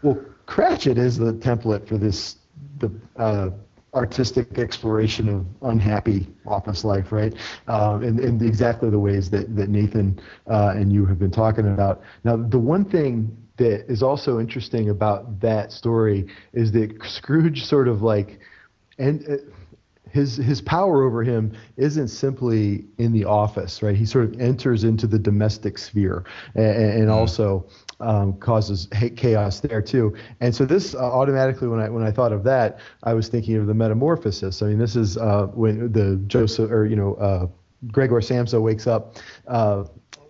Well, 0.02 0.18
Cratchit 0.48 0.96
is 0.96 1.18
the 1.18 1.34
template 1.34 1.86
for 1.86 1.98
this 1.98 2.36
the 2.78 2.90
uh, 3.16 3.50
artistic 3.92 4.58
exploration 4.58 5.28
of 5.28 5.46
unhappy 5.62 6.26
office 6.46 6.84
life, 6.84 7.12
right? 7.12 7.34
Um, 7.66 8.02
in, 8.02 8.18
in 8.18 8.44
exactly 8.44 8.88
the 8.88 8.98
ways 8.98 9.28
that 9.30 9.54
that 9.56 9.68
Nathan 9.68 10.18
uh, 10.50 10.72
and 10.74 10.90
you 10.90 11.04
have 11.04 11.18
been 11.18 11.30
talking 11.30 11.68
about. 11.68 12.00
Now, 12.24 12.36
the 12.36 12.58
one 12.58 12.86
thing 12.86 13.36
that 13.58 13.90
is 13.92 14.02
also 14.02 14.40
interesting 14.40 14.88
about 14.88 15.38
that 15.40 15.70
story 15.70 16.26
is 16.54 16.72
that 16.72 16.96
Scrooge 17.04 17.64
sort 17.64 17.86
of 17.86 18.02
like 18.02 18.40
and. 18.98 19.24
Uh, 19.28 19.36
his 20.10 20.36
his 20.36 20.62
power 20.62 21.04
over 21.04 21.22
him 21.22 21.54
isn't 21.76 22.08
simply 22.08 22.86
in 22.96 23.12
the 23.12 23.26
office, 23.26 23.82
right? 23.82 23.94
He 23.94 24.06
sort 24.06 24.24
of 24.24 24.40
enters 24.40 24.84
into 24.84 25.06
the 25.06 25.18
domestic 25.18 25.76
sphere 25.76 26.24
and, 26.54 27.02
and 27.02 27.10
also 27.10 27.66
um, 28.00 28.34
causes 28.38 28.88
chaos 29.16 29.60
there 29.60 29.82
too. 29.82 30.14
And 30.40 30.54
so 30.54 30.64
this 30.64 30.94
uh, 30.94 30.98
automatically, 30.98 31.68
when 31.68 31.80
I 31.80 31.88
when 31.88 32.04
I 32.04 32.10
thought 32.10 32.32
of 32.32 32.44
that, 32.44 32.78
I 33.02 33.14
was 33.14 33.28
thinking 33.28 33.56
of 33.56 33.66
the 33.66 33.74
metamorphosis. 33.74 34.62
I 34.62 34.66
mean, 34.66 34.78
this 34.78 34.96
is 34.96 35.16
uh, 35.16 35.46
when 35.54 35.92
the 35.92 36.16
Joseph 36.26 36.70
or 36.70 36.86
you 36.86 36.96
know 36.96 37.14
uh, 37.14 37.46
Gregor 37.88 38.20
Samsa 38.20 38.60
wakes 38.60 38.86
up 38.86 39.16
uh, 39.46 39.84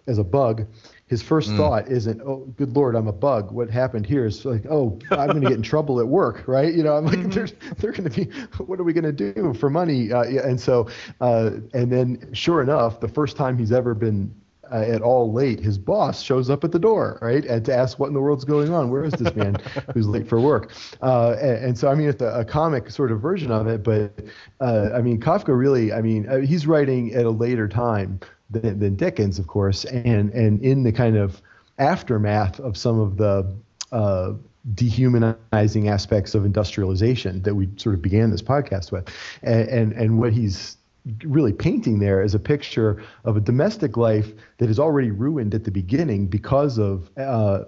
as 0.06 0.18
a 0.18 0.24
bug. 0.24 0.66
His 1.06 1.22
first 1.22 1.50
thought 1.52 1.88
isn't, 1.88 2.20
"Oh, 2.20 2.44
good 2.58 2.76
lord, 2.76 2.94
I'm 2.94 3.08
a 3.08 3.12
bug." 3.12 3.50
What 3.50 3.70
happened 3.70 4.04
here 4.04 4.26
is 4.26 4.44
like, 4.44 4.66
"Oh, 4.68 4.98
I'm 5.10 5.28
going 5.28 5.40
to 5.40 5.48
get 5.48 5.56
in 5.56 5.62
trouble 5.62 6.00
at 6.00 6.06
work," 6.06 6.46
right? 6.46 6.74
You 6.74 6.82
know, 6.82 6.96
I'm 6.96 7.06
like, 7.06 7.22
"They're 7.32 7.48
they're 7.78 7.92
going 7.92 8.10
to 8.10 8.24
be, 8.24 8.30
what 8.58 8.78
are 8.78 8.84
we 8.84 8.92
going 8.92 9.16
to 9.16 9.32
do 9.32 9.54
for 9.54 9.70
money?" 9.70 10.12
Uh, 10.12 10.24
yeah, 10.24 10.46
and 10.46 10.60
so, 10.60 10.86
uh, 11.22 11.52
and 11.72 11.90
then, 11.90 12.28
sure 12.34 12.60
enough, 12.60 13.00
the 13.00 13.08
first 13.08 13.38
time 13.38 13.56
he's 13.56 13.72
ever 13.72 13.94
been 13.94 14.34
uh, 14.72 14.76
at 14.76 15.02
all 15.02 15.32
late, 15.32 15.60
his 15.60 15.78
boss 15.78 16.22
shows 16.22 16.50
up 16.50 16.64
at 16.64 16.72
the 16.72 16.78
door, 16.78 17.18
right, 17.20 17.44
and 17.44 17.64
to 17.64 17.74
ask 17.74 17.98
what 17.98 18.08
in 18.08 18.14
the 18.14 18.20
world's 18.20 18.44
going 18.44 18.72
on. 18.72 18.90
Where 18.90 19.04
is 19.04 19.12
this 19.14 19.34
man 19.34 19.56
who's 19.94 20.06
late 20.06 20.28
for 20.28 20.40
work? 20.40 20.72
Uh, 21.02 21.36
and, 21.40 21.64
and 21.64 21.78
so, 21.78 21.88
I 21.88 21.94
mean, 21.94 22.08
it's 22.08 22.22
a, 22.22 22.40
a 22.40 22.44
comic 22.44 22.90
sort 22.90 23.12
of 23.12 23.20
version 23.20 23.50
of 23.50 23.66
it, 23.66 23.82
but 23.82 24.12
uh, 24.60 24.90
I 24.94 25.02
mean, 25.02 25.20
Kafka 25.20 25.56
really, 25.56 25.92
I 25.92 26.00
mean, 26.00 26.28
uh, 26.28 26.38
he's 26.38 26.66
writing 26.66 27.14
at 27.14 27.24
a 27.24 27.30
later 27.30 27.68
time 27.68 28.20
than, 28.50 28.78
than 28.78 28.96
Dickens, 28.96 29.38
of 29.38 29.46
course, 29.46 29.84
and 29.84 30.30
and 30.32 30.60
in 30.62 30.82
the 30.82 30.92
kind 30.92 31.16
of 31.16 31.42
aftermath 31.78 32.58
of 32.60 32.76
some 32.76 32.98
of 32.98 33.16
the 33.16 33.54
uh, 33.92 34.32
dehumanizing 34.74 35.88
aspects 35.88 36.34
of 36.34 36.44
industrialization 36.44 37.42
that 37.42 37.54
we 37.54 37.68
sort 37.76 37.94
of 37.94 38.02
began 38.02 38.30
this 38.30 38.42
podcast 38.42 38.90
with, 38.92 39.08
and 39.42 39.68
and, 39.68 39.92
and 39.92 40.18
what 40.18 40.32
he's 40.32 40.77
really 41.24 41.52
painting 41.52 41.98
there 41.98 42.22
is 42.22 42.34
a 42.34 42.38
picture 42.38 43.02
of 43.24 43.36
a 43.36 43.40
domestic 43.40 43.96
life 43.96 44.32
that 44.58 44.68
is 44.68 44.78
already 44.78 45.10
ruined 45.10 45.54
at 45.54 45.64
the 45.64 45.70
beginning 45.70 46.26
because 46.26 46.78
of 46.78 47.10
uh, 47.16 47.64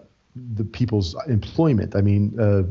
the 0.54 0.64
people's 0.64 1.16
employment. 1.26 1.96
I 1.96 2.02
mean, 2.02 2.38
uh, 2.38 2.62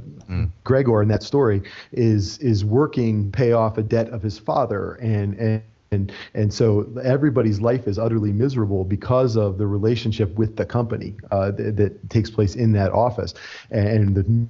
Gregor 0.64 1.02
in 1.02 1.10
that 1.10 1.24
story 1.24 1.62
is 1.92 2.38
is 2.40 2.64
working 2.64 3.32
pay 3.32 3.52
off 3.52 3.78
a 3.78 3.84
debt 3.84 4.10
of 4.10 4.22
his 4.22 4.38
father, 4.38 4.94
and 4.96 5.36
and 5.36 5.64
and 5.92 6.12
and 6.34 6.54
so 6.54 6.88
everybody's 7.04 7.60
life 7.60 7.88
is 7.88 7.98
utterly 7.98 8.32
miserable 8.32 8.86
because 8.86 9.36
of 9.36 9.58
the 9.58 9.68
relationship 9.68 10.34
with 10.36 10.56
the 10.56 10.66
company 10.66 11.16
uh, 11.32 11.52
that, 11.52 11.78
that 11.78 12.10
takes 12.10 12.30
place 12.30 12.56
in 12.56 12.72
that 12.74 12.92
office, 12.92 13.34
and 13.72 14.16
the 14.16 14.48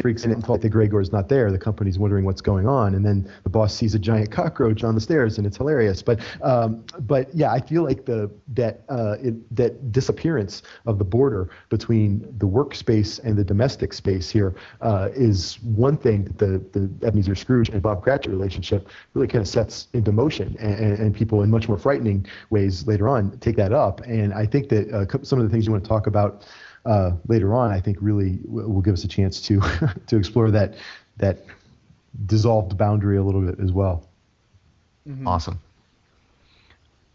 freaks 0.00 0.24
and 0.24 0.48
like 0.48 0.60
the 0.60 0.68
Gregor's 0.68 1.12
not 1.12 1.28
there. 1.28 1.50
The 1.50 1.58
company's 1.58 1.98
wondering 1.98 2.24
what's 2.24 2.40
going 2.40 2.66
on, 2.66 2.94
and 2.94 3.04
then 3.04 3.30
the 3.42 3.50
boss 3.50 3.74
sees 3.74 3.94
a 3.94 3.98
giant 3.98 4.30
cockroach 4.30 4.84
on 4.84 4.94
the 4.94 5.00
stairs, 5.00 5.38
and 5.38 5.46
it's 5.46 5.56
hilarious. 5.56 6.02
But 6.02 6.20
um, 6.42 6.84
but 7.00 7.34
yeah, 7.34 7.52
I 7.52 7.60
feel 7.60 7.84
like 7.84 8.04
the 8.04 8.30
that 8.54 8.82
uh, 8.88 9.16
it, 9.22 9.56
that 9.56 9.92
disappearance 9.92 10.62
of 10.86 10.98
the 10.98 11.04
border 11.04 11.50
between 11.68 12.20
the 12.38 12.46
workspace 12.46 13.22
and 13.22 13.36
the 13.36 13.44
domestic 13.44 13.92
space 13.92 14.30
here 14.30 14.54
uh, 14.80 15.08
is 15.14 15.58
one 15.62 15.96
thing 15.96 16.24
that 16.24 16.72
the 16.72 16.78
the 16.78 17.06
Ebenezer 17.06 17.34
Scrooge 17.34 17.68
and 17.68 17.82
Bob 17.82 18.02
Cratchit 18.02 18.30
relationship 18.30 18.88
really 19.14 19.28
kind 19.28 19.42
of 19.42 19.48
sets 19.48 19.88
into 19.92 20.12
motion, 20.12 20.56
and, 20.58 20.74
and, 20.74 20.98
and 20.98 21.14
people 21.14 21.42
in 21.42 21.50
much 21.50 21.68
more 21.68 21.78
frightening 21.78 22.26
ways 22.50 22.86
later 22.86 23.08
on 23.08 23.38
take 23.38 23.56
that 23.56 23.72
up. 23.72 24.00
And 24.00 24.32
I 24.34 24.46
think 24.46 24.68
that 24.70 24.90
uh, 24.90 25.06
some 25.22 25.38
of 25.38 25.44
the 25.44 25.50
things 25.50 25.66
you 25.66 25.72
want 25.72 25.84
to 25.84 25.88
talk 25.88 26.06
about 26.06 26.44
uh, 26.88 27.12
later 27.28 27.54
on, 27.54 27.70
I 27.70 27.80
think 27.80 27.98
really 28.00 28.36
w- 28.46 28.68
will 28.68 28.80
give 28.80 28.94
us 28.94 29.04
a 29.04 29.08
chance 29.08 29.40
to 29.42 29.60
to 30.06 30.16
explore 30.16 30.50
that 30.50 30.74
that 31.18 31.44
dissolved 32.26 32.76
boundary 32.76 33.18
a 33.18 33.22
little 33.22 33.42
bit 33.42 33.60
as 33.60 33.72
well. 33.72 34.08
Awesome. 35.26 35.60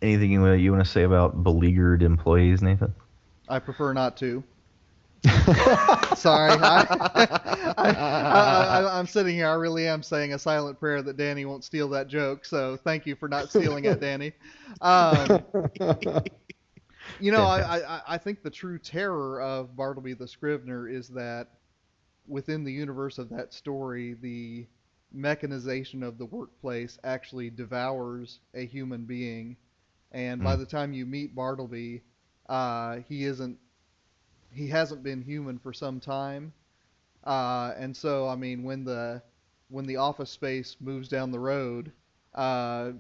Anything 0.02 0.32
you, 0.32 0.52
you 0.54 0.72
want 0.72 0.84
to 0.86 0.90
say 0.90 1.04
about 1.04 1.44
beleaguered 1.44 2.04
employees, 2.04 2.62
Nathan? 2.62 2.94
I 3.50 3.60
prefer 3.60 3.94
not 3.94 4.18
to. 4.18 4.44
Sorry, 6.16 6.52
I, 6.62 6.86
I, 7.78 7.90
I, 7.90 9.00
I'm 9.00 9.08
sitting 9.08 9.36
here. 9.36 9.48
I 9.48 9.54
really 9.54 9.88
am 9.88 10.04
saying 10.04 10.34
a 10.34 10.40
silent 10.40 10.80
prayer 10.80 11.02
that 11.02 11.18
Danny 11.18 11.46
won't 11.46 11.64
steal 11.64 11.90
that 11.90 12.08
joke. 12.08 12.46
So 12.46 12.78
thank 12.78 13.06
you 13.06 13.16
for 13.16 13.30
not 13.30 13.50
stealing 13.50 13.86
it, 13.86 14.00
Danny. 14.02 14.34
Um, 14.82 15.44
you 17.24 17.32
know, 17.32 17.46
I, 17.46 17.78
I, 17.98 18.02
I 18.10 18.18
think 18.18 18.44
the 18.44 18.52
true 18.52 18.80
terror 18.80 19.42
of 19.42 19.76
Bartleby 19.76 20.14
the 20.14 20.28
Scrivener 20.28 20.88
is 20.88 21.10
that 21.10 21.50
within 22.28 22.64
the 22.64 22.74
universe 22.74 23.18
of 23.20 23.30
that 23.30 23.54
story, 23.54 24.14
the 24.14 24.68
mechanization 25.12 26.04
of 26.04 26.18
the 26.18 26.26
workplace 26.26 27.00
actually 27.04 27.50
devours 27.50 28.42
a 28.54 28.66
human 28.66 29.06
being. 29.06 29.58
And 30.12 30.44
by 30.44 30.56
Mm. 30.56 30.58
the 30.58 30.66
time 30.66 30.94
you 30.94 31.06
meet 31.06 31.36
Bartleby, 31.36 32.04
uh, 32.50 32.98
he 33.08 33.26
isn't, 33.26 33.60
he 34.52 34.68
hasn't 34.68 35.04
been 35.04 35.22
human 35.22 35.60
for 35.60 35.74
some 35.74 36.00
time. 36.00 36.54
Uh, 37.24 37.74
and 37.78 37.96
so, 37.96 38.28
I 38.28 38.36
mean, 38.36 38.64
when 38.64 38.84
the, 38.86 39.22
when 39.70 39.86
the 39.86 39.98
office 39.98 40.32
space 40.32 40.78
moves 40.80 41.08
down 41.10 41.32
the 41.32 41.40
road, 41.40 41.92
uh, 42.34 42.94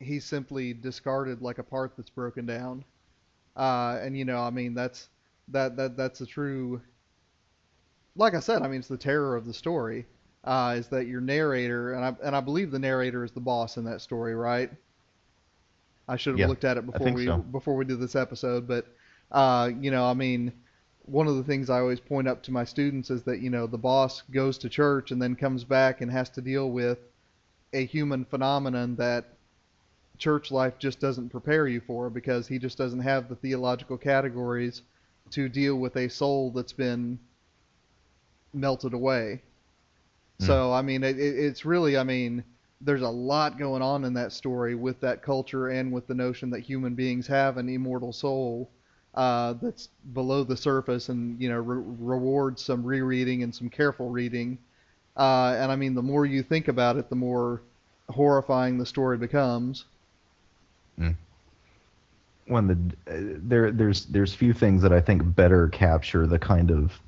he's 0.00 0.24
simply 0.24 0.72
discarded 0.74 1.42
like 1.42 1.58
a 1.58 1.64
part 1.64 1.96
that's 1.96 2.10
broken 2.10 2.46
down. 2.46 2.84
Uh, 3.56 3.98
and 4.02 4.16
you 4.16 4.24
know, 4.24 4.40
I 4.42 4.50
mean, 4.50 4.74
that's 4.74 5.08
that 5.48 5.76
that 5.76 5.96
that's 5.96 6.20
a 6.20 6.26
true. 6.26 6.80
Like 8.14 8.34
I 8.34 8.40
said, 8.40 8.62
I 8.62 8.68
mean, 8.68 8.78
it's 8.78 8.86
the 8.88 8.96
terror 8.96 9.34
of 9.34 9.46
the 9.46 9.52
story. 9.52 10.06
Uh, 10.44 10.76
is 10.78 10.86
that 10.88 11.06
your 11.08 11.20
narrator, 11.20 11.92
and 11.92 12.04
I 12.04 12.16
and 12.22 12.36
I 12.36 12.40
believe 12.40 12.70
the 12.70 12.78
narrator 12.78 13.24
is 13.24 13.32
the 13.32 13.40
boss 13.40 13.76
in 13.76 13.84
that 13.84 14.00
story, 14.00 14.34
right? 14.34 14.70
I 16.08 16.16
should 16.16 16.34
have 16.34 16.42
Yeah, 16.42 16.46
looked 16.46 16.64
at 16.64 16.76
it 16.76 16.84
before 16.84 17.10
we 17.10 17.30
so. 17.30 17.44
before 17.50 17.74
we 17.74 17.84
did 17.86 18.00
this 18.00 18.14
episode, 18.14 18.66
but 18.68 18.86
uh, 19.30 19.70
you 19.80 19.90
know, 19.90 20.04
I 20.04 20.12
mean, 20.14 20.52
one 21.02 21.26
of 21.26 21.36
the 21.36 21.44
things 21.44 21.70
I 21.70 21.78
always 21.80 22.00
point 22.00 22.28
up 22.28 22.42
to 22.44 22.52
my 22.52 22.64
students 22.64 23.10
is 23.10 23.22
that 23.24 23.40
you 23.40 23.48
know 23.50 23.66
the 23.66 23.78
boss 23.78 24.20
goes 24.30 24.58
to 24.58 24.68
church 24.68 25.10
and 25.10 25.22
then 25.22 25.36
comes 25.36 25.64
back 25.64 26.00
and 26.02 26.10
has 26.10 26.28
to 26.30 26.42
deal 26.42 26.70
with 26.70 26.98
a 27.72 27.86
human 27.86 28.24
phenomenon 28.24 28.96
that 28.96 29.39
church 30.20 30.52
life 30.52 30.78
just 30.78 31.00
doesn't 31.00 31.30
prepare 31.30 31.66
you 31.66 31.80
for 31.80 32.10
because 32.10 32.46
he 32.46 32.58
just 32.58 32.78
doesn't 32.78 33.00
have 33.00 33.28
the 33.28 33.34
theological 33.34 33.96
categories 33.96 34.82
to 35.30 35.48
deal 35.48 35.76
with 35.76 35.96
a 35.96 36.08
soul 36.08 36.52
that's 36.52 36.72
been 36.72 37.18
melted 38.52 38.94
away. 38.94 39.42
So 40.38 40.72
I 40.72 40.82
mean, 40.82 41.02
it, 41.04 41.18
it's 41.18 41.64
really, 41.64 41.96
I 41.98 42.02
mean, 42.04 42.44
there's 42.80 43.02
a 43.02 43.08
lot 43.08 43.58
going 43.58 43.82
on 43.82 44.04
in 44.04 44.14
that 44.14 44.32
story 44.32 44.74
with 44.74 45.00
that 45.00 45.22
culture 45.22 45.68
and 45.68 45.92
with 45.92 46.06
the 46.06 46.14
notion 46.14 46.50
that 46.50 46.60
human 46.60 46.94
beings 46.94 47.26
have 47.26 47.58
an 47.58 47.68
immortal 47.68 48.12
soul 48.12 48.70
uh, 49.14 49.54
that's 49.60 49.88
below 50.14 50.44
the 50.44 50.56
surface 50.56 51.08
and 51.08 51.40
you 51.40 51.48
know 51.48 51.58
re- 51.58 51.82
rewards 51.98 52.62
some 52.62 52.84
rereading 52.84 53.42
and 53.42 53.54
some 53.54 53.68
careful 53.68 54.08
reading. 54.08 54.58
Uh, 55.16 55.56
and 55.58 55.70
I 55.70 55.76
mean, 55.76 55.94
the 55.94 56.02
more 56.02 56.24
you 56.24 56.42
think 56.42 56.68
about 56.68 56.96
it, 56.96 57.10
the 57.10 57.16
more 57.16 57.60
horrifying 58.08 58.78
the 58.78 58.86
story 58.86 59.18
becomes. 59.18 59.84
When 62.50 62.66
the 62.66 63.12
uh, 63.12 63.38
there 63.42 63.70
there's 63.70 64.06
there's 64.06 64.34
few 64.34 64.52
things 64.52 64.82
that 64.82 64.92
I 64.92 65.00
think 65.00 65.22
better 65.34 65.68
capture 65.68 66.26
the 66.26 66.38
kind 66.38 66.70
of 66.70 67.00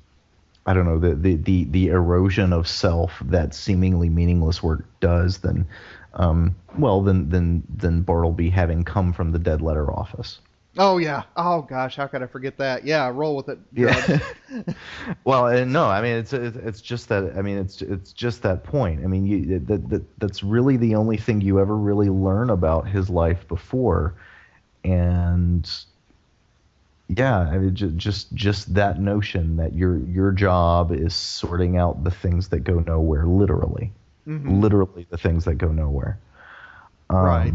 I 0.65 0.73
don't 0.73 0.85
know 0.85 0.99
the 0.99 1.15
the 1.15 1.35
the, 1.35 1.63
the 1.65 1.87
erosion 1.89 2.53
of 2.53 2.67
self 2.67 3.11
that 3.25 3.53
seemingly 3.53 4.09
meaningless 4.09 4.63
work 4.63 4.85
does 5.01 5.39
than 5.39 5.67
um, 6.13 6.55
well 6.77 7.01
than 7.01 7.29
than 7.29 7.63
than 7.75 8.01
Bartleby 8.01 8.49
having 8.49 8.83
come 8.83 9.11
from 9.13 9.31
the 9.31 9.39
dead 9.39 9.61
letter 9.61 9.91
office. 9.91 10.39
Oh 10.77 10.97
yeah. 10.97 11.23
Oh 11.35 11.61
gosh, 11.61 11.95
how 11.95 12.07
could 12.07 12.23
I 12.23 12.27
forget 12.27 12.57
that? 12.57 12.83
Yeah, 12.83 13.07
roll 13.13 13.35
with 13.35 13.49
it. 13.49 13.59
Yeah. 13.73 14.19
Well, 15.25 15.47
and 15.47 15.73
no, 15.73 15.85
I 15.85 16.01
mean 16.01 16.17
it's 16.17 16.33
it's 16.33 16.79
just 16.81 17.09
that 17.09 17.33
I 17.35 17.41
mean 17.41 17.57
it's 17.57 17.81
it's 17.81 18.13
just 18.13 18.43
that 18.43 18.63
point. 18.63 19.03
I 19.03 19.07
mean 19.07 19.25
you 19.25 19.59
that, 19.59 19.89
that 19.89 20.19
that's 20.19 20.43
really 20.43 20.77
the 20.77 20.95
only 20.95 21.17
thing 21.17 21.41
you 21.41 21.59
ever 21.59 21.75
really 21.75 22.09
learn 22.09 22.49
about 22.51 22.87
his 22.87 23.09
life 23.09 23.47
before, 23.47 24.13
and 24.83 25.67
yeah, 27.09 27.39
I 27.39 27.57
mean 27.57 27.75
just 27.75 27.95
just 27.97 28.33
just 28.33 28.73
that 28.75 28.99
notion 28.99 29.57
that 29.57 29.73
your 29.73 29.97
your 29.99 30.31
job 30.31 30.91
is 30.91 31.13
sorting 31.13 31.77
out 31.77 32.03
the 32.03 32.11
things 32.11 32.49
that 32.49 32.59
go 32.59 32.79
nowhere, 32.79 33.25
literally, 33.25 33.91
Mhm. 34.27 34.61
literally 34.61 35.05
the 35.09 35.17
things 35.17 35.45
that 35.45 35.55
go 35.55 35.67
nowhere. 35.71 36.17
Um, 37.09 37.17
Right. 37.25 37.53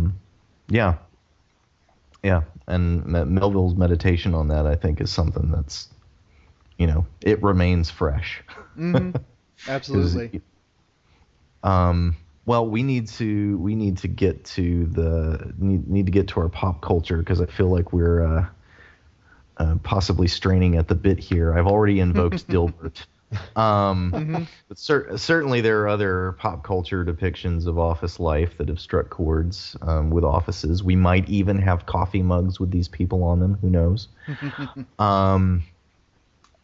Yeah. 0.69 0.95
Yeah, 2.23 2.43
and 2.67 3.05
Melville's 3.07 3.77
meditation 3.77 4.35
on 4.35 4.49
that, 4.49 4.67
I 4.67 4.75
think, 4.75 5.01
is 5.01 5.11
something 5.11 5.51
that's, 5.51 5.89
you 6.77 6.87
know, 6.87 7.07
it 7.23 7.43
remains 7.43 7.91
fresh. 7.91 8.43
Mhm. 8.77 9.13
'Cause, 9.13 9.23
Absolutely. 9.69 10.41
Um, 11.63 12.17
well, 12.47 12.67
we 12.69 12.83
need 12.83 13.09
to 13.09 13.59
we 13.59 13.75
need 13.75 13.99
to 13.99 14.09
get 14.09 14.45
to 14.47 14.87
the 14.87 15.53
need, 15.59 15.89
need 15.89 16.07
to 16.07 16.13
get 16.13 16.29
to 16.29 16.41
our 16.41 16.49
pop 16.49 16.81
culture 16.81 17.19
because 17.19 17.41
I 17.41 17.47
feel 17.47 17.69
like 17.69 17.93
we're 17.93 18.23
uh, 18.23 18.47
uh, 19.59 19.77
possibly 19.83 20.29
straining 20.29 20.77
at 20.77 20.89
the 20.89 20.95
bit 20.95 21.19
here. 21.19 21.53
I've 21.59 21.67
already 21.67 22.01
invoked 22.01 22.49
Dilbert. 22.49 23.07
Um, 23.57 24.13
Mhm. 24.13 24.47
but 24.69 24.79
cer- 24.79 25.17
certainly 25.19 25.61
there 25.61 25.83
are 25.83 25.89
other 25.89 26.33
pop 26.39 26.65
culture 26.65 27.05
depictions 27.05 27.67
of 27.67 27.79
office 27.79 28.19
life 28.19 28.57
that 28.59 28.69
have 28.69 28.81
struck 28.81 29.11
chords 29.11 29.77
um, 29.83 30.11
with 30.11 30.25
offices. 30.25 30.83
We 30.83 30.97
might 30.97 31.29
even 31.29 31.59
have 31.59 31.87
coffee 31.87 32.23
mugs 32.23 32.59
with 32.59 32.71
these 32.71 32.89
people 32.89 33.23
on 33.25 33.41
them. 33.41 33.59
Who 33.61 33.69
knows? 33.69 34.09
um, 34.99 35.63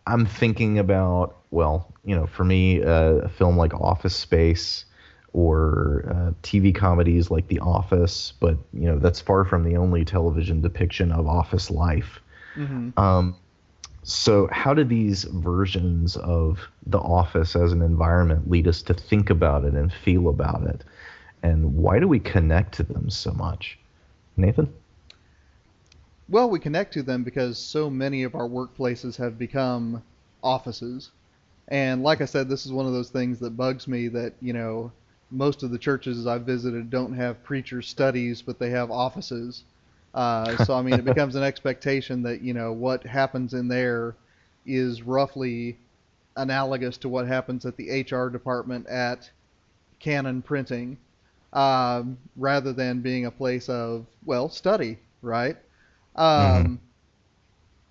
I'm 0.06 0.26
thinking 0.26 0.78
about 0.78 1.36
well, 1.50 1.92
you 2.04 2.16
know, 2.16 2.26
for 2.26 2.44
me, 2.44 2.82
uh, 2.82 3.14
a 3.22 3.28
film 3.28 3.56
like 3.56 3.72
Office 3.74 4.16
Space 4.16 4.84
or 5.32 6.04
uh, 6.08 6.30
TV 6.42 6.74
comedies 6.74 7.30
like 7.30 7.46
The 7.48 7.60
Office, 7.60 8.32
but 8.40 8.56
you 8.72 8.86
know, 8.86 8.98
that's 8.98 9.20
far 9.20 9.44
from 9.44 9.64
the 9.64 9.76
only 9.76 10.04
television 10.04 10.60
depiction 10.60 11.12
of 11.12 11.26
office 11.26 11.70
life. 11.70 12.20
Mhm. 12.56 12.96
Um, 12.98 13.36
so, 14.04 14.48
how 14.52 14.74
do 14.74 14.84
these 14.84 15.24
versions 15.24 16.16
of 16.16 16.60
the 16.86 16.98
office 16.98 17.56
as 17.56 17.72
an 17.72 17.80
environment 17.80 18.50
lead 18.50 18.68
us 18.68 18.82
to 18.82 18.94
think 18.94 19.30
about 19.30 19.64
it 19.64 19.72
and 19.72 19.90
feel 19.90 20.28
about 20.28 20.66
it? 20.66 20.84
And 21.42 21.74
why 21.74 21.98
do 21.98 22.06
we 22.06 22.20
connect 22.20 22.74
to 22.74 22.82
them 22.82 23.08
so 23.08 23.32
much? 23.32 23.78
Nathan? 24.36 24.72
Well, 26.28 26.50
we 26.50 26.58
connect 26.58 26.92
to 26.94 27.02
them 27.02 27.22
because 27.22 27.58
so 27.58 27.88
many 27.88 28.22
of 28.24 28.34
our 28.34 28.48
workplaces 28.48 29.16
have 29.16 29.38
become 29.38 30.02
offices. 30.42 31.10
And 31.68 32.02
like 32.02 32.20
I 32.20 32.26
said, 32.26 32.48
this 32.48 32.66
is 32.66 32.72
one 32.72 32.86
of 32.86 32.92
those 32.92 33.10
things 33.10 33.38
that 33.40 33.56
bugs 33.56 33.88
me 33.88 34.08
that, 34.08 34.34
you 34.40 34.52
know, 34.52 34.92
most 35.30 35.62
of 35.62 35.70
the 35.70 35.78
churches 35.78 36.26
I've 36.26 36.42
visited 36.42 36.90
don't 36.90 37.14
have 37.14 37.42
preacher 37.42 37.80
studies, 37.80 38.42
but 38.42 38.58
they 38.58 38.70
have 38.70 38.90
offices. 38.90 39.64
Uh, 40.14 40.56
so, 40.58 40.74
I 40.74 40.82
mean, 40.82 40.98
it 40.98 41.04
becomes 41.04 41.36
an 41.36 41.44
expectation 41.44 42.22
that, 42.24 42.42
you 42.42 42.54
know, 42.54 42.72
what 42.72 43.04
happens 43.06 43.54
in 43.54 43.68
there 43.68 44.16
is 44.66 45.02
roughly 45.02 45.80
analogous 46.36 46.98
to 46.98 47.08
what 47.08 47.26
happens 47.26 47.66
at 47.66 47.76
the 47.76 47.90
HR 47.90 48.30
department 48.30 48.86
at 48.88 49.30
Canon 50.00 50.42
Printing, 50.42 50.98
um, 51.52 52.18
rather 52.36 52.72
than 52.72 53.00
being 53.00 53.26
a 53.26 53.32
place 53.32 53.68
of, 53.68 54.06
well, 54.24 54.48
study, 54.48 54.98
right? 55.22 55.56
Um, 56.16 56.80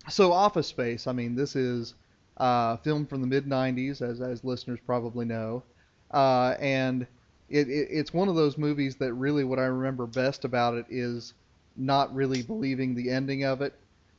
So, 0.08 0.32
Office 0.32 0.68
Space, 0.68 1.06
I 1.06 1.12
mean, 1.12 1.34
this 1.34 1.56
is 1.56 1.94
uh, 2.38 2.76
filmed 2.78 3.08
from 3.08 3.20
the 3.20 3.26
mid 3.26 3.46
90s, 3.46 4.02
as, 4.02 4.20
as 4.20 4.44
listeners 4.44 4.80
probably 4.84 5.24
know. 5.26 5.64
Uh, 6.10 6.54
and 6.60 7.06
it, 7.48 7.68
it, 7.68 7.88
it's 7.90 8.12
one 8.12 8.28
of 8.28 8.34
those 8.34 8.58
movies 8.58 8.96
that 8.96 9.14
really 9.14 9.44
what 9.44 9.58
I 9.58 9.64
remember 9.66 10.06
best 10.06 10.44
about 10.44 10.74
it 10.74 10.86
is 10.88 11.34
not 11.76 12.14
really 12.14 12.42
believing 12.42 12.94
the 12.94 13.10
ending 13.10 13.44
of 13.44 13.62
it. 13.62 13.74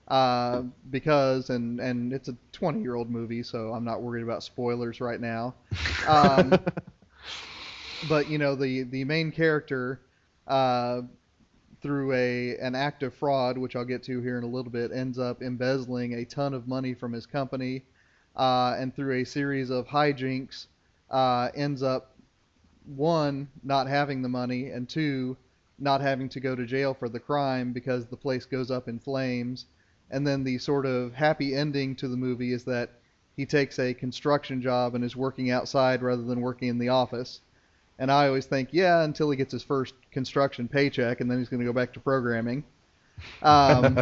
uh, 0.08 0.64
because 0.90 1.50
and 1.50 1.80
and 1.80 2.14
it's 2.14 2.28
a 2.30 2.38
20 2.54 2.82
year 2.82 2.96
old 2.96 3.10
movie, 3.10 3.44
so 3.44 3.74
I'm 3.74 3.84
not 3.86 4.02
worried 4.02 4.24
about 4.24 4.44
spoilers 4.44 5.02
right 5.02 5.20
now. 5.20 5.56
Um, 6.06 6.64
but 8.02 8.28
you 8.30 8.38
know 8.38 8.56
the 8.56 8.84
the 8.84 9.04
main 9.06 9.32
character 9.32 10.02
uh, 10.48 11.02
through 11.82 12.14
a 12.14 12.58
an 12.58 12.76
act 12.76 13.04
of 13.04 13.14
fraud, 13.14 13.58
which 13.58 13.76
I'll 13.76 13.86
get 13.86 14.04
to 14.04 14.22
here 14.22 14.38
in 14.38 14.44
a 14.44 14.48
little 14.48 14.72
bit, 14.72 14.92
ends 14.92 15.18
up 15.20 15.42
embezzling 15.42 16.14
a 16.14 16.26
ton 16.26 16.54
of 16.54 16.68
money 16.68 16.94
from 16.94 17.14
his 17.14 17.26
company, 17.26 17.84
uh, 18.36 18.76
and 18.78 18.96
through 18.96 19.22
a 19.22 19.24
series 19.26 19.70
of 19.70 19.88
hijinks, 19.88 20.68
uh, 21.10 21.50
ends 21.56 21.84
up 21.84 22.16
one 22.86 23.50
not 23.64 23.88
having 23.88 24.22
the 24.22 24.30
money, 24.30 24.70
and 24.70 24.88
two 24.90 25.38
not 25.78 26.02
having 26.02 26.30
to 26.30 26.40
go 26.40 26.56
to 26.56 26.66
jail 26.66 26.94
for 26.94 27.10
the 27.10 27.20
crime 27.20 27.74
because 27.74 28.06
the 28.06 28.18
place 28.18 28.46
goes 28.46 28.72
up 28.72 28.88
in 28.88 29.00
flames. 29.00 29.66
And 30.12 30.26
then 30.26 30.44
the 30.44 30.58
sort 30.58 30.86
of 30.86 31.14
happy 31.14 31.56
ending 31.56 31.96
to 31.98 32.08
the 32.08 32.18
movie 32.18 32.54
is 32.54 32.64
that 32.66 32.92
he 33.36 33.46
takes 33.46 33.80
a 33.80 33.94
construction 33.94 34.62
job 34.62 34.96
and 34.96 35.04
is 35.04 35.16
working 35.16 35.52
outside 35.52 36.02
rather 36.02 36.24
than 36.24 36.42
working 36.42 36.70
in 36.70 36.78
the 36.78 36.90
office. 36.90 37.42
And 37.98 38.12
I 38.12 38.28
always 38.28 38.46
think, 38.46 38.70
yeah, 38.72 39.04
until 39.04 39.30
he 39.30 39.38
gets 39.38 39.52
his 39.52 39.64
first 39.64 39.94
construction 40.12 40.68
paycheck, 40.68 41.22
and 41.22 41.32
then 41.32 41.40
he's 41.40 41.50
going 41.50 41.62
to 41.62 41.66
go 41.66 41.74
back 41.74 41.94
to 41.94 42.00
programming. 42.00 42.64
Um, 43.42 44.00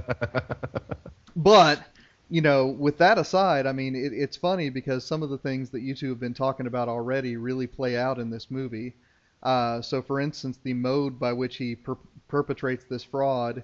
but 1.35 1.83
you 2.29 2.41
know, 2.41 2.67
with 2.67 2.97
that 2.97 3.19
aside, 3.19 3.67
I 3.67 3.73
mean, 3.73 3.95
it, 3.95 4.11
it's 4.11 4.37
funny 4.37 4.69
because 4.69 5.05
some 5.05 5.21
of 5.21 5.29
the 5.29 5.37
things 5.37 5.69
that 5.69 5.81
you 5.81 5.93
two 5.93 6.09
have 6.09 6.19
been 6.19 6.33
talking 6.33 6.65
about 6.65 6.89
already 6.89 7.37
really 7.37 7.67
play 7.67 7.95
out 7.95 8.17
in 8.17 8.31
this 8.31 8.49
movie. 8.49 8.95
Uh, 9.43 9.81
so, 9.81 10.01
for 10.01 10.21
instance, 10.21 10.57
the 10.63 10.73
mode 10.73 11.19
by 11.19 11.33
which 11.33 11.57
he 11.57 11.75
per- 11.75 11.97
perpetrates 12.29 12.85
this 12.85 13.03
fraud 13.03 13.63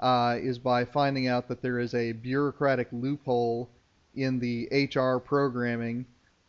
uh, 0.00 0.36
is 0.40 0.58
by 0.58 0.84
finding 0.84 1.28
out 1.28 1.46
that 1.48 1.62
there 1.62 1.78
is 1.78 1.94
a 1.94 2.12
bureaucratic 2.12 2.88
loophole 2.90 3.68
in 4.16 4.40
the 4.40 4.68
HR 4.72 5.18
programming 5.18 6.04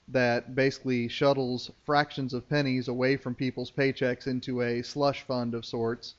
that 0.08 0.56
basically 0.56 1.08
shuttles 1.08 1.72
fractions 1.86 2.34
of 2.34 2.50
pennies 2.50 2.88
away 2.88 3.16
from 3.16 3.36
people's 3.36 3.72
paychecks 3.72 4.28
into 4.28 4.62
a 4.62 4.82
slush 4.82 5.22
fund 5.24 5.54
of 5.54 5.64
sorts, 5.64 6.16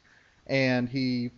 and 0.47 0.89
he, 0.89 1.31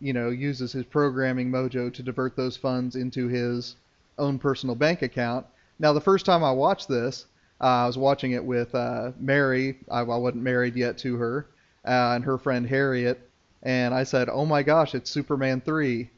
you 0.00 0.12
know, 0.12 0.30
uses 0.30 0.72
his 0.72 0.84
programming 0.86 1.50
mojo 1.50 1.92
to 1.92 2.02
divert 2.02 2.36
those 2.36 2.56
funds 2.56 2.96
into 2.96 3.28
his 3.28 3.76
own 4.18 4.38
personal 4.38 4.74
bank 4.74 5.02
account. 5.02 5.46
Now, 5.78 5.92
the 5.92 6.00
first 6.00 6.26
time 6.26 6.42
I 6.42 6.52
watched 6.52 6.88
this, 6.88 7.26
uh, 7.60 7.64
I 7.64 7.86
was 7.86 7.98
watching 7.98 8.32
it 8.32 8.44
with 8.44 8.74
uh, 8.74 9.12
Mary. 9.18 9.78
I, 9.90 10.00
I 10.00 10.02
wasn't 10.02 10.42
married 10.42 10.76
yet 10.76 10.98
to 10.98 11.16
her, 11.16 11.46
uh, 11.84 12.12
and 12.14 12.24
her 12.24 12.38
friend 12.38 12.66
Harriet. 12.66 13.30
And 13.62 13.92
I 13.92 14.04
said, 14.04 14.28
"Oh 14.30 14.46
my 14.46 14.62
gosh, 14.62 14.94
it's 14.94 15.10
Superman 15.10 15.60
3." 15.60 16.10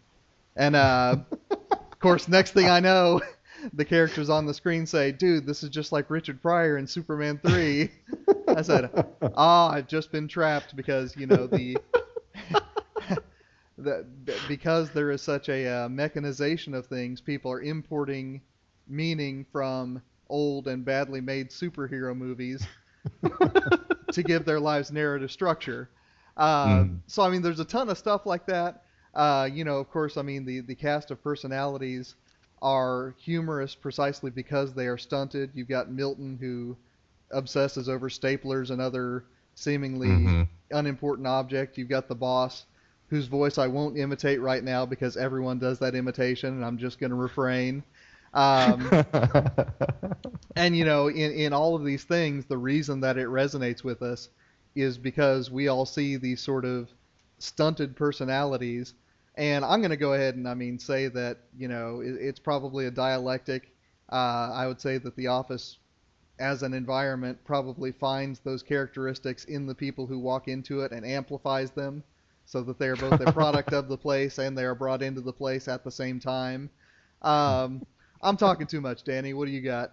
And 0.57 0.77
uh, 0.77 1.17
of 1.51 1.99
course, 1.99 2.29
next 2.29 2.53
thing 2.53 2.69
I 2.69 2.79
know, 2.79 3.21
the 3.73 3.85
characters 3.85 4.31
on 4.31 4.47
the 4.47 4.55
screen 4.55 4.87
say, 4.87 5.11
"Dude, 5.11 5.47
this 5.47 5.65
is 5.65 5.71
just 5.71 5.91
like 5.91 6.11
Richard 6.11 6.41
Pryor 6.41 6.79
in 6.79 6.87
Superman 6.87 7.41
3." 7.45 7.91
I 8.49 8.63
said, 8.63 8.91
"Ah, 9.37 9.71
I've 9.73 9.89
just 9.89 10.13
been 10.13 10.29
trapped 10.29 10.77
because 10.77 11.17
you 11.17 11.27
know 11.27 11.47
the." 11.49 11.79
that 13.79 14.07
because 14.47 14.91
there 14.91 15.11
is 15.11 15.23
such 15.23 15.49
a 15.49 15.67
uh, 15.67 15.89
mechanization 15.89 16.75
of 16.75 16.87
things, 16.87 17.21
people 17.21 17.51
are 17.51 17.63
importing 17.63 18.43
meaning 18.87 19.45
from 19.51 20.01
old 20.33 20.69
and 20.69 20.85
badly 20.85 21.21
made 21.21 21.51
superhero 21.51 22.17
movies 22.17 22.67
to 24.13 24.23
give 24.23 24.45
their 24.45 24.61
lives 24.61 24.93
narrative 24.93 25.33
structure. 25.33 25.91
Uh, 26.37 26.85
Mm. 26.85 27.01
So 27.07 27.23
I 27.23 27.31
mean, 27.31 27.43
there's 27.43 27.61
a 27.61 27.65
ton 27.65 27.91
of 27.91 27.99
stuff 27.99 28.27
like 28.27 28.47
that. 28.47 28.83
Uh, 29.15 29.49
you 29.53 29.65
know, 29.65 29.79
of 29.79 29.91
course, 29.91 30.17
I 30.19 30.23
mean 30.23 30.45
the 30.45 30.61
the 30.61 30.75
cast 30.77 31.11
of 31.11 31.23
personalities 31.23 32.17
are 32.63 33.15
humorous 33.19 33.75
precisely 33.75 34.31
because 34.31 34.75
they 34.75 34.87
are 34.87 34.99
stunted. 34.99 35.51
You've 35.55 35.69
got 35.69 35.91
Milton 35.91 36.39
who 36.41 36.77
obsesses 37.31 37.89
over 37.89 38.09
staplers 38.09 38.71
and 38.71 38.81
other 38.81 39.25
seemingly 39.55 40.09
Mhm. 40.09 40.49
unimportant 40.71 41.27
object. 41.27 41.79
You've 41.79 41.89
got 41.89 42.09
the 42.09 42.15
boss 42.15 42.67
whose 43.09 43.27
voice 43.27 43.59
I 43.59 43.67
won't 43.69 43.99
imitate 43.99 44.41
right 44.41 44.65
now 44.65 44.87
because 44.87 45.17
everyone 45.17 45.59
does 45.59 45.79
that 45.81 45.95
imitation, 45.95 46.55
and 46.55 46.65
I'm 46.65 46.79
just 46.79 46.99
going 46.99 47.11
to 47.11 47.17
refrain. 47.17 47.85
Um, 48.35 48.89
and 50.57 50.77
you 50.77 50.85
know, 50.85 51.09
in 51.09 51.33
in 51.33 51.53
all 51.53 51.75
of 51.75 51.85
these 51.85 52.05
things, 52.05 52.47
the 52.47 52.59
reason 52.59 53.01
that 53.01 53.19
it 53.19 53.27
resonates 53.29 53.85
with 53.85 54.03
us 54.03 54.29
is 54.75 54.97
because 54.97 55.51
we 55.51 55.69
all 55.69 55.85
see 55.85 56.17
these 56.17 56.41
sort 56.41 56.65
of 56.65 56.91
stunted 57.39 57.95
personalities. 57.97 58.95
And 59.35 59.65
I'm 59.65 59.81
going 59.81 59.91
to 59.91 59.97
go 59.97 60.13
ahead 60.15 60.35
and 60.37 60.49
I 60.49 60.55
mean 60.55 60.79
say 60.79 61.09
that 61.09 61.39
you 61.57 61.69
know 61.69 62.01
it, 62.01 62.15
it's 62.21 62.41
probably 62.41 62.87
a 62.87 62.91
dialectic. 62.91 63.73
Uh, 64.11 64.51
I 64.53 64.67
would 64.67 64.81
say 64.81 64.99
that 64.99 65.17
The 65.17 65.29
Office, 65.29 65.79
as 66.39 66.63
an 66.63 66.75
environment, 66.75 67.39
probably 67.45 67.93
finds 67.93 68.41
those 68.41 68.63
characteristics 68.63 69.45
in 69.45 69.67
the 69.67 69.75
people 69.75 70.07
who 70.07 70.19
walk 70.19 70.49
into 70.49 70.81
it 70.83 70.93
and 70.93 71.07
amplifies 71.07 71.71
them, 71.71 72.03
so 72.45 72.63
that 72.63 72.79
they 72.79 72.89
are 72.89 72.97
both 72.97 73.21
a 73.21 73.33
product 73.33 73.73
of 73.73 73.89
the 73.89 73.97
place 73.97 74.39
and 74.39 74.57
they 74.57 74.65
are 74.65 74.75
brought 74.75 75.03
into 75.03 75.23
the 75.23 75.33
place 75.33 75.67
at 75.69 75.83
the 75.85 75.91
same 75.91 76.21
time. 76.21 76.69
Um, 77.23 77.87
I'm 78.23 78.37
talking 78.37 78.67
too 78.67 78.81
much, 78.81 79.05
Danny. 79.05 79.35
What 79.35 79.47
do 79.47 79.53
you 79.53 79.61
got? 79.61 79.91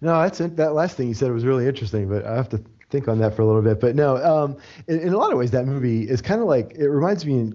No, 0.00 0.20
that's 0.22 0.40
it. 0.40 0.56
That 0.56 0.74
last 0.74 0.96
thing 0.96 1.08
you 1.08 1.14
said 1.14 1.30
was 1.32 1.44
really 1.44 1.66
interesting, 1.66 2.08
but 2.08 2.24
I 2.24 2.34
have 2.34 2.48
to 2.50 2.62
think 2.90 3.06
on 3.06 3.18
that 3.18 3.34
for 3.36 3.42
a 3.42 3.46
little 3.46 3.62
bit. 3.62 3.80
But 3.80 3.94
no, 3.94 4.16
um, 4.16 4.56
in, 4.88 4.98
in 5.00 5.12
a 5.12 5.18
lot 5.18 5.30
of 5.32 5.38
ways, 5.38 5.50
that 5.52 5.66
movie 5.66 6.08
is 6.08 6.20
kind 6.20 6.40
of 6.40 6.46
like 6.48 6.72
it 6.76 6.88
reminds 6.88 7.24
me 7.26 7.52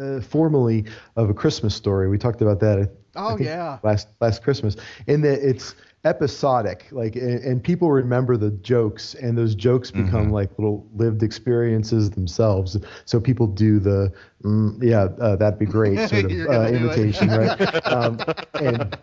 uh, 0.00 0.20
formally 0.20 0.84
of 1.16 1.30
a 1.30 1.34
Christmas 1.34 1.74
story. 1.74 2.08
We 2.08 2.18
talked 2.18 2.42
about 2.42 2.60
that. 2.60 2.78
I- 2.80 2.88
Oh, 3.20 3.36
yeah. 3.36 3.78
last 3.82 4.06
last 4.20 4.44
Christmas, 4.44 4.76
in 5.08 5.22
that 5.22 5.40
it's 5.42 5.74
episodic, 6.04 6.86
like, 6.90 7.16
and, 7.16 7.40
and 7.42 7.62
people 7.62 7.90
remember 7.90 8.36
the 8.36 8.50
jokes, 8.50 9.14
and 9.14 9.36
those 9.36 9.54
jokes 9.54 9.90
become 9.90 10.30
like 10.30 10.50
little 10.58 10.88
lived 10.94 11.22
experiences 11.22 12.10
themselves. 12.10 12.76
So 13.04 13.20
people 13.20 13.46
do 13.46 13.78
the, 13.78 14.12
mm, 14.42 14.82
yeah, 14.82 15.08
uh, 15.20 15.36
that'd 15.36 15.58
be 15.58 15.66
great 15.66 15.96
sort 16.08 16.24
of 16.24 16.32
uh, 16.32 16.70
gonna 16.70 16.78
do 16.78 16.90
it. 16.90 16.98
imitation, 16.98 17.28
right? 17.28 17.84
Um, 17.88 18.18
and 18.60 18.96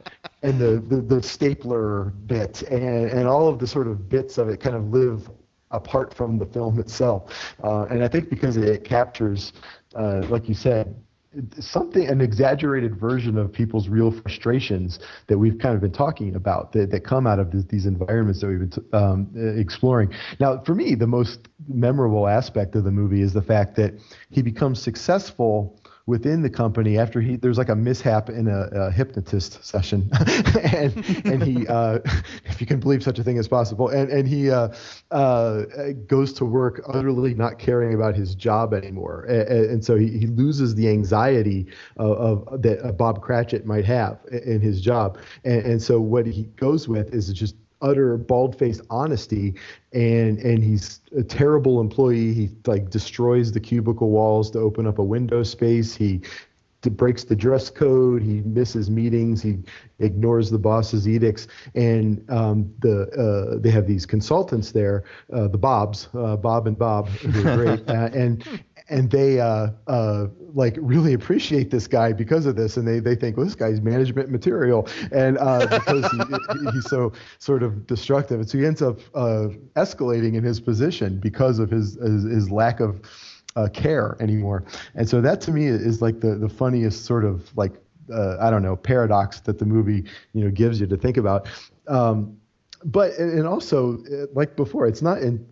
and 0.43 0.60
the, 0.60 0.84
the, 0.88 1.02
the 1.02 1.24
stapler 1.24 2.06
bit 2.28 2.62
and, 2.64 3.10
and 3.10 3.28
all 3.28 3.48
of 3.48 3.58
the 3.60 3.68
sort 3.68 3.88
of 3.88 4.08
bits 4.08 4.38
of 4.38 4.48
it 4.48 4.60
kind 4.60 4.76
of 4.76 4.89
live 4.91 5.30
apart 5.72 6.14
from 6.14 6.38
the 6.38 6.46
film 6.46 6.80
itself. 6.80 7.56
Uh, 7.64 7.84
and 7.86 8.04
I 8.04 8.08
think 8.08 8.30
because 8.30 8.56
it 8.58 8.84
captures, 8.84 9.54
uh, 9.96 10.24
like 10.30 10.48
you 10.48 10.54
said, 10.54 10.96
something 11.59 12.07
an 12.07 12.21
exaggerated 12.21 12.99
version 12.99 13.38
of 13.38 13.51
people's 13.51 13.88
real 13.88 14.11
frustrations 14.11 14.99
that 15.27 15.38
we've 15.38 15.57
kind 15.59 15.75
of 15.75 15.81
been 15.81 15.91
talking 15.91 16.36
about 16.36 16.71
that, 16.73 16.91
that 16.91 17.03
come 17.03 17.27
out 17.27 17.39
of 17.39 17.51
this, 17.51 17.63
these 17.65 17.86
environments 17.86 18.41
that 18.41 18.47
we've 18.47 18.59
been 18.59 18.69
t- 18.69 18.81
um, 18.93 19.29
uh, 19.36 19.59
exploring. 19.59 20.13
Now, 20.39 20.61
for 20.63 20.75
me, 20.75 20.95
the 20.95 21.07
most 21.07 21.47
memorable 21.67 22.27
aspect 22.27 22.75
of 22.75 22.83
the 22.83 22.91
movie 22.91 23.21
is 23.21 23.33
the 23.33 23.41
fact 23.41 23.75
that 23.77 23.93
he 24.29 24.41
becomes 24.41 24.81
successful 24.81 25.79
within 26.08 26.43
the 26.43 26.49
company 26.49 26.99
after 26.99 27.20
he 27.20 27.36
there's 27.36 27.58
like 27.58 27.70
a 27.70 27.76
mishap 27.76 28.30
in 28.30 28.47
a, 28.47 28.70
a 28.74 28.91
hypnotist 28.91 29.64
session. 29.66 30.10
And 30.76 31.26
and 31.26 31.43
he 31.43 31.68
uh, 31.68 31.99
if 32.45 32.60
you 32.60 32.68
can 32.68 32.80
believe 32.80 33.03
such 33.03 33.20
a 33.20 33.24
thing 33.24 33.38
is 33.38 33.47
possible. 33.47 33.89
And 33.89 34.10
and 34.10 34.28
he 34.28 34.51
uh, 34.51 34.70
uh, 35.12 35.64
goes 36.08 36.34
to 36.34 36.45
work 36.45 36.82
utterly 36.88 37.34
not 37.34 37.60
caring 37.60 37.93
about 37.93 38.16
his 38.16 38.36
job 38.36 38.74
anymore. 38.74 39.26
And, 39.26 39.66
and 39.66 39.86
so 39.86 39.95
he, 39.95 40.18
he 40.18 40.28
loses 40.28 40.76
the 40.76 40.89
anxiety 40.89 41.68
of, 41.97 42.45
of 42.49 42.62
that 42.62 42.97
Bob 42.97 43.22
Cratchit 43.22 43.66
might 43.66 43.86
have 43.86 44.20
in 44.32 44.60
his 44.60 44.82
job. 44.82 45.18
And, 45.43 45.66
and 45.66 45.82
so 45.82 45.99
what 45.99 46.26
he 46.26 46.43
goes 46.56 46.88
with 46.88 47.14
is 47.14 47.32
just 47.34 47.56
utter 47.86 48.17
bald-faced 48.17 48.81
honesty 48.89 49.53
and 49.93 50.39
and 50.39 50.63
he's 50.63 51.01
a 51.17 51.23
terrible 51.23 51.79
employee. 51.79 52.33
He 52.33 52.49
like 52.65 52.89
destroys 52.89 53.51
the 53.51 53.59
cubicle 53.59 54.09
walls 54.09 54.51
to 54.51 54.59
open 54.59 54.88
up 54.88 54.99
a 54.99 55.03
window 55.03 55.43
space. 55.43 55.95
He 55.95 56.21
breaks 56.89 57.23
the 57.23 57.36
dress 57.36 57.69
code. 57.69 58.21
He 58.21 58.41
misses 58.41 58.89
meetings. 58.89 59.41
He 59.41 59.57
ignores 59.99 60.51
the 60.51 60.59
boss's 60.59 61.07
edicts. 61.07 61.47
And 61.73 62.23
um, 62.29 62.71
the 62.79 63.07
uh, 63.11 63.59
they 63.59 63.71
have 63.71 63.88
these 63.88 64.05
consultants 64.05 64.71
there 64.71 65.03
uh, 65.33 65.47
the 65.47 65.57
bobs 65.57 66.09
uh, 66.13 66.36
bob 66.36 66.67
and 66.67 66.77
bob 66.77 67.07
who 67.07 67.47
are 67.47 67.55
great. 67.55 67.81
Uh, 67.95 68.09
and 68.13 68.43
and 68.89 69.09
they 69.09 69.39
uh, 69.39 69.69
uh, 69.88 70.27
like 70.53 70.77
really 70.79 71.13
appreciate 71.13 71.71
this 71.71 71.88
guy 71.88 72.13
because 72.13 72.45
of 72.45 72.55
this, 72.55 72.77
and 72.77 72.88
they, 72.88 72.99
they 72.99 73.15
think 73.15 73.38
well, 73.38 73.45
this 73.45 73.55
guy's 73.55 73.81
management 73.81 74.29
material, 74.29 74.88
and 75.11 75.38
uh, 75.39 75.65
because 75.67 76.09
he, 76.11 76.71
he's 76.71 76.89
so 76.89 77.11
sort 77.39 77.63
of 77.63 77.88
destructive, 77.88 78.39
and 78.39 78.49
so 78.49 78.57
he 78.57 78.65
ends 78.65 78.81
up 78.81 78.99
uh, 79.15 79.47
escalating 79.75 80.36
in 80.36 80.43
his 80.43 80.59
position 80.59 81.19
because 81.19 81.59
of 81.59 81.69
his 81.69 81.95
his, 81.95 82.23
his 82.23 82.51
lack 82.51 82.79
of 82.79 83.01
uh, 83.55 83.67
care 83.73 84.15
anymore, 84.19 84.63
and 84.95 85.09
so 85.09 85.21
that 85.21 85.41
to 85.41 85.51
me 85.51 85.65
is 85.65 86.01
like 86.01 86.19
the 86.19 86.36
the 86.36 86.49
funniest 86.49 87.05
sort 87.05 87.25
of 87.25 87.55
like 87.57 87.73
uh, 88.13 88.38
I 88.39 88.51
don't 88.51 88.61
know 88.61 88.75
paradox 88.75 89.39
that 89.41 89.57
the 89.57 89.65
movie 89.65 90.03
you 90.33 90.43
know 90.43 90.51
gives 90.51 90.79
you 90.79 90.88
to 90.88 90.97
think 90.97 91.17
about. 91.17 91.47
Um, 91.88 92.38
but 92.83 93.17
and 93.17 93.47
also 93.47 93.97
like 94.33 94.55
before, 94.55 94.86
it's 94.86 95.01
not 95.01 95.19
in 95.19 95.43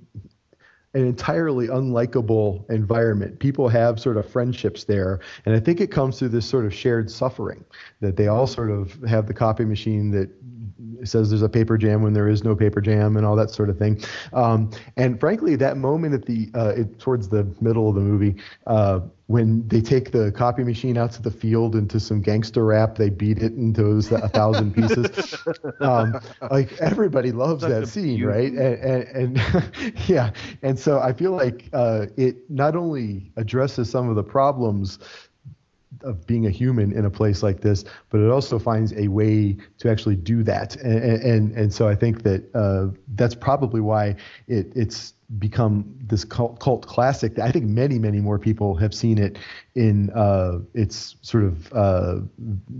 an 0.94 1.06
entirely 1.06 1.68
unlikable 1.68 2.70
environment. 2.70 3.39
People 3.39 3.68
have 3.68 4.00
sort 4.00 4.18
of 4.18 4.30
friendships 4.30 4.84
there, 4.84 5.20
and 5.46 5.56
I 5.56 5.60
think 5.60 5.82
it 5.82 5.88
comes 5.88 6.20
through 6.20 6.30
this 6.30 6.46
sort 6.46 6.66
of 6.66 6.74
shared 6.74 7.10
suffering 7.10 7.64
that 8.02 8.16
they 8.16 8.28
all 8.28 8.46
sort 8.46 8.70
of 8.70 9.02
have 9.04 9.28
the 9.28 9.34
copy 9.34 9.66
machine 9.66 10.12
that 10.12 10.30
says 11.03 11.29
there's 11.29 11.41
a 11.41 11.49
paper 11.49 11.77
jam 11.77 12.01
when 12.01 12.13
there 12.13 12.27
is 12.27 12.43
no 12.43 12.55
paper 12.55 12.81
jam 12.81 13.17
and 13.17 13.25
all 13.25 13.36
that 13.36 13.49
sort 13.49 13.69
of 13.69 13.77
thing. 13.77 14.01
Um, 14.34 14.71
and 14.97 15.19
frankly, 15.19 15.55
that 15.57 15.77
moment 15.77 16.13
at 16.13 16.25
the 16.25 16.49
uh, 16.53 16.73
it, 16.77 16.99
towards 16.99 17.29
the 17.29 17.45
middle 17.61 17.89
of 17.89 17.95
the 17.95 18.01
movie. 18.01 18.36
Uh, 18.67 19.01
when 19.27 19.65
they 19.67 19.81
take 19.81 20.11
the 20.11 20.31
copy 20.34 20.63
machine 20.63 20.97
out 20.97 21.11
to 21.13 21.21
the 21.21 21.31
field 21.31 21.75
into 21.75 21.99
some 21.99 22.21
gangster 22.21 22.65
rap, 22.65 22.95
they 22.95 23.09
beat 23.09 23.38
it 23.39 23.53
into 23.53 23.86
a 24.11 24.27
thousand 24.29 24.75
pieces. 24.75 25.36
Um, 25.79 26.19
like 26.51 26.71
everybody 26.79 27.31
loves 27.31 27.63
that 27.63 27.88
scene, 27.88 28.17
beautiful- 28.17 28.27
right? 28.27 28.51
And, 28.53 29.05
and, 29.13 29.38
and 29.38 29.99
yeah, 30.07 30.31
and 30.61 30.79
so 30.79 30.99
I 30.99 31.13
feel 31.13 31.31
like 31.31 31.69
uh, 31.73 32.07
it 32.15 32.49
not 32.49 32.75
only 32.75 33.31
addresses 33.36 33.89
some 33.89 34.09
of 34.09 34.15
the 34.15 34.23
problems 34.23 34.99
of 36.02 36.26
being 36.26 36.46
a 36.46 36.50
human 36.50 36.91
in 36.91 37.06
a 37.06 37.10
place 37.10 37.44
like 37.44 37.62
this, 37.62 37.86
but 38.10 38.20
it 38.20 38.30
also 38.30 38.60
finds 38.60 38.94
a 38.94 39.08
way 39.08 39.56
to 39.78 39.89
actually 39.89 40.16
do 40.16 40.44
that. 40.44 40.76
And 40.78 41.04
and, 41.22 41.52
and 41.58 41.74
so 41.74 41.88
I 41.88 41.96
think 41.96 42.24
that 42.24 42.54
uh, 42.56 42.88
that's 43.16 43.36
probably 43.36 43.82
why 43.82 44.16
it, 44.48 44.72
it's 44.76 45.14
become 45.39 45.84
this 46.00 46.24
cult, 46.24 46.60
cult 46.60 46.86
classic. 46.86 47.39
I 47.39 47.52
think 47.52 47.66
many 47.66 47.98
many 48.00 48.20
more 48.20 48.38
people 48.38 48.76
have 48.76 48.94
seen 48.94 49.18
it 49.18 49.38
in 49.76 50.10
uh, 50.12 50.60
its 50.74 51.16
sort 51.22 51.44
of 51.44 51.74
uh, 51.74 52.20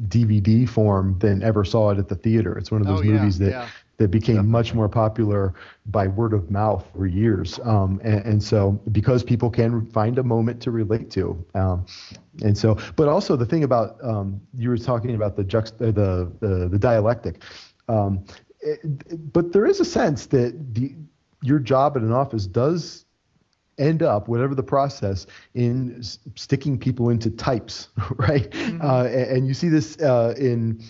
DVD 0.08 0.68
form 0.68 1.18
than 1.20 1.42
ever 1.44 1.64
saw 1.66 1.92
it 1.92 1.98
at 1.98 2.10
the 2.10 2.16
theater. 2.16 2.58
It's 2.58 2.72
one 2.72 2.82
of 2.82 2.88
those 2.88 3.00
Oh, 3.00 3.04
yeah, 3.04 3.12
movies 3.14 3.40
that 3.40 3.50
yeah. 3.50 3.68
That 3.98 4.10
became 4.10 4.48
much 4.50 4.74
more 4.74 4.90
popular 4.90 5.54
by 5.88 6.08
word 6.08 6.34
of 6.34 6.50
mouth 6.50 6.86
for 6.96 7.06
years. 7.06 7.60
Um, 7.64 8.00
and, 8.04 8.26
and 8.26 8.44
so 8.44 8.72
because 8.92 9.24
people 9.24 9.50
can 9.50 9.86
find 9.88 10.18
a 10.18 10.24
moment 10.24 10.62
to 10.64 10.72
relate 10.72 11.12
to. 11.12 11.46
Um, 11.54 11.86
and 12.44 12.58
so, 12.58 12.78
but 12.96 13.08
also 13.08 13.36
the 13.36 13.46
thing 13.46 13.64
about 13.64 13.98
um, 14.04 14.42
you 14.56 14.70
were 14.70 14.78
talking 14.78 15.16
about 15.16 15.36
the 15.36 15.44
juxt- 15.44 15.82
uh, 15.82 15.92
the, 15.92 16.32
the 16.40 16.70
the 16.70 16.80
dialectic. 16.80 17.44
Um, 17.88 18.26
it- 18.62 19.32
but 19.34 19.52
there 19.54 19.66
is 19.66 19.80
a 19.80 19.86
sense 19.86 20.26
that 20.28 20.74
the 20.74 20.96
your 21.42 21.60
job 21.60 21.98
at 21.98 22.04
an 22.04 22.12
office 22.14 22.48
does 22.48 23.06
end 23.78 24.04
up, 24.04 24.28
whatever 24.28 24.56
the 24.56 24.64
process, 24.64 25.26
in 25.56 25.98
s- 26.00 26.20
sticking 26.36 26.78
people 26.78 27.10
into 27.10 27.30
types, 27.30 27.90
right? 28.16 28.48
Uh, 28.82 29.04
and, 29.06 29.38
and 29.38 29.48
you 29.48 29.54
see 29.54 29.68
this 29.68 29.98
uh, 30.00 30.34
in 30.38 30.82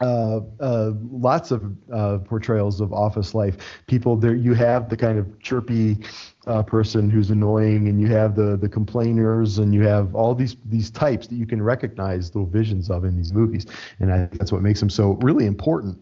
uh, 0.00 0.40
uh, 0.60 0.92
lots 1.10 1.50
of 1.50 1.64
uh, 1.92 2.18
portrayals 2.18 2.80
of 2.80 2.92
office 2.92 3.34
life. 3.34 3.56
People 3.86 4.16
there, 4.16 4.34
you 4.34 4.54
have 4.54 4.88
the 4.88 4.96
kind 4.96 5.18
of 5.18 5.38
chirpy 5.40 5.98
uh, 6.46 6.62
person 6.62 7.10
who's 7.10 7.30
annoying, 7.30 7.88
and 7.88 8.00
you 8.00 8.06
have 8.08 8.34
the 8.34 8.56
the 8.56 8.68
complainers, 8.68 9.58
and 9.58 9.74
you 9.74 9.82
have 9.82 10.14
all 10.14 10.34
these 10.34 10.56
these 10.66 10.90
types 10.90 11.26
that 11.28 11.36
you 11.36 11.46
can 11.46 11.62
recognize 11.62 12.34
little 12.34 12.48
visions 12.48 12.90
of 12.90 13.04
in 13.04 13.16
these 13.16 13.32
movies, 13.32 13.66
and 14.00 14.12
I 14.12 14.18
think 14.18 14.34
that's 14.38 14.52
what 14.52 14.62
makes 14.62 14.80
them 14.80 14.90
so 14.90 15.12
really 15.22 15.46
important. 15.46 15.98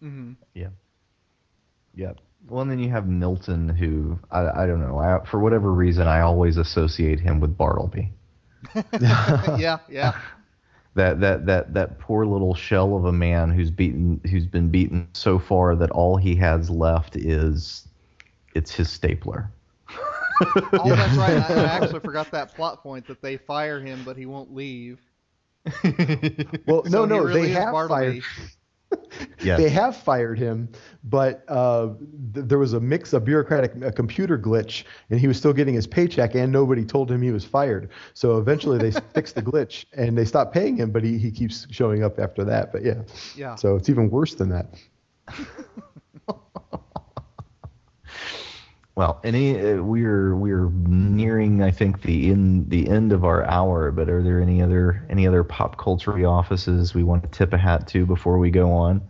hmm 0.00 0.32
Yeah. 0.54 0.70
Yeah. 1.94 2.12
Well, 2.48 2.60
and 2.62 2.70
then 2.70 2.78
you 2.78 2.88
have 2.90 3.06
Milton, 3.06 3.68
who 3.68 4.18
I, 4.30 4.62
I 4.62 4.66
don't 4.66 4.80
know. 4.80 4.98
I, 4.98 5.24
for 5.24 5.38
whatever 5.40 5.72
reason, 5.72 6.06
I 6.06 6.20
always 6.20 6.56
associate 6.56 7.20
him 7.20 7.40
with 7.40 7.56
Bartleby. 7.56 8.12
yeah, 9.52 9.78
yeah. 9.88 10.12
That 10.94 11.20
that 11.20 11.46
that 11.46 11.74
that 11.74 11.98
poor 11.98 12.26
little 12.26 12.54
shell 12.54 12.96
of 12.96 13.04
a 13.04 13.12
man 13.12 13.50
who's 13.50 13.70
beaten, 13.70 14.20
who's 14.30 14.46
been 14.46 14.70
beaten 14.70 15.08
so 15.14 15.38
far 15.38 15.74
that 15.76 15.90
all 15.90 16.16
he 16.16 16.34
has 16.36 16.70
left 16.70 17.16
is 17.16 17.88
it's 18.54 18.72
his 18.74 18.88
stapler. 18.90 19.50
Oh, 20.76 20.94
that's 20.94 21.16
right. 21.16 21.36
I, 21.36 21.54
I 21.54 21.66
actually 21.76 22.00
forgot 22.00 22.30
that 22.32 22.54
plot 22.54 22.82
point 22.82 23.06
that 23.08 23.20
they 23.22 23.36
fire 23.36 23.80
him, 23.80 24.04
but 24.04 24.16
he 24.16 24.26
won't 24.26 24.54
leave. 24.54 25.00
Well, 26.66 26.84
So 26.84 27.04
no, 27.04 27.04
no, 27.04 27.26
really 27.26 27.48
they 27.48 27.48
have 27.48 27.70
Bartleby. 27.70 28.22
fired. 28.22 28.24
Yes. 29.42 29.58
They 29.58 29.68
have 29.68 29.96
fired 29.96 30.38
him, 30.38 30.68
but 31.04 31.44
uh, 31.48 31.88
th- 32.34 32.46
there 32.46 32.58
was 32.58 32.72
a 32.72 32.80
mix, 32.80 33.12
a 33.12 33.20
bureaucratic 33.20 33.72
a 33.82 33.92
computer 33.92 34.38
glitch, 34.38 34.84
and 35.10 35.20
he 35.20 35.26
was 35.28 35.36
still 35.36 35.52
getting 35.52 35.74
his 35.74 35.86
paycheck, 35.86 36.34
and 36.34 36.50
nobody 36.52 36.84
told 36.84 37.10
him 37.10 37.20
he 37.22 37.30
was 37.30 37.44
fired. 37.44 37.90
So 38.14 38.38
eventually 38.38 38.78
they 38.78 38.90
fixed 39.14 39.34
the 39.34 39.42
glitch, 39.42 39.84
and 39.92 40.16
they 40.16 40.24
stopped 40.24 40.52
paying 40.54 40.76
him, 40.76 40.90
but 40.90 41.04
he, 41.04 41.18
he 41.18 41.30
keeps 41.30 41.66
showing 41.70 42.02
up 42.02 42.18
after 42.18 42.44
that. 42.44 42.72
But 42.72 42.84
yeah, 42.84 43.02
Yeah. 43.36 43.54
so 43.54 43.76
it's 43.76 43.88
even 43.88 44.10
worse 44.10 44.34
than 44.34 44.48
that. 44.50 44.74
Well, 48.98 49.20
any 49.22 49.56
uh, 49.60 49.76
we're 49.76 50.34
we're 50.34 50.70
nearing, 50.70 51.62
I 51.62 51.70
think, 51.70 52.02
the 52.02 52.30
in 52.30 52.68
the 52.68 52.88
end 52.88 53.12
of 53.12 53.24
our 53.24 53.44
hour. 53.44 53.92
But 53.92 54.08
are 54.08 54.24
there 54.24 54.40
any 54.40 54.60
other 54.60 55.06
any 55.08 55.24
other 55.24 55.44
pop 55.44 55.78
culture 55.78 56.26
offices 56.26 56.94
we 56.94 57.04
want 57.04 57.22
to 57.22 57.28
tip 57.28 57.52
a 57.52 57.58
hat 57.58 57.86
to 57.90 58.04
before 58.04 58.38
we 58.38 58.50
go 58.50 58.72
on? 58.72 59.00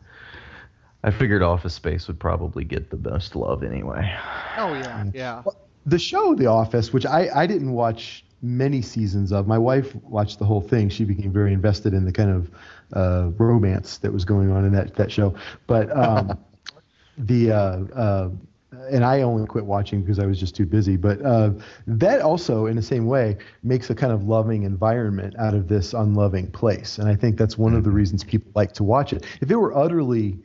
I 1.05 1.11
figured 1.11 1.43
Office 1.43 1.73
Space 1.73 2.07
would 2.07 2.21
probably 2.21 2.65
get 2.65 2.91
the 2.91 2.99
most 2.99 3.35
love 3.35 3.63
anyway. 3.63 4.15
Oh 4.59 4.75
yeah, 4.75 5.05
yeah. 5.15 5.43
The 5.87 5.99
show 5.99 6.35
The 6.35 6.45
Office, 6.45 6.93
which 6.93 7.07
I, 7.07 7.31
I 7.35 7.47
didn't 7.47 7.73
watch 7.73 8.27
many 8.43 8.83
seasons 8.83 9.33
of. 9.33 9.47
My 9.47 9.57
wife 9.57 9.95
watched 9.95 10.39
the 10.39 10.45
whole 10.45 10.61
thing. 10.61 10.91
She 10.91 11.07
became 11.07 11.33
very 11.33 11.55
invested 11.55 11.95
in 11.95 12.05
the 12.05 12.13
kind 12.13 12.31
of 12.31 12.51
uh, 12.93 13.31
romance 13.39 13.97
that 13.99 14.13
was 14.13 14.27
going 14.27 14.51
on 14.51 14.67
in 14.67 14.73
that, 14.73 14.97
that 14.97 15.11
show. 15.11 15.35
But 15.67 15.91
um, 15.97 16.39
the 17.17 17.53
uh, 17.53 17.85
uh, 17.95 18.31
and 18.73 19.05
I 19.05 19.23
only 19.23 19.47
quit 19.47 19.65
watching 19.65 20.03
because 20.03 20.19
I 20.19 20.27
was 20.27 20.39
just 20.39 20.55
too 20.55 20.67
busy. 20.67 20.97
But 20.97 21.25
uh, 21.25 21.53
that 21.87 22.21
also, 22.21 22.67
in 22.67 22.77
the 22.77 22.83
same 22.83 23.07
way, 23.07 23.37
makes 23.63 23.89
a 23.91 23.95
kind 23.95 24.13
of 24.13 24.25
loving 24.25 24.65
environment 24.65 25.35
out 25.39 25.55
of 25.55 25.69
this 25.69 25.95
unloving 25.95 26.51
place. 26.51 26.99
And 26.99 27.09
I 27.09 27.17
think 27.17 27.39
that's 27.39 27.57
one 27.57 27.75
of 27.75 27.85
the 27.85 27.91
reasons 27.91 28.25
people 28.25 28.51
like 28.55 28.73
to 28.75 28.85
watch 28.85 29.13
it. 29.13 29.25
If 29.41 29.51
it 29.51 29.57
were 29.57 29.77
utterly 29.77 30.39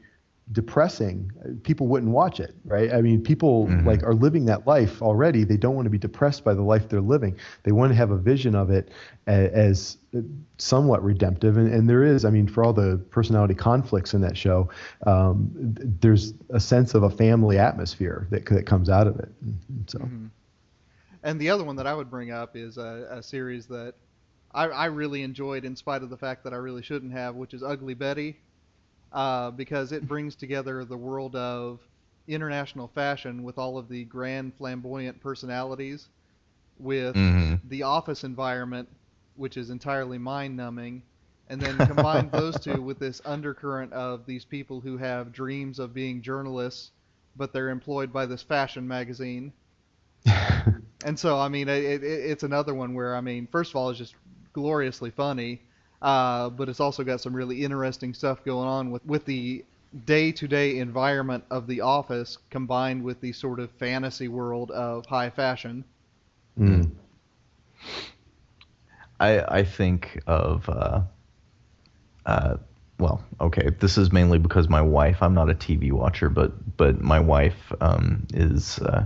depressing, 0.52 1.32
uh, 1.44 1.50
people 1.64 1.88
wouldn't 1.88 2.12
watch 2.12 2.40
it, 2.40 2.54
right? 2.66 2.94
I 2.94 3.02
mean, 3.02 3.22
people 3.22 3.78
like 3.84 4.04
are 4.04 4.14
living 4.14 4.46
that 4.46 4.68
life 4.68 5.02
already. 5.02 5.44
They 5.44 5.58
don't 5.58 5.76
want 5.76 5.86
to 5.86 5.90
be 5.90 5.98
depressed 5.98 6.44
by 6.44 6.54
the 6.54 6.62
life 6.62 6.90
they're 6.90 7.02
living. 7.02 7.38
They 7.64 7.72
want 7.72 7.92
to 7.92 7.96
have 7.96 8.12
a 8.12 8.18
vision 8.18 8.56
of 8.56 8.70
it 8.70 8.90
a- 9.28 9.56
as 9.56 9.98
uh, 10.16 10.22
somewhat 10.58 11.04
redemptive. 11.04 11.58
And, 11.58 11.72
and 11.74 11.90
there 11.90 12.04
is, 12.04 12.26
I 12.26 12.30
mean, 12.30 12.48
for 12.48 12.64
all 12.64 12.74
the 12.74 12.98
personality 13.10 13.54
conflicts 13.54 14.14
in 14.14 14.22
that 14.22 14.38
show, 14.38 14.70
um, 15.06 15.50
there's 15.54 16.34
a 16.50 16.60
sense 16.60 16.94
of 16.94 17.04
a 17.04 17.10
family 17.10 17.58
atmosphere 17.58 18.28
that, 18.32 18.46
that 18.46 18.66
comes 18.66 18.90
out 18.90 19.08
of 19.08 19.20
it. 19.20 19.30
So, 19.88 20.00
And 21.24 21.40
the 21.40 21.50
other 21.50 21.64
one 21.64 21.76
that 21.78 21.88
I 21.88 21.94
would 21.94 22.10
bring 22.10 22.32
up 22.32 22.56
is 22.56 22.78
a, 22.78 23.08
a 23.10 23.24
series 23.24 23.68
that 23.68 23.96
I, 24.54 24.66
I 24.66 24.86
really 24.86 25.22
enjoyed, 25.24 25.66
in 25.66 25.76
spite 25.76 26.04
of 26.04 26.10
the 26.10 26.18
fact 26.18 26.44
that 26.44 26.54
I 26.54 26.58
really 26.58 26.82
shouldn't 26.84 27.14
have, 27.14 27.36
which 27.36 27.54
is 27.54 27.64
Ugly 27.64 27.96
Betty, 27.96 28.38
uh, 29.14 29.52
because 29.52 29.94
it 29.94 30.08
brings 30.08 30.36
together 30.36 30.86
the 30.86 30.98
world 30.98 31.36
of 31.36 31.82
international 32.28 32.88
fashion 32.90 33.44
with 33.44 33.58
all 33.58 33.78
of 33.78 33.90
the 33.90 34.06
grand, 34.06 34.56
flamboyant 34.56 35.22
personalities, 35.22 36.10
with 36.78 37.18
Mhm. 37.18 37.62
the 37.64 37.84
office 37.84 38.24
environment, 38.24 38.90
which 39.36 39.58
is 39.58 39.70
entirely 39.70 40.18
mind-numbing, 40.20 41.04
and 41.48 41.62
then 41.62 41.82
combine 41.82 42.30
those 42.30 42.60
two 42.60 42.82
with 42.82 43.00
this 43.00 43.22
undercurrent 43.26 43.94
of 43.94 44.26
these 44.26 44.46
people 44.46 44.82
who 44.82 44.98
have 44.98 45.32
dreams 45.34 45.80
of 45.80 45.94
being 45.94 46.22
journalists, 46.22 46.92
but 47.36 47.54
they're 47.54 47.70
employed 47.70 48.12
by 48.14 48.26
this 48.26 48.44
fashion 48.44 48.88
magazine. 48.88 49.54
And 51.04 51.20
so, 51.20 51.40
I 51.40 51.50
mean, 51.50 51.68
it, 51.70 51.84
it, 51.84 52.04
it's 52.04 52.44
another 52.44 52.74
one 52.74 52.94
where, 52.94 53.16
I 53.16 53.22
mean, 53.22 53.48
first 53.48 53.72
of 53.72 53.76
all, 53.76 53.90
it's 53.90 54.00
just 54.00 54.16
gloriously 54.54 55.12
funny, 55.12 55.64
uh, 56.04 56.50
but 56.50 56.70
it's 56.70 56.80
also 56.80 57.04
got 57.04 57.22
some 57.22 57.36
really 57.36 57.64
interesting 57.64 58.14
stuff 58.14 58.44
going 58.44 58.68
on 58.68 58.92
with, 58.92 59.04
with 59.06 59.26
the 59.26 59.66
day-to-day 60.06 60.78
environment 60.78 61.44
of 61.50 61.66
the 61.68 61.82
office 61.82 62.38
combined 62.50 63.04
with 63.04 63.20
the 63.22 63.32
sort 63.32 63.60
of 63.60 63.72
fantasy 63.72 64.28
world 64.28 64.70
of 64.72 65.06
high 65.06 65.30
fashion. 65.30 65.84
mm. 66.60 66.92
I 69.20 69.60
I 69.60 69.64
think 69.64 70.22
of 70.28 70.68
uh, 70.68 71.02
uh, 72.26 72.58
well, 73.00 73.24
okay, 73.42 73.70
this 73.80 73.98
is 73.98 74.12
mainly 74.12 74.40
because 74.40 74.70
my 74.70 74.82
wife. 74.82 75.18
I'm 75.22 75.34
not 75.34 75.50
a 75.50 75.56
TV 75.56 75.92
watcher, 75.92 76.30
but 76.30 76.78
but 76.78 77.02
my 77.02 77.20
wife 77.20 77.72
um, 77.82 78.26
is. 78.34 78.80
Uh, 78.80 79.06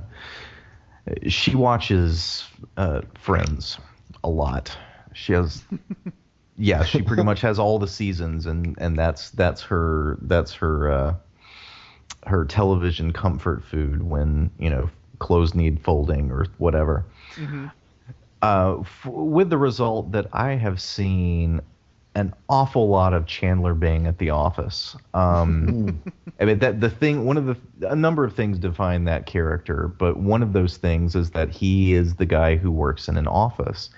she 1.27 1.55
watches 1.55 2.45
uh, 2.75 3.01
Friends 3.19 3.77
a 4.23 4.29
lot. 4.29 4.75
She 5.13 5.33
has. 5.33 5.63
Yeah, 6.57 6.83
she 6.83 7.01
pretty 7.01 7.23
much 7.31 7.41
has 7.41 7.59
all 7.59 7.79
the 7.79 7.87
seasons, 7.87 8.45
and, 8.45 8.75
and 8.79 8.97
that's 8.97 9.29
that's 9.31 9.61
her 9.63 10.17
that's 10.21 10.53
her 10.53 10.91
uh, 10.91 11.15
her 12.25 12.45
television 12.45 13.13
comfort 13.13 13.63
food 13.63 14.03
when 14.03 14.51
you 14.59 14.69
know 14.69 14.89
clothes 15.19 15.55
need 15.55 15.79
folding 15.83 16.31
or 16.31 16.45
whatever 16.57 17.03
uh, 18.41 18.79
f- 18.79 19.05
with 19.05 19.49
the 19.49 19.57
result 19.57 20.11
that 20.11 20.27
I 20.33 20.51
have 20.51 20.81
seen 20.81 21.61
an 22.15 22.33
awful 22.49 22.87
lot 22.89 23.13
of 23.13 23.27
Chandler 23.27 23.73
Bing 23.73 24.07
at 24.07 24.17
the 24.17 24.31
office. 24.31 24.95
Um, 25.13 26.01
I 26.39 26.45
mean, 26.45 26.59
that 26.59 26.81
the 26.81 26.89
thing, 26.89 27.25
one 27.25 27.37
of 27.37 27.45
the, 27.45 27.89
a 27.89 27.95
number 27.95 28.23
of 28.23 28.35
things 28.35 28.57
define 28.57 29.05
that 29.05 29.25
character, 29.25 29.87
but 29.87 30.17
one 30.17 30.41
of 30.41 30.53
those 30.53 30.77
things 30.77 31.15
is 31.15 31.31
that 31.31 31.49
he 31.49 31.93
is 31.93 32.15
the 32.15 32.25
guy 32.25 32.55
who 32.55 32.71
works 32.71 33.07
in 33.07 33.17
an 33.17 33.27
office. 33.27 33.89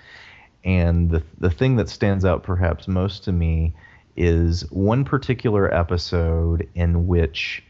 And 0.64 1.10
the 1.10 1.22
the 1.38 1.50
thing 1.50 1.76
that 1.76 1.88
stands 1.88 2.24
out 2.24 2.42
perhaps 2.42 2.86
most 2.86 3.24
to 3.24 3.32
me 3.32 3.74
is 4.16 4.70
one 4.70 5.04
particular 5.04 5.72
episode 5.72 6.68
in 6.74 7.06
which, 7.06 7.62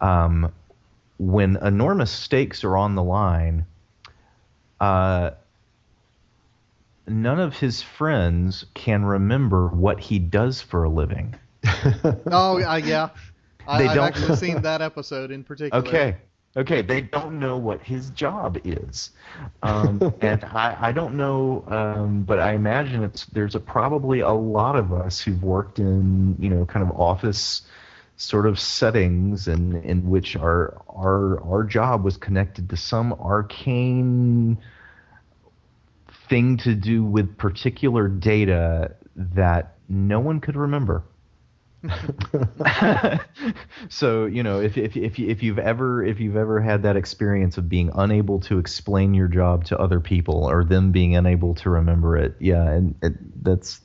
um, 0.00 0.52
when 1.18 1.56
enormous 1.56 2.10
stakes 2.12 2.62
are 2.62 2.76
on 2.76 2.94
the 2.94 3.02
line, 3.02 3.66
uh, 4.80 5.30
none 7.08 7.40
of 7.40 7.56
his 7.56 7.82
friends 7.82 8.64
can 8.74 9.04
remember 9.04 9.68
what 9.68 9.98
he 9.98 10.18
does 10.18 10.60
for 10.60 10.84
a 10.84 10.88
living. 10.88 11.34
Oh, 12.30 12.62
uh, 12.62 12.76
yeah. 12.76 13.08
I, 13.66 13.94
don't- 13.94 13.98
actually 13.98 14.36
seen 14.36 14.62
that 14.62 14.80
episode 14.80 15.30
in 15.30 15.42
particular. 15.44 15.84
Okay. 15.86 16.16
Okay, 16.58 16.82
they 16.82 17.02
don't 17.02 17.38
know 17.38 17.56
what 17.56 17.80
his 17.82 18.10
job 18.10 18.58
is, 18.64 19.10
um, 19.62 20.12
and 20.20 20.42
I, 20.42 20.76
I 20.88 20.92
don't 20.92 21.14
know, 21.14 21.64
um, 21.68 22.24
but 22.24 22.40
I 22.40 22.54
imagine 22.54 23.04
it's 23.04 23.26
there's 23.26 23.54
a, 23.54 23.60
probably 23.60 24.20
a 24.20 24.32
lot 24.32 24.74
of 24.74 24.92
us 24.92 25.20
who've 25.20 25.40
worked 25.40 25.78
in 25.78 26.34
you 26.40 26.50
know 26.50 26.66
kind 26.66 26.84
of 26.84 27.00
office 27.00 27.62
sort 28.16 28.46
of 28.46 28.58
settings 28.58 29.46
and 29.46 29.84
in 29.84 30.10
which 30.10 30.34
our 30.34 30.82
our 30.88 31.40
our 31.44 31.62
job 31.62 32.02
was 32.02 32.16
connected 32.16 32.68
to 32.70 32.76
some 32.76 33.12
arcane 33.12 34.58
thing 36.28 36.56
to 36.56 36.74
do 36.74 37.04
with 37.04 37.38
particular 37.38 38.08
data 38.08 38.96
that 39.14 39.76
no 39.88 40.18
one 40.18 40.40
could 40.40 40.56
remember. 40.56 41.04
so 43.88 44.26
you 44.26 44.42
know 44.42 44.60
if 44.60 44.76
if 44.76 44.96
if 44.96 45.18
you- 45.18 45.28
if 45.28 45.42
you've 45.42 45.60
ever 45.60 46.02
if 46.04 46.18
you've 46.18 46.36
ever 46.36 46.60
had 46.60 46.82
that 46.82 46.96
experience 46.96 47.56
of 47.56 47.68
being 47.68 47.90
unable 47.94 48.40
to 48.40 48.58
explain 48.58 49.14
your 49.14 49.28
job 49.28 49.64
to 49.64 49.78
other 49.78 50.00
people 50.00 50.44
or 50.50 50.64
them 50.64 50.90
being 50.90 51.14
unable 51.14 51.54
to 51.54 51.70
remember 51.70 52.16
it 52.16 52.34
yeah 52.40 52.68
and 52.68 52.96
it, 53.02 53.44
that's 53.44 53.80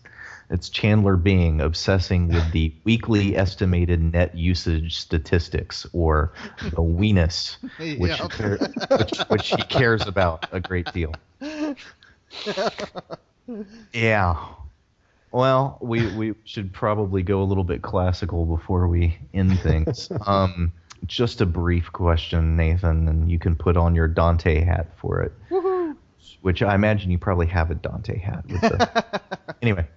it's 0.50 0.70
Chandler 0.70 1.18
Bing 1.18 1.62
obsessing 1.62 2.30
with 2.30 2.52
the 2.52 2.74
weekly 2.84 3.38
estimated 3.38 4.02
net 4.02 4.36
usage 4.36 4.96
statistics 4.98 5.86
or 5.94 6.34
the 6.62 6.82
WENUS 6.82 7.58
which, 8.00 8.20
Yeah. 8.20 8.58
which 8.98 9.20
which 9.30 9.50
he 9.50 9.62
cares 9.64 10.08
about 10.08 10.48
a 10.52 10.60
great 10.60 10.91
deal 10.94 11.14
yeah 13.94 14.36
well, 15.34 15.80
we, 15.82 16.16
we 16.16 16.36
should 16.46 16.72
probably 16.72 17.24
go 17.24 17.42
a 17.42 17.44
little 17.44 17.64
bit 17.64 17.82
classical 17.82 18.46
before 18.46 18.88
we 18.88 19.18
end 19.34 19.60
things. 19.62 20.12
um, 20.28 20.72
just 21.08 21.42
a 21.42 21.48
brief 21.48 21.92
question, 21.92 22.56
Nathan, 22.56 23.08
and 23.08 23.32
you 23.32 23.40
can 23.40 23.56
put 23.56 23.76
on 23.76 23.96
your 23.96 24.08
Dante 24.08 24.64
hat 24.64 24.92
for 25.02 25.24
it. 25.24 25.34
Which 26.42 26.62
I 26.62 26.76
imagine 26.76 27.10
you 27.10 27.18
probably 27.18 27.48
have 27.48 27.72
a 27.72 27.76
Dante 27.76 28.20
hat. 28.20 28.46
With 28.48 28.62
the... 28.62 29.04
anyway, 29.62 29.88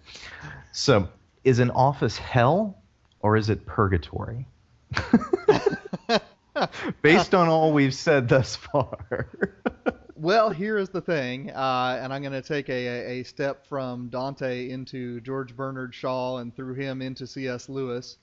so 0.73 1.09
is 1.45 1.59
an 1.59 1.71
office 1.71 2.17
hell 2.17 2.83
or 3.21 3.37
is 3.37 3.51
it 3.51 3.67
purgatory? 3.67 4.47
Based 7.03 7.35
on 7.35 7.49
all 7.49 7.73
we've 7.73 7.95
said 7.95 8.29
thus 8.29 8.57
far. 8.57 9.29
Well, 10.19 10.49
here 10.51 10.79
is 10.79 10.89
the 10.89 11.03
thing, 11.03 11.51
uh, 11.51 11.99
and 12.03 12.13
I'm 12.13 12.23
going 12.23 12.33
to 12.33 12.41
take 12.47 12.71
a, 12.71 13.19
a- 13.19 13.23
step 13.23 13.67
from 13.67 14.09
Dante 14.09 14.71
into 14.71 15.21
George 15.21 15.55
Bernard 15.55 15.95
Shaw 15.95 16.39
and 16.39 16.55
through 16.57 16.75
him 16.75 17.03
into 17.03 17.27
C.S. 17.27 17.69
Lewis. 17.69 18.17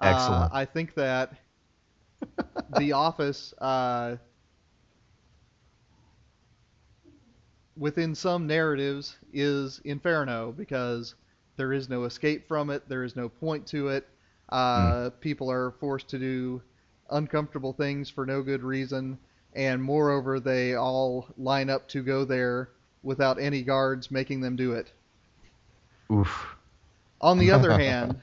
Excellent. 0.00 0.44
Uh, 0.44 0.48
I 0.52 0.64
think 0.64 0.94
that 0.94 1.34
The 2.78 2.92
Office, 2.92 3.52
uh, 3.58 4.16
within 7.76 8.14
some 8.14 8.46
narratives, 8.46 9.16
is 9.32 9.80
Inferno 9.84 10.52
because 10.52 11.14
there 11.56 11.72
is 11.72 11.88
no 11.90 12.04
escape 12.04 12.48
from 12.48 12.70
it, 12.70 12.88
there 12.88 13.04
is 13.04 13.16
no 13.16 13.28
point 13.28 13.66
to 13.68 13.88
it. 13.88 14.08
Uh, 14.48 15.10
People 15.20 15.50
are 15.50 15.72
forced 15.72 16.08
to 16.08 16.18
do 16.18 16.62
uncomfortable 17.10 17.72
things 17.74 18.08
for 18.08 18.24
no 18.24 18.42
good 18.42 18.62
reason, 18.62 19.18
and 19.54 19.82
moreover, 19.82 20.40
they 20.40 20.74
all 20.74 21.28
line 21.36 21.70
up 21.70 21.88
to 21.88 22.02
go 22.02 22.24
there 22.24 22.70
without 23.02 23.38
any 23.38 23.62
guards 23.62 24.10
making 24.10 24.40
them 24.40 24.56
do 24.56 24.72
it. 24.72 24.92
Oof. 26.10 26.56
On 27.20 27.38
the 27.38 27.50
other 27.50 27.72
hand, 27.78 28.20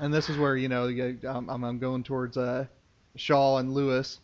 and 0.00 0.12
this 0.12 0.28
is 0.28 0.36
where 0.36 0.56
you 0.56 0.68
know 0.68 0.86
I'm, 1.24 1.78
going 1.78 2.02
towards 2.02 2.36
uh, 2.36 2.66
Shaw 3.14 3.58
and 3.58 3.72
Lewis. 3.72 4.20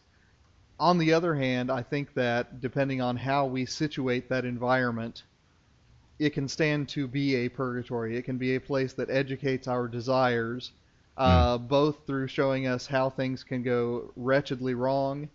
On 0.80 0.98
the 0.98 1.12
other 1.12 1.34
hand, 1.34 1.70
I 1.70 1.82
think 1.82 2.14
that 2.14 2.60
depending 2.60 3.00
on 3.00 3.16
how 3.16 3.46
we 3.46 3.66
situate 3.66 4.28
that 4.28 4.44
environment, 4.44 5.22
it 6.18 6.30
can 6.30 6.48
stand 6.48 6.88
to 6.90 7.06
be 7.06 7.36
a 7.36 7.48
purgatory. 7.48 8.16
It 8.16 8.22
can 8.22 8.38
be 8.38 8.56
a 8.56 8.60
place 8.60 8.92
that 8.94 9.10
educates 9.10 9.68
our 9.68 9.86
desires, 9.86 10.72
uh, 11.16 11.58
both 11.58 12.06
through 12.06 12.28
showing 12.28 12.66
us 12.66 12.86
how 12.86 13.10
things 13.10 13.44
can 13.44 13.62
go 13.62 14.12
wretchedly 14.16 14.74
wrong, 14.74 15.28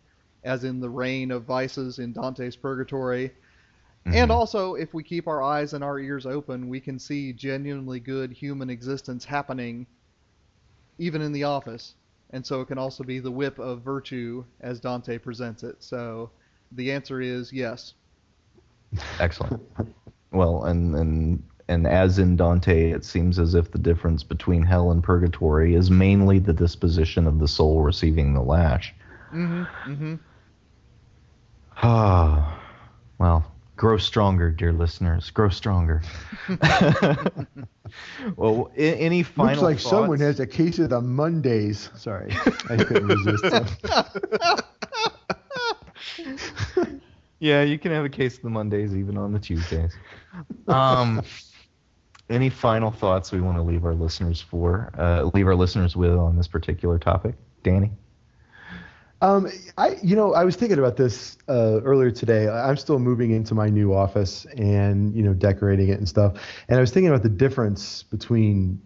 as 0.47 0.63
in 0.63 0.79
the 0.79 0.89
reign 0.89 1.31
of 1.31 1.43
vices 1.43 1.99
in 1.99 2.13
Dante's 2.13 2.55
Purgatory, 2.55 3.31
and 4.13 4.31
Mhm. 4.31 4.33
also, 4.33 4.75
if 4.75 4.93
we 4.93 5.03
keep 5.03 5.27
our 5.27 5.43
eyes 5.43 5.73
and 5.73 5.83
our 5.83 5.99
ears 5.99 6.25
open, 6.25 6.69
we 6.69 6.79
can 6.79 6.97
see 6.97 7.33
genuinely 7.33 7.99
good 7.99 8.31
human 8.31 8.69
existence 8.69 9.25
happening 9.25 9.85
even 10.97 11.21
in 11.21 11.33
the 11.33 11.43
office. 11.43 11.95
And 12.31 12.45
so 12.45 12.61
it 12.61 12.67
can 12.67 12.77
also 12.77 13.03
be 13.03 13.19
the 13.19 13.31
whip 13.31 13.59
of 13.59 13.83
virtue 13.83 14.45
as 14.61 14.79
Dante 14.79 15.17
presents 15.17 15.63
it. 15.63 15.83
So 15.83 16.31
the 16.71 16.91
answer 16.91 17.21
is 17.21 17.53
yes. 17.53 17.93
Excellent. 19.19 19.61
Well, 20.31 20.65
and 20.65 20.95
and 20.95 21.43
and 21.69 21.87
as 21.87 22.19
in 22.19 22.35
Dante, 22.37 22.91
it 22.91 23.03
seems 23.03 23.39
as 23.39 23.55
if 23.55 23.71
the 23.71 23.77
difference 23.77 24.23
between 24.23 24.63
hell 24.63 24.91
and 24.91 25.03
purgatory 25.03 25.75
is 25.75 25.91
mainly 25.91 26.39
the 26.39 26.53
disposition 26.53 27.27
of 27.27 27.39
the 27.39 27.47
soul 27.47 27.81
receiving 27.81 28.33
the 28.33 28.41
lash. 28.41 28.93
Mm-hmm. 29.33 29.91
Mm-hmm. 29.91 30.15
Ah, 31.83 32.59
well, 33.19 33.45
grow 33.75 33.97
stronger, 33.97 34.51
dear 34.51 34.71
listeners. 34.73 35.29
Grow 35.31 35.49
stronger. 35.49 36.01
well, 38.35 38.71
a- 38.77 38.95
any 38.95 39.23
final 39.23 39.53
Looks 39.53 39.61
like 39.61 39.79
someone 39.79 40.17
thoughts? 40.19 40.21
has 40.21 40.39
a 40.39 40.47
case 40.47 40.79
of 40.79 40.89
the 40.89 41.01
Mondays. 41.01 41.89
Sorry, 41.95 42.31
I 42.69 42.77
couldn't 42.77 43.07
resist. 43.07 43.43
that. 43.43 44.65
Yeah, 47.39 47.61
you 47.61 47.77
can 47.77 47.91
have 47.91 48.03
a 48.03 48.09
case 48.09 48.37
of 48.37 48.41
the 48.41 48.49
Mondays 48.49 48.95
even 48.95 49.15
on 49.15 49.31
the 49.31 49.37
Tuesdays. 49.37 49.95
Um, 50.67 51.21
any 52.31 52.49
final 52.49 52.89
thoughts 52.89 53.31
we 53.31 53.41
want 53.41 53.57
to 53.57 53.61
leave 53.61 53.85
our 53.85 53.93
listeners 53.93 54.41
for? 54.41 54.91
Uh, 54.97 55.29
leave 55.35 55.45
our 55.45 55.53
listeners 55.53 55.95
with 55.95 56.13
on 56.13 56.35
this 56.35 56.47
particular 56.47 56.97
topic, 56.97 57.35
Danny? 57.61 57.91
Um, 59.21 59.47
I, 59.77 59.97
you 60.03 60.15
know, 60.15 60.33
I 60.33 60.43
was 60.43 60.55
thinking 60.55 60.77
about 60.77 60.95
this 60.95 61.37
uh, 61.49 61.81
earlier 61.83 62.11
today. 62.11 62.47
I'm 62.47 62.77
still 62.77 62.99
moving 62.99 63.31
into 63.31 63.55
my 63.55 63.67
new 63.67 63.93
office 63.93 64.45
and 64.57 65.13
you 65.15 65.23
know 65.23 65.33
decorating 65.33 65.89
it 65.89 65.97
and 65.97 66.07
stuff. 66.07 66.33
And 66.69 66.77
I 66.77 66.81
was 66.81 66.91
thinking 66.91 67.09
about 67.09 67.23
the 67.23 67.29
difference 67.29 68.03
between 68.03 68.79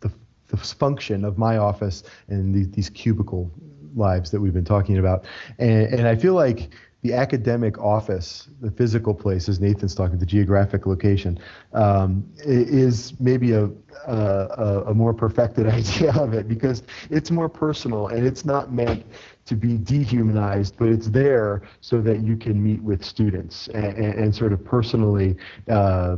the, 0.00 0.12
the 0.48 0.56
function 0.58 1.24
of 1.24 1.38
my 1.38 1.56
office 1.56 2.02
and 2.28 2.54
these, 2.54 2.70
these 2.72 2.90
cubicle 2.90 3.50
lives 3.94 4.30
that 4.32 4.40
we've 4.40 4.52
been 4.52 4.64
talking 4.66 4.98
about. 4.98 5.24
And, 5.58 5.86
and 5.94 6.06
I 6.06 6.14
feel 6.14 6.34
like 6.34 6.74
the 7.02 7.14
academic 7.14 7.78
office, 7.78 8.48
the 8.60 8.70
physical 8.72 9.14
place, 9.14 9.48
as 9.48 9.60
Nathan's 9.60 9.94
talking, 9.94 10.18
the 10.18 10.26
geographic 10.26 10.84
location, 10.84 11.38
um, 11.72 12.28
is 12.38 13.18
maybe 13.20 13.52
a, 13.52 13.64
a, 14.06 14.12
a- 14.16 14.82
a 14.88 14.94
more 14.94 15.14
perfected 15.14 15.66
idea 15.68 16.12
of 16.14 16.34
it 16.34 16.48
because 16.48 16.82
it's 17.08 17.30
more 17.30 17.48
personal 17.48 18.08
and 18.08 18.26
it's 18.26 18.44
not 18.44 18.72
meant 18.72 19.06
to 19.48 19.56
be 19.56 19.78
dehumanized, 19.78 20.76
but 20.78 20.88
it's 20.88 21.08
there 21.08 21.62
so 21.80 22.00
that 22.02 22.20
you 22.20 22.36
can 22.36 22.62
meet 22.62 22.82
with 22.82 23.04
students 23.04 23.68
and, 23.68 23.96
and, 23.96 24.14
and 24.14 24.34
sort 24.34 24.52
of 24.52 24.64
personally 24.64 25.36
uh, 25.70 26.16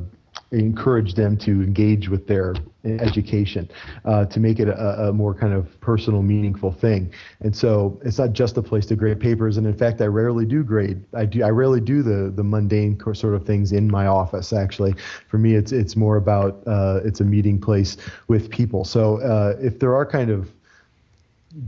encourage 0.52 1.14
them 1.14 1.36
to 1.36 1.62
engage 1.62 2.08
with 2.08 2.26
their 2.26 2.54
education 2.84 3.70
uh, 4.04 4.24
to 4.26 4.40
make 4.40 4.58
it 4.58 4.68
a, 4.68 5.08
a 5.08 5.12
more 5.12 5.32
kind 5.32 5.52
of 5.52 5.80
personal, 5.80 6.22
meaningful 6.22 6.72
thing. 6.72 7.12
And 7.40 7.54
so 7.54 8.00
it's 8.04 8.18
not 8.18 8.32
just 8.32 8.56
a 8.56 8.62
place 8.62 8.86
to 8.86 8.96
grade 8.96 9.20
papers. 9.20 9.58
And 9.58 9.66
in 9.66 9.76
fact, 9.76 10.00
I 10.00 10.06
rarely 10.06 10.44
do 10.44 10.64
grade. 10.64 11.04
I 11.14 11.24
do. 11.24 11.44
I 11.44 11.50
rarely 11.50 11.80
do 11.80 12.02
the 12.02 12.32
the 12.34 12.42
mundane 12.42 12.98
sort 13.14 13.34
of 13.34 13.44
things 13.44 13.72
in 13.72 13.88
my 13.88 14.06
office. 14.06 14.52
Actually, 14.52 14.94
for 15.28 15.38
me, 15.38 15.54
it's 15.54 15.72
it's 15.72 15.94
more 15.94 16.16
about 16.16 16.62
uh, 16.66 17.00
it's 17.04 17.20
a 17.20 17.24
meeting 17.24 17.60
place 17.60 17.96
with 18.26 18.50
people. 18.50 18.84
So 18.84 19.20
uh, 19.20 19.56
if 19.60 19.78
there 19.78 19.94
are 19.94 20.06
kind 20.06 20.30
of 20.30 20.50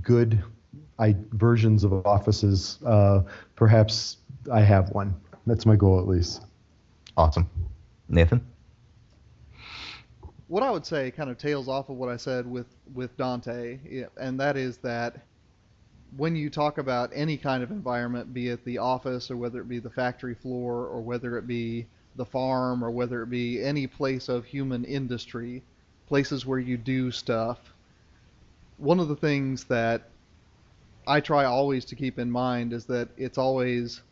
good 0.02 0.42
I, 0.98 1.16
versions 1.32 1.84
of 1.84 2.06
offices, 2.06 2.78
uh, 2.84 3.22
perhaps 3.56 4.18
I 4.52 4.60
have 4.60 4.90
one. 4.90 5.14
That's 5.46 5.66
my 5.66 5.76
goal, 5.76 5.98
at 5.98 6.06
least. 6.06 6.42
Awesome. 7.16 7.48
Nathan? 8.08 8.44
what 10.52 10.62
I 10.62 10.70
would 10.70 10.84
say 10.84 11.10
kind 11.10 11.30
of 11.30 11.38
tails 11.38 11.66
off 11.66 11.88
of 11.88 11.96
what 11.96 12.10
I 12.10 12.18
said 12.18 12.46
with 12.46 12.66
with 12.92 13.16
Dante, 13.16 13.78
and 14.18 14.38
that 14.38 14.58
is 14.58 14.76
that 14.78 15.22
when 16.18 16.36
you 16.36 16.50
talk 16.50 16.76
about 16.76 17.10
any 17.14 17.38
kind 17.38 17.62
of 17.62 17.70
environment, 17.70 18.34
be 18.34 18.48
it 18.48 18.62
the 18.66 18.76
office 18.76 19.30
or 19.30 19.38
whether 19.38 19.62
it 19.62 19.68
be 19.70 19.78
the 19.78 19.88
factory 19.88 20.34
floor 20.34 20.84
or 20.88 21.00
whether 21.00 21.38
it 21.38 21.46
be 21.46 21.86
the 22.16 22.26
farm 22.26 22.84
or 22.84 22.90
whether 22.90 23.22
it 23.22 23.30
be 23.30 23.62
any 23.62 23.86
place 23.86 24.28
of 24.28 24.44
human 24.44 24.84
industry, 24.84 25.62
places 26.06 26.44
where 26.44 26.58
you 26.58 26.76
do 26.76 27.10
stuff, 27.10 27.72
one 28.76 29.00
of 29.00 29.08
the 29.08 29.16
things 29.16 29.64
that 29.64 30.10
I 31.06 31.20
try 31.20 31.44
always 31.44 31.84
to 31.86 31.96
keep 31.96 32.18
in 32.18 32.30
mind 32.30 32.72
is 32.72 32.86
that 32.86 33.08
it's 33.16 33.38
always 33.38 34.02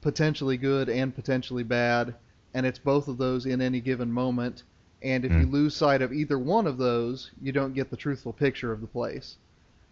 potentially 0.00 0.56
good 0.56 0.88
and 0.88 1.14
potentially 1.14 1.62
bad, 1.62 2.14
and 2.54 2.66
it's 2.66 2.78
both 2.78 3.08
of 3.08 3.18
those 3.18 3.46
in 3.46 3.60
any 3.60 3.80
given 3.80 4.10
moment. 4.12 4.62
And 5.02 5.24
if 5.24 5.30
you 5.32 5.46
Mm. 5.46 5.52
lose 5.52 5.76
sight 5.76 6.02
of 6.02 6.12
either 6.12 6.38
one 6.38 6.66
of 6.66 6.78
those, 6.78 7.30
you 7.40 7.52
don't 7.52 7.74
get 7.74 7.90
the 7.90 7.96
truthful 7.96 8.32
picture 8.32 8.72
of 8.72 8.80
the 8.80 8.86
place. 8.86 9.36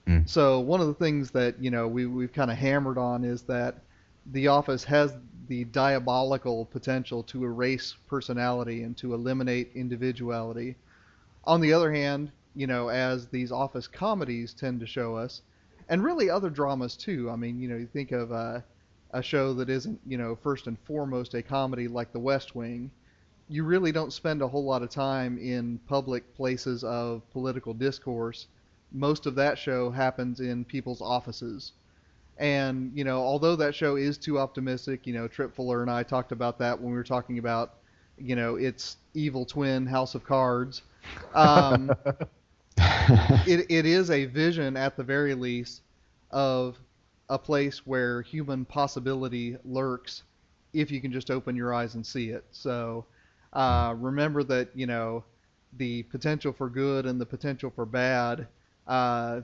Mm. 0.08 0.28
So 0.28 0.60
one 0.60 0.80
of 0.80 0.86
the 0.86 0.94
things 0.94 1.30
that 1.32 1.62
you 1.62 1.70
know 1.70 1.88
we 1.88 2.06
we've 2.06 2.32
kind 2.32 2.50
of 2.50 2.56
hammered 2.56 2.98
on 2.98 3.24
is 3.24 3.42
that 3.42 3.82
the 4.26 4.48
office 4.48 4.84
has 4.84 5.14
the 5.48 5.64
diabolical 5.64 6.64
potential 6.66 7.22
to 7.24 7.44
erase 7.44 7.94
personality 8.08 8.82
and 8.82 8.96
to 8.96 9.12
eliminate 9.12 9.72
individuality. 9.74 10.76
On 11.44 11.60
the 11.60 11.72
other 11.72 11.92
hand, 11.92 12.32
you 12.54 12.66
know, 12.66 12.88
as 12.88 13.28
these 13.28 13.52
office 13.52 13.86
comedies 13.86 14.54
tend 14.54 14.80
to 14.80 14.86
show 14.86 15.16
us, 15.16 15.42
and 15.88 16.02
really 16.02 16.30
other 16.30 16.50
dramas 16.50 16.96
too. 16.96 17.30
I 17.30 17.36
mean, 17.36 17.60
you 17.60 17.68
know, 17.68 17.76
you 17.76 17.86
think 17.86 18.12
of 18.12 18.32
uh, 18.32 18.60
a 19.12 19.22
show 19.22 19.54
that 19.54 19.68
isn't, 19.68 20.00
you 20.06 20.18
know, 20.18 20.36
first 20.36 20.66
and 20.66 20.78
foremost 20.80 21.34
a 21.34 21.42
comedy 21.42 21.88
like 21.88 22.12
The 22.12 22.18
West 22.18 22.54
Wing. 22.54 22.90
You 23.48 23.64
really 23.64 23.92
don't 23.92 24.12
spend 24.12 24.42
a 24.42 24.48
whole 24.48 24.64
lot 24.64 24.82
of 24.82 24.90
time 24.90 25.38
in 25.38 25.78
public 25.86 26.34
places 26.34 26.82
of 26.82 27.28
political 27.30 27.74
discourse. 27.74 28.46
Most 28.92 29.26
of 29.26 29.34
that 29.34 29.58
show 29.58 29.90
happens 29.90 30.40
in 30.40 30.64
people's 30.64 31.02
offices. 31.02 31.72
And, 32.38 32.90
you 32.94 33.04
know, 33.04 33.20
although 33.20 33.54
that 33.56 33.74
show 33.74 33.96
is 33.96 34.18
too 34.18 34.38
optimistic, 34.38 35.06
you 35.06 35.12
know, 35.12 35.28
Tripp 35.28 35.54
Fuller 35.54 35.82
and 35.82 35.90
I 35.90 36.02
talked 36.02 36.32
about 36.32 36.58
that 36.58 36.80
when 36.80 36.90
we 36.90 36.96
were 36.96 37.04
talking 37.04 37.38
about, 37.38 37.74
you 38.18 38.34
know, 38.34 38.56
its 38.56 38.96
evil 39.12 39.44
twin, 39.44 39.86
House 39.86 40.14
of 40.14 40.24
Cards. 40.24 40.82
Um, 41.34 41.92
it, 43.46 43.66
it 43.70 43.86
is 43.86 44.10
a 44.10 44.24
vision 44.26 44.76
at 44.76 44.96
the 44.96 45.02
very 45.02 45.34
least 45.34 45.82
of 46.30 46.78
a 47.28 47.38
place 47.38 47.86
where 47.86 48.22
human 48.22 48.64
possibility 48.64 49.56
lurks 49.64 50.22
if 50.72 50.90
you 50.90 51.00
can 51.00 51.12
just 51.12 51.30
open 51.30 51.56
your 51.56 51.72
eyes 51.72 51.94
and 51.94 52.04
see 52.04 52.30
it. 52.30 52.44
So 52.50 53.06
uh, 53.52 53.94
remember 53.96 54.42
that 54.44 54.68
you 54.74 54.86
know 54.86 55.24
the 55.76 56.02
potential 56.04 56.52
for 56.52 56.68
good 56.68 57.06
and 57.06 57.20
the 57.20 57.26
potential 57.26 57.70
for 57.74 57.86
bad. 57.86 58.46
Uh, 58.86 59.40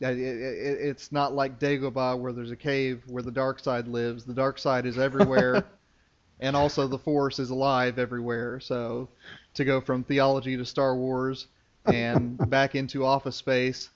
it, 0.00 0.18
it, 0.18 0.78
it's 0.80 1.10
not 1.10 1.34
like 1.34 1.58
Dagobah 1.58 2.18
where 2.18 2.32
there's 2.32 2.52
a 2.52 2.56
cave 2.56 3.02
where 3.06 3.22
the 3.22 3.32
dark 3.32 3.58
side 3.58 3.88
lives. 3.88 4.24
The 4.24 4.34
dark 4.34 4.58
side 4.58 4.86
is 4.86 4.98
everywhere, 4.98 5.64
and 6.40 6.54
also 6.54 6.86
the 6.86 6.98
Force 6.98 7.38
is 7.38 7.50
alive 7.50 7.98
everywhere. 7.98 8.60
So 8.60 9.08
to 9.54 9.64
go 9.64 9.80
from 9.80 10.04
theology 10.04 10.56
to 10.56 10.64
Star 10.64 10.94
Wars 10.94 11.48
and 11.92 12.38
back 12.50 12.74
into 12.74 13.04
Office 13.04 13.36
Space, 13.36 13.90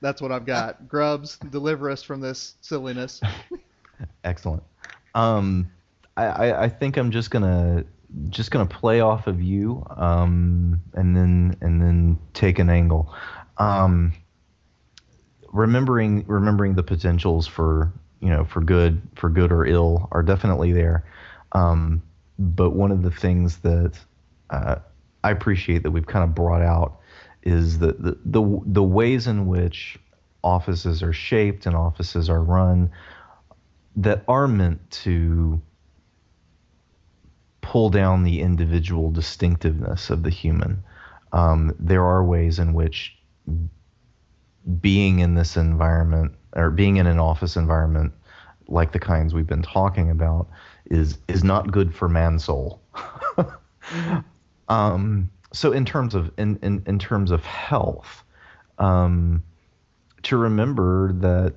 that's 0.00 0.20
what 0.20 0.32
I've 0.32 0.46
got. 0.46 0.88
Grubbs, 0.88 1.38
deliver 1.50 1.90
us 1.90 2.02
from 2.02 2.20
this 2.20 2.54
silliness. 2.60 3.20
Excellent. 4.24 4.62
Um, 5.14 5.70
I, 6.16 6.52
I, 6.52 6.68
think 6.68 6.96
I'm 6.96 7.10
just 7.10 7.30
gonna 7.30 7.84
just 8.28 8.50
gonna 8.50 8.66
play 8.66 9.00
off 9.00 9.26
of 9.26 9.42
you, 9.42 9.84
um, 9.96 10.80
and 10.94 11.16
then 11.16 11.56
and 11.60 11.80
then 11.80 12.18
take 12.34 12.58
an 12.58 12.68
angle. 12.68 13.14
Um, 13.58 14.12
remembering 15.52 16.24
remembering 16.26 16.74
the 16.74 16.82
potentials 16.82 17.46
for 17.46 17.92
you 18.20 18.28
know 18.28 18.44
for 18.44 18.60
good 18.60 19.00
for 19.14 19.30
good 19.30 19.52
or 19.52 19.64
ill 19.64 20.08
are 20.12 20.22
definitely 20.22 20.72
there. 20.72 21.04
Um, 21.52 22.02
but 22.38 22.70
one 22.70 22.90
of 22.90 23.02
the 23.02 23.10
things 23.10 23.58
that 23.58 23.98
uh, 24.50 24.76
I 25.24 25.30
appreciate 25.30 25.82
that 25.82 25.90
we've 25.90 26.06
kind 26.06 26.24
of 26.24 26.34
brought 26.34 26.62
out 26.62 26.98
is 27.42 27.78
the, 27.78 27.92
the 27.92 28.18
the 28.24 28.60
the 28.66 28.82
ways 28.82 29.26
in 29.26 29.46
which 29.46 29.98
offices 30.44 31.02
are 31.02 31.12
shaped 31.12 31.66
and 31.66 31.76
offices 31.76 32.28
are 32.28 32.42
run 32.42 32.90
that 33.96 34.24
are 34.28 34.48
meant 34.48 34.90
to 34.90 35.60
pull 37.60 37.90
down 37.90 38.24
the 38.24 38.40
individual 38.40 39.10
distinctiveness 39.10 40.10
of 40.10 40.22
the 40.22 40.30
human. 40.30 40.82
Um, 41.32 41.74
there 41.78 42.04
are 42.04 42.24
ways 42.24 42.58
in 42.58 42.74
which 42.74 43.16
being 44.80 45.20
in 45.20 45.34
this 45.34 45.56
environment 45.56 46.34
or 46.54 46.70
being 46.70 46.96
in 46.96 47.06
an 47.06 47.18
office 47.18 47.56
environment 47.56 48.12
like 48.68 48.92
the 48.92 48.98
kinds 48.98 49.34
we've 49.34 49.46
been 49.46 49.62
talking 49.62 50.10
about 50.10 50.48
is 50.90 51.18
is 51.28 51.42
not 51.42 51.70
good 51.72 51.94
for 51.94 52.08
man's 52.08 52.44
soul. 52.44 52.80
um, 54.68 55.30
so 55.52 55.72
in 55.72 55.84
terms 55.84 56.14
of 56.14 56.30
in, 56.38 56.58
in, 56.62 56.82
in 56.86 56.98
terms 56.98 57.30
of 57.30 57.44
health, 57.44 58.22
um, 58.78 59.42
to 60.22 60.36
remember 60.36 61.12
that 61.14 61.54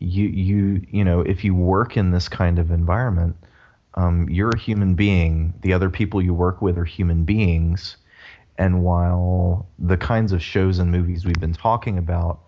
you 0.00 0.26
you 0.28 0.86
you 0.90 1.04
know 1.04 1.20
if 1.20 1.44
you 1.44 1.54
work 1.54 1.96
in 1.96 2.10
this 2.10 2.28
kind 2.28 2.58
of 2.58 2.70
environment, 2.70 3.36
um, 3.94 4.28
you're 4.28 4.50
a 4.50 4.58
human 4.58 4.94
being. 4.94 5.54
The 5.62 5.72
other 5.72 5.90
people 5.90 6.22
you 6.22 6.34
work 6.34 6.60
with 6.62 6.78
are 6.78 6.84
human 6.84 7.24
beings, 7.24 7.96
and 8.58 8.82
while 8.82 9.66
the 9.78 9.96
kinds 9.96 10.32
of 10.32 10.42
shows 10.42 10.78
and 10.78 10.90
movies 10.90 11.24
we've 11.24 11.40
been 11.40 11.54
talking 11.54 11.98
about 11.98 12.40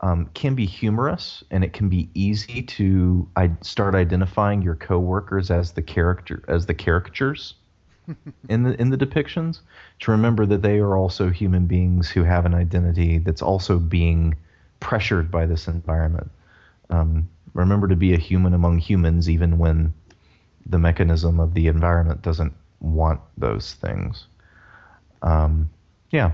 um, 0.00 0.30
can 0.34 0.54
be 0.54 0.66
humorous 0.66 1.44
and 1.50 1.62
it 1.62 1.72
can 1.72 1.88
be 1.88 2.08
easy 2.14 2.62
to 2.62 3.28
I 3.36 3.50
start 3.60 3.94
identifying 3.94 4.62
your 4.62 4.74
coworkers 4.74 5.50
as 5.50 5.72
the 5.72 5.82
character 5.82 6.42
as 6.48 6.66
the 6.66 6.74
caricatures 6.74 7.54
in 8.48 8.62
the 8.62 8.80
in 8.80 8.90
the 8.90 8.96
depictions 8.96 9.60
to 10.00 10.10
remember 10.10 10.46
that 10.46 10.62
they 10.62 10.78
are 10.78 10.96
also 10.96 11.30
human 11.30 11.66
beings 11.66 12.10
who 12.10 12.22
have 12.24 12.46
an 12.46 12.54
identity 12.54 13.18
that's 13.18 13.42
also 13.42 13.78
being 13.78 14.34
pressured 14.80 15.30
by 15.30 15.46
this 15.46 15.68
environment. 15.68 16.30
Um, 16.88 17.28
remember 17.54 17.88
to 17.88 17.96
be 17.96 18.14
a 18.14 18.18
human 18.18 18.54
among 18.54 18.78
humans 18.78 19.28
even 19.28 19.58
when 19.58 19.92
the 20.66 20.78
mechanism 20.78 21.40
of 21.40 21.54
the 21.54 21.66
environment 21.66 22.22
doesn't 22.22 22.54
want 22.80 23.20
those 23.36 23.74
things. 23.74 24.26
Um, 25.22 25.70
yeah, 26.10 26.32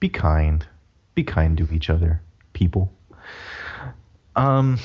be 0.00 0.08
kind. 0.08 0.66
Be 1.14 1.24
kind 1.24 1.56
to 1.58 1.68
each 1.72 1.90
other, 1.90 2.20
people. 2.52 2.92
Um, 4.36 4.78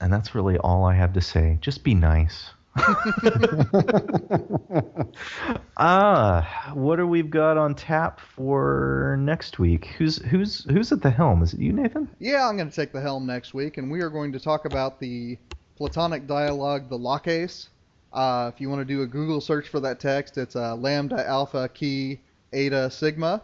and 0.00 0.12
that's 0.12 0.34
really 0.34 0.58
all 0.58 0.84
I 0.84 0.94
have 0.94 1.14
to 1.14 1.20
say. 1.20 1.58
Just 1.60 1.82
be 1.82 1.94
nice. 1.94 2.50
ah, 5.76 6.72
what 6.74 6.96
do 6.96 7.06
we've 7.06 7.30
got 7.30 7.56
on 7.56 7.74
tap 7.74 8.20
for 8.20 9.16
next 9.20 9.58
week? 9.58 9.86
Who's 9.98 10.16
who's 10.16 10.64
who's 10.64 10.90
at 10.90 11.00
the 11.00 11.10
helm? 11.10 11.42
Is 11.42 11.54
it 11.54 11.60
you, 11.60 11.72
Nathan? 11.72 12.08
Yeah, 12.18 12.48
I'm 12.48 12.56
going 12.56 12.68
to 12.68 12.74
take 12.74 12.92
the 12.92 13.00
helm 13.00 13.26
next 13.26 13.54
week, 13.54 13.78
and 13.78 13.90
we 13.90 14.00
are 14.00 14.10
going 14.10 14.32
to 14.32 14.40
talk 14.40 14.64
about 14.64 14.98
the 14.98 15.38
Platonic 15.76 16.26
dialogue, 16.26 16.88
the 16.88 16.98
Laches. 16.98 17.68
Uh, 18.12 18.50
if 18.52 18.60
you 18.60 18.68
want 18.68 18.80
to 18.80 18.84
do 18.84 19.02
a 19.02 19.06
Google 19.06 19.40
search 19.40 19.68
for 19.68 19.80
that 19.80 20.00
text, 20.00 20.38
it's 20.38 20.56
uh, 20.56 20.74
lambda, 20.76 21.28
alpha, 21.28 21.68
chi, 21.68 22.18
eta, 22.52 22.90
sigma. 22.90 23.42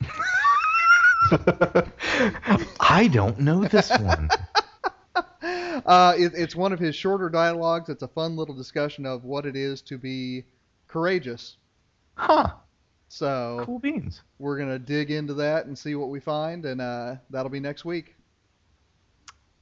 I 2.80 3.08
don't 3.12 3.40
know 3.40 3.64
this 3.64 3.90
one. 3.90 4.30
Uh, 5.86 6.14
it, 6.18 6.32
it's 6.34 6.54
one 6.56 6.72
of 6.72 6.78
his 6.80 6.94
shorter 6.94 7.28
dialogues. 7.30 7.88
It's 7.88 8.02
a 8.02 8.08
fun 8.08 8.36
little 8.36 8.54
discussion 8.54 9.06
of 9.06 9.24
what 9.24 9.46
it 9.46 9.56
is 9.56 9.80
to 9.82 9.96
be 9.96 10.44
courageous. 10.88 11.56
Huh. 12.16 12.50
So 13.08 13.62
Cool 13.64 13.78
beans. 13.78 14.22
we're 14.38 14.56
going 14.58 14.68
to 14.68 14.80
dig 14.80 15.12
into 15.12 15.34
that 15.34 15.66
and 15.66 15.78
see 15.78 15.94
what 15.94 16.08
we 16.10 16.18
find, 16.18 16.64
and 16.66 16.80
uh, 16.80 17.14
that'll 17.30 17.50
be 17.50 17.60
next 17.60 17.84
week. 17.84 18.16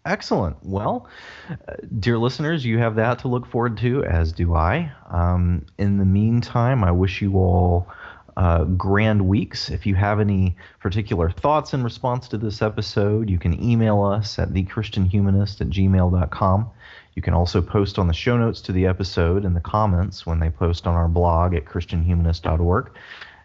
Excellent. 0.06 0.56
Well, 0.62 1.08
uh, 1.50 1.74
dear 1.98 2.18
listeners, 2.18 2.64
you 2.64 2.78
have 2.78 2.96
that 2.96 3.18
to 3.20 3.28
look 3.28 3.46
forward 3.46 3.78
to, 3.78 4.04
as 4.04 4.32
do 4.32 4.54
I. 4.54 4.92
Um, 5.10 5.64
in 5.78 5.96
the 5.98 6.04
meantime, 6.04 6.84
I 6.84 6.90
wish 6.90 7.22
you 7.22 7.36
all 7.36 7.88
uh, 8.36 8.64
grand 8.64 9.26
weeks. 9.26 9.70
If 9.70 9.86
you 9.86 9.94
have 9.94 10.20
any 10.20 10.56
particular 10.80 11.30
thoughts 11.30 11.72
in 11.72 11.84
response 11.84 12.28
to 12.28 12.38
this 12.38 12.62
episode, 12.62 13.30
you 13.30 13.38
can 13.38 13.62
email 13.62 14.02
us 14.02 14.38
at 14.38 14.50
thechristianhumanist 14.50 15.60
at 15.60 15.68
gmail.com. 15.68 16.70
You 17.14 17.22
can 17.22 17.34
also 17.34 17.62
post 17.62 17.98
on 17.98 18.08
the 18.08 18.12
show 18.12 18.36
notes 18.36 18.60
to 18.62 18.72
the 18.72 18.86
episode 18.86 19.44
in 19.44 19.54
the 19.54 19.60
comments 19.60 20.26
when 20.26 20.40
they 20.40 20.50
post 20.50 20.86
on 20.86 20.94
our 20.94 21.08
blog 21.08 21.54
at 21.54 21.64
christianhumanist.org. 21.64 22.90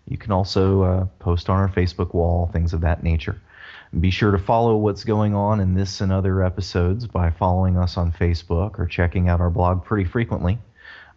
You 0.08 0.18
can 0.18 0.32
also 0.32 0.82
uh, 0.82 1.06
post 1.20 1.50
on 1.50 1.60
our 1.60 1.70
Facebook 1.70 2.16
wall, 2.16 2.50
things 2.52 2.74
of 2.74 2.82
that 2.82 3.04
nature. 3.04 3.40
Be 4.00 4.10
sure 4.12 4.32
to 4.32 4.40
follow 4.40 4.76
what's 4.76 5.04
going 5.04 5.36
on 5.36 5.60
in 5.60 5.76
this 5.76 6.02
and 6.02 6.12
other 6.12 6.44
episodes 6.44 7.08
by 7.08 7.30
following 7.32 7.78
us 7.78 7.98
on 7.98 8.12
Facebook 8.12 8.80
or 8.80 8.86
checking 8.86 9.30
out 9.30 9.40
our 9.40 9.50
blog 9.50 9.84
pretty 9.84 10.08
frequently. 10.10 10.58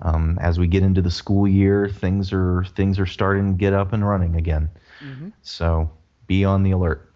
Um, 0.03 0.39
as 0.41 0.59
we 0.59 0.67
get 0.67 0.83
into 0.83 1.01
the 1.01 1.11
school 1.11 1.47
year, 1.47 1.89
things 1.89 2.33
are 2.33 2.65
things 2.77 2.99
are 2.99 3.07
starting 3.07 3.53
to 3.53 3.59
get 3.59 3.73
up 3.73 3.93
and 3.93 4.07
running 4.07 4.37
again. 4.37 4.69
So 5.43 5.91
be 6.27 6.45
on 6.45 6.63
the 6.63 6.73
alert. 6.73 7.09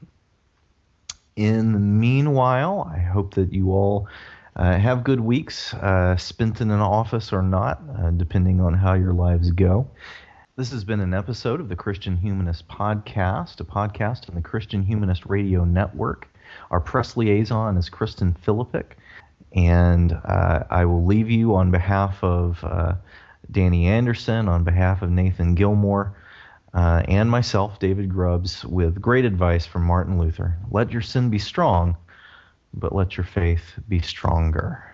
In 1.34 1.72
the 1.72 1.78
meanwhile, 1.78 2.91
I 2.93 2.99
hope 2.99 3.34
that 3.34 3.53
you 3.53 3.72
all 3.72 4.09
uh, 4.57 4.78
have 4.78 5.05
good 5.05 5.20
weeks 5.20 5.74
uh, 5.74 6.16
spent 6.16 6.61
in 6.61 6.70
an 6.70 6.80
office 6.80 7.32
or 7.32 7.43
not, 7.43 7.82
uh, 7.99 8.11
depending 8.11 8.61
on 8.61 8.72
how 8.72 8.95
your 8.95 9.12
lives 9.12 9.51
go. 9.51 9.87
This 10.57 10.70
has 10.70 10.84
been 10.84 11.01
an 11.01 11.12
episode 11.12 11.61
of 11.61 11.68
the 11.68 11.76
Christian 11.76 12.16
Humanist 12.16 12.66
Podcast, 12.66 13.61
a 13.61 13.64
podcast 13.64 14.30
on 14.30 14.34
the 14.34 14.41
Christian 14.41 14.82
Humanist 14.82 15.26
Radio 15.26 15.64
Network. 15.64 16.28
Our 16.70 16.80
press 16.80 17.16
liaison 17.18 17.76
is 17.76 17.91
Kristen 17.91 18.32
Philippic, 18.32 18.97
and 19.57 20.12
uh, 20.12 20.64
I 20.70 20.84
will 20.84 21.04
leave 21.04 21.30
you 21.30 21.54
on 21.54 21.70
behalf 21.70 22.22
of 22.22 22.62
uh, 22.62 22.94
Danny 23.50 23.86
Anderson, 23.86 24.48
on 24.48 24.64
behalf 24.64 25.00
of 25.00 25.11
Nathan 25.11 25.54
Gilmour, 25.54 26.12
uh, 26.74 27.02
and 27.09 27.30
myself, 27.30 27.78
David 27.78 28.11
Grubbs, 28.11 28.64
with 28.66 29.00
great 29.00 29.24
advice 29.24 29.64
from 29.64 29.82
Martin 29.84 30.18
Luther. 30.18 30.59
Let 30.70 30.92
your 30.92 31.00
sin 31.00 31.30
be 31.30 31.38
strong, 31.38 31.96
but 32.74 32.94
let 32.94 33.16
your 33.16 33.24
faith 33.24 33.62
be 33.88 34.00
stronger. 34.00 34.86